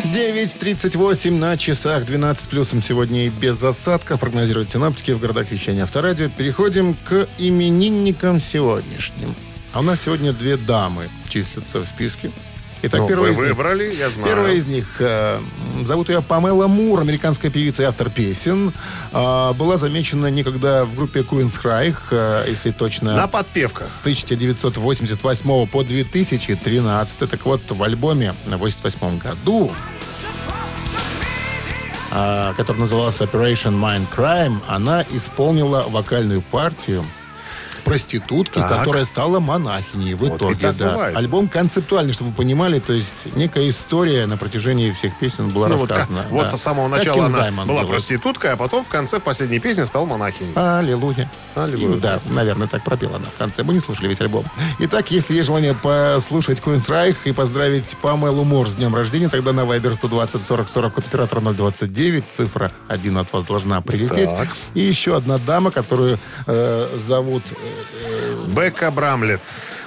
9.38 0.05 1.31
на 1.31 1.57
часах, 1.59 2.07
12 2.07 2.45
с 2.45 2.47
плюсом 2.47 2.83
сегодня 2.83 3.27
и 3.27 3.29
без 3.29 3.63
осадков. 3.63 4.21
Прогнозируют 4.21 4.71
синаптики 4.71 5.11
в 5.11 5.21
городах 5.21 5.51
вещания 5.51 5.83
Авторадио. 5.83 6.31
Переходим 6.31 6.95
к 6.95 7.29
именинникам 7.39 8.41
сегодняшним. 8.41 9.35
А 9.73 9.81
у 9.81 9.83
нас 9.83 10.03
сегодня 10.03 10.33
две 10.33 10.57
дамы 10.57 11.11
числятся 11.29 11.81
в 11.81 11.87
списке. 11.87 12.31
Итак, 12.83 13.01
Ну, 13.01 13.09
первая 13.09 13.33
вы 13.33 13.35
из 13.35 13.39
них- 13.39 13.49
выбрали, 13.49 13.95
я 13.95 14.09
знаю. 14.09 14.29
Первая 14.29 14.55
из 14.55 14.67
них, 14.67 14.87
э, 15.01 15.39
зовут 15.85 16.09
ее 16.09 16.23
Памела 16.23 16.67
Мур, 16.67 17.01
американская 17.01 17.51
певица 17.51 17.83
и 17.83 17.87
автор 17.87 18.09
песен. 18.09 18.73
А, 19.13 19.53
была 19.53 19.77
замечена 19.77 20.29
некогда 20.29 20.87
в 20.87 20.95
группе 20.97 21.21
Queen's 21.21 21.61
Cry, 21.63 21.95
э, 22.11 22.45
если 22.49 22.71
точно... 22.71 23.17
На 23.17 23.27
подпевка. 23.27 23.91
С 23.91 24.01
1988 24.01 25.67
по 25.67 25.83
2013. 25.85 27.27
Так 27.27 27.45
вот, 27.45 27.61
в 27.71 27.83
альбоме 27.83 28.35
на 28.47 28.57
88 28.57 29.19
году, 29.19 29.73
а, 32.11 32.55
который 32.55 32.79
назывался 32.79 33.25
Operation 33.25 33.79
Mind 33.79 34.07
Crime, 34.17 34.59
она 34.67 35.05
исполнила 35.13 35.85
вокальную 35.89 36.41
партию 36.43 37.05
проститутки, 37.91 38.59
Так. 38.59 38.79
которая 38.79 39.05
стала 39.05 39.41
монахиней 39.41 40.15
в 40.15 40.19
Вот 40.19 40.37
итоге. 40.37 40.71
да. 40.73 40.91
бывает. 40.93 41.17
Альбом 41.17 41.49
концептуальный, 41.49 42.13
чтобы 42.13 42.31
вы 42.31 42.37
понимали, 42.37 42.79
то 42.79 42.93
есть 42.93 43.13
некая 43.35 43.69
история 43.69 44.27
на 44.27 44.37
протяжении 44.37 44.93
всех 44.93 45.19
песен 45.19 45.51
была 45.51 45.67
Ну, 45.69 45.77
вот, 45.77 45.91
рассказана. 45.91 46.25
вот 46.31 46.51
да. 46.51 46.57
с 46.57 46.63
самого 46.63 46.87
начала 46.87 47.27
она 47.27 47.39
Diamond 47.49 47.55
была 47.67 47.81
делает. 47.81 47.89
проституткой, 47.89 48.53
а 48.53 48.57
потом 48.57 48.85
в 48.85 48.89
конце 48.89 49.19
последней 49.19 49.59
песни 49.59 49.83
стала 49.85 50.05
монахиней. 50.05 50.53
Аллилуйя. 50.55 51.29
Аллилуйя. 51.57 51.97
И, 51.97 52.01
Да, 52.01 52.21
наверное, 52.31 52.69
так 52.69 52.85
пропела 52.85 53.17
она 53.17 53.27
в 53.27 53.37
конце. 53.39 53.65
Мы 53.65 53.75
не 53.75 53.81
слушали 53.81 54.07
весь 54.09 54.21
альбом. 54.21 54.45
Итак, 54.79 55.11
если 55.11 55.35
есть 55.35 55.47
желание 55.47 55.75
послушать 55.75 56.61
Queen's 56.61 56.89
Reich 56.89 57.17
и 57.25 57.33
поздравить 57.33 57.97
Памелу 58.01 58.45
Мур 58.45 58.69
с 58.69 58.75
днем 58.75 58.95
рождения, 58.95 59.29
тогда 59.29 59.53
на 59.53 59.63
Viber 59.63 59.95
120 59.95 60.43
40 60.45 60.69
40 60.69 60.99
от 60.99 61.07
оператора 61.07 61.41
029, 61.41 62.25
цифра 62.31 62.71
1 62.89 63.17
от 63.19 63.33
вас 63.33 63.45
должна 63.47 63.81
прилететь. 63.81 64.31
Так. 64.31 64.49
И 64.75 64.81
еще 64.81 65.17
одна 65.17 65.39
дама, 65.39 65.71
которую 65.73 66.19
э, 66.47 66.97
зовут 66.97 67.43
э, 67.51 67.55
Бека 68.49 68.91
Брамлет. 68.91 69.41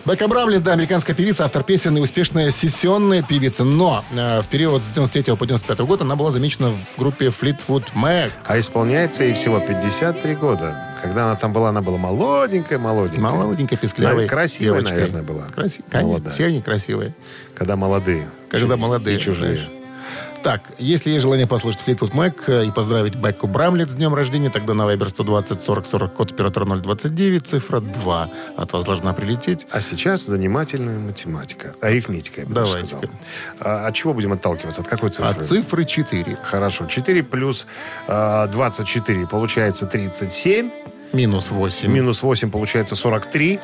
Бека 0.06 0.28
Брамли, 0.28 0.58
да, 0.58 0.74
американская 0.74 1.16
певица, 1.16 1.46
автор 1.46 1.64
песен 1.64 1.96
и 1.98 2.02
успешная 2.02 2.52
сессионная 2.52 3.24
певица. 3.24 3.64
Но 3.64 4.04
э, 4.12 4.42
в 4.42 4.48
период 4.48 4.84
с 4.84 4.88
93 4.88 5.36
по 5.38 5.46
95 5.46 5.80
год 5.88 6.02
она 6.02 6.18
была 6.18 6.32
замечена 6.32 6.72
в 6.72 7.00
группе 7.00 7.28
Fleetwood 7.28 7.86
Mac. 7.96 8.32
А 8.46 8.60
исполняется 8.60 9.24
ей 9.24 9.34
всего 9.34 9.62
53 9.62 10.36
года. 10.36 10.78
Когда 11.02 11.26
она 11.26 11.36
там 11.36 11.54
была, 11.54 11.70
она 11.70 11.82
была 11.82 11.98
молоденькая, 11.98 12.80
молоденькая. 12.80 13.22
Молоденькая, 13.32 13.78
песклявая 13.78 14.28
красивая, 14.28 14.80
девочка. 14.82 14.94
наверное, 14.96 15.24
была. 15.24 15.48
Краси- 15.56 15.84
Конечно, 15.90 16.10
Молодая. 16.10 16.34
все 16.34 16.46
они 16.48 16.62
красивые. 16.62 17.14
Когда 17.56 17.76
молодые. 17.78 18.30
Когда 18.50 18.76
молодые. 18.76 19.18
И 19.18 19.20
чужие. 19.22 19.56
знаешь. 19.56 19.70
Так, 20.44 20.74
если 20.78 21.10
есть 21.10 21.22
желание 21.22 21.48
послушать 21.48 21.82
Fleetwood 21.88 22.12
Mac 22.12 22.34
э, 22.48 22.66
и 22.66 22.72
поздравить 22.72 23.16
Бекку 23.16 23.48
Брамлет 23.48 23.90
с 23.90 23.94
днем 23.94 24.14
рождения, 24.14 24.50
тогда 24.50 24.74
на 24.74 24.82
Viber 24.82 25.08
120 25.08 25.62
40 25.62 25.86
40 25.86 26.14
код 26.14 26.32
оператора 26.34 26.66
029, 26.66 27.48
цифра 27.48 27.80
2 27.80 28.30
от 28.58 28.74
вас 28.74 28.84
должна 28.84 29.14
прилететь. 29.14 29.66
А 29.72 29.80
сейчас 29.80 30.26
занимательная 30.26 31.00
математика. 31.00 31.76
Арифметика, 31.80 32.42
я 32.42 32.48
бы 32.48 32.54
даже 32.56 32.72
Давайте-ка. 32.72 32.98
сказал. 32.98 33.16
А 33.62 33.88
от 33.88 33.96
чего 33.96 34.14
будем 34.14 34.34
отталкиваться? 34.34 34.82
От 34.82 34.90
какой 34.90 35.12
цифры? 35.12 35.30
От 35.30 35.48
цифры 35.48 35.86
4. 35.86 36.38
Хорошо. 36.44 36.88
4 36.88 37.24
плюс 37.24 37.66
а, 38.10 38.48
24 38.48 39.26
получается 39.28 39.86
37. 39.86 40.70
Минус 41.14 41.52
8 41.52 41.90
Минус 41.90 42.22
8 42.22 42.52
получается 42.52 42.98
43. 42.98 43.62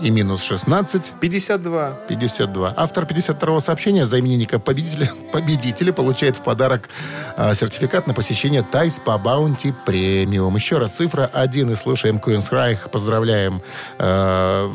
И 0.00 0.10
минус 0.10 0.42
16 0.42 1.02
52. 1.20 1.90
52. 2.08 2.74
Автор 2.76 3.04
52-го 3.04 3.60
сообщения 3.60 4.06
за 4.06 4.18
именинника 4.20 4.58
победителя, 4.58 5.10
победителя 5.32 5.92
получает 5.92 6.36
в 6.36 6.40
подарок 6.42 6.88
а, 7.36 7.54
сертификат 7.54 8.06
на 8.06 8.14
посещение 8.14 8.62
Тайс 8.62 8.98
по 8.98 9.16
Баунти 9.18 9.72
премиум. 9.86 10.56
Еще 10.56 10.78
раз, 10.78 10.92
цифра 10.92 11.30
1 11.32 11.70
и 11.70 11.74
слушаем 11.76 12.16
Queen's 12.16 12.50
Reich. 12.50 12.88
Поздравляем 12.90 13.62
э, 13.98 14.70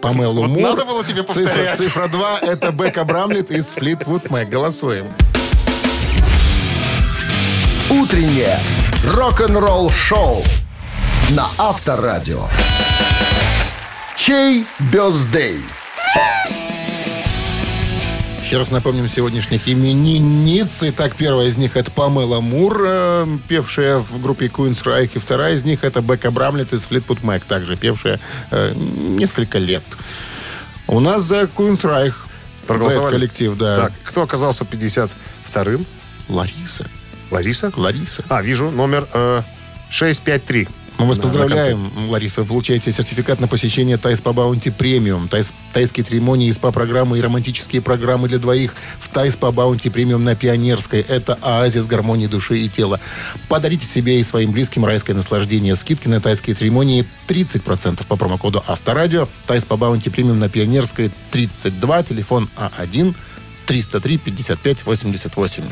Памелу 0.00 0.42
Вот 0.42 0.50
Мур. 0.50 0.62
надо 0.62 0.84
было 0.84 1.04
тебе 1.04 1.22
Цифра, 1.22 1.42
повторять. 1.44 1.78
цифра 1.78 2.08
2 2.08 2.38
это 2.40 2.72
Бека 2.72 3.04
Брамлет 3.04 3.50
из 3.50 3.72
Fleetwood 3.72 4.28
Mac. 4.28 4.46
Голосуем. 4.50 5.06
Утреннее 7.90 8.58
рок-н-ролл-шоу 9.12 10.42
на 11.30 11.46
Авторадио. 11.58 12.48
Чей 14.24 14.64
бездей? 14.90 15.60
Еще 18.42 18.56
раз 18.56 18.70
напомним 18.70 19.06
сегодняшних 19.06 19.68
именинниц. 19.68 20.78
Итак, 20.80 21.14
первая 21.14 21.48
из 21.48 21.58
них 21.58 21.76
это 21.76 21.90
Памела 21.90 22.40
Мур, 22.40 22.82
э, 22.86 23.26
певшая 23.48 23.98
в 23.98 24.22
группе 24.22 24.46
Queen's 24.46 24.82
Reich. 24.82 25.10
И 25.12 25.18
вторая 25.18 25.56
из 25.56 25.64
них 25.64 25.84
это 25.84 26.00
Бека 26.00 26.30
Брамлет 26.30 26.72
из 26.72 26.86
Fleetwood 26.86 27.20
Mac, 27.20 27.42
также 27.46 27.76
певшая 27.76 28.18
э, 28.50 28.72
несколько 28.74 29.58
лет. 29.58 29.84
У 30.86 31.00
нас 31.00 31.24
за 31.24 31.42
Queen's 31.42 31.82
Reich 31.82 32.14
этот 32.66 33.10
коллектив, 33.10 33.54
да. 33.58 33.76
Так, 33.76 33.92
кто 34.04 34.22
оказался 34.22 34.64
52-м? 34.64 35.84
Лариса. 36.30 36.86
Лариса? 37.30 37.70
Лариса. 37.76 38.24
А, 38.30 38.40
вижу, 38.40 38.70
номер 38.70 39.06
э, 39.12 39.42
653. 39.90 40.66
Мы 40.98 41.06
вас 41.06 41.16
На- 41.18 41.24
на 41.24 41.28
поздравляем, 41.28 41.90
Лариса. 42.08 42.42
Вы 42.42 42.46
получаете 42.46 42.92
сертификат 42.92 43.40
на 43.40 43.48
посещение 43.48 43.96
Thai 43.98 44.20
Spa 44.20 44.32
Bounty 44.32 44.70
Premium. 44.70 45.28
Тайс, 45.28 45.52
тайские 45.72 46.04
церемонии, 46.04 46.50
СПА-программы 46.52 47.18
и 47.18 47.20
романтические 47.20 47.82
программы 47.82 48.28
для 48.28 48.38
двоих 48.38 48.74
в 49.00 49.08
Thai 49.08 49.34
Spa 49.36 49.50
Bounty 49.50 49.90
Premium 49.90 50.22
на 50.22 50.36
Пионерской. 50.36 51.00
Это 51.00 51.36
оазис 51.42 51.86
гармонии 51.86 52.28
души 52.28 52.58
и 52.58 52.68
тела. 52.68 53.00
Подарите 53.48 53.86
себе 53.86 54.20
и 54.20 54.24
своим 54.24 54.52
близким 54.52 54.84
райское 54.84 55.16
наслаждение. 55.16 55.74
Скидки 55.74 56.06
на 56.06 56.20
тайские 56.20 56.54
церемонии 56.54 57.04
30% 57.26 58.06
по 58.06 58.16
промокоду 58.16 58.62
Авторадио. 58.66 59.28
Thai 59.46 59.64
Spa 59.64 59.76
Bounty 59.76 60.10
Premium 60.10 60.38
на 60.38 60.48
Пионерской 60.48 61.10
32, 61.32 62.02
телефон 62.04 62.48
А1 62.56 63.14
303 63.66 64.18
55 64.18 64.86
88. 64.86 65.64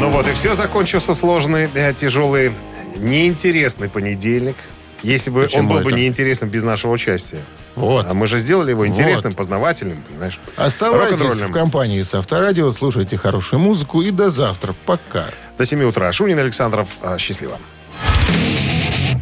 Ну 0.00 0.10
вот 0.10 0.28
и 0.28 0.32
все, 0.32 0.54
закончился 0.54 1.14
сложный, 1.14 1.68
э, 1.74 1.92
тяжелый, 1.92 2.52
неинтересный 2.98 3.88
понедельник. 3.88 4.56
Если 5.02 5.30
бы 5.30 5.42
Почему 5.42 5.60
он 5.62 5.68
был 5.68 5.80
бы 5.80 5.90
это? 5.90 5.98
неинтересным 6.00 6.50
без 6.50 6.64
нашего 6.64 6.90
участия. 6.92 7.40
Вот. 7.76 8.06
А 8.08 8.14
мы 8.14 8.26
же 8.26 8.38
сделали 8.38 8.70
его 8.70 8.84
интересным, 8.86 9.30
Вот. 9.32 9.36
познавательным, 9.38 10.02
понимаешь? 10.02 10.40
Оставайтесь 10.56 11.20
в 11.40 11.52
компании 11.52 12.02
с 12.02 12.12
Авторадио, 12.14 12.72
слушайте 12.72 13.16
хорошую 13.16 13.60
музыку 13.60 14.02
и 14.02 14.10
до 14.10 14.30
завтра. 14.30 14.74
Пока. 14.86 15.26
До 15.56 15.64
7 15.64 15.84
утра. 15.84 16.10
Шунин 16.12 16.38
Александров. 16.40 16.88
а, 17.02 17.16
Счастливо. 17.18 17.58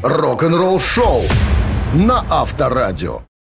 Рок-н-ролл 0.03 0.81
шоу 0.81 1.23
на 1.95 2.25
Авторадио. 2.31 3.21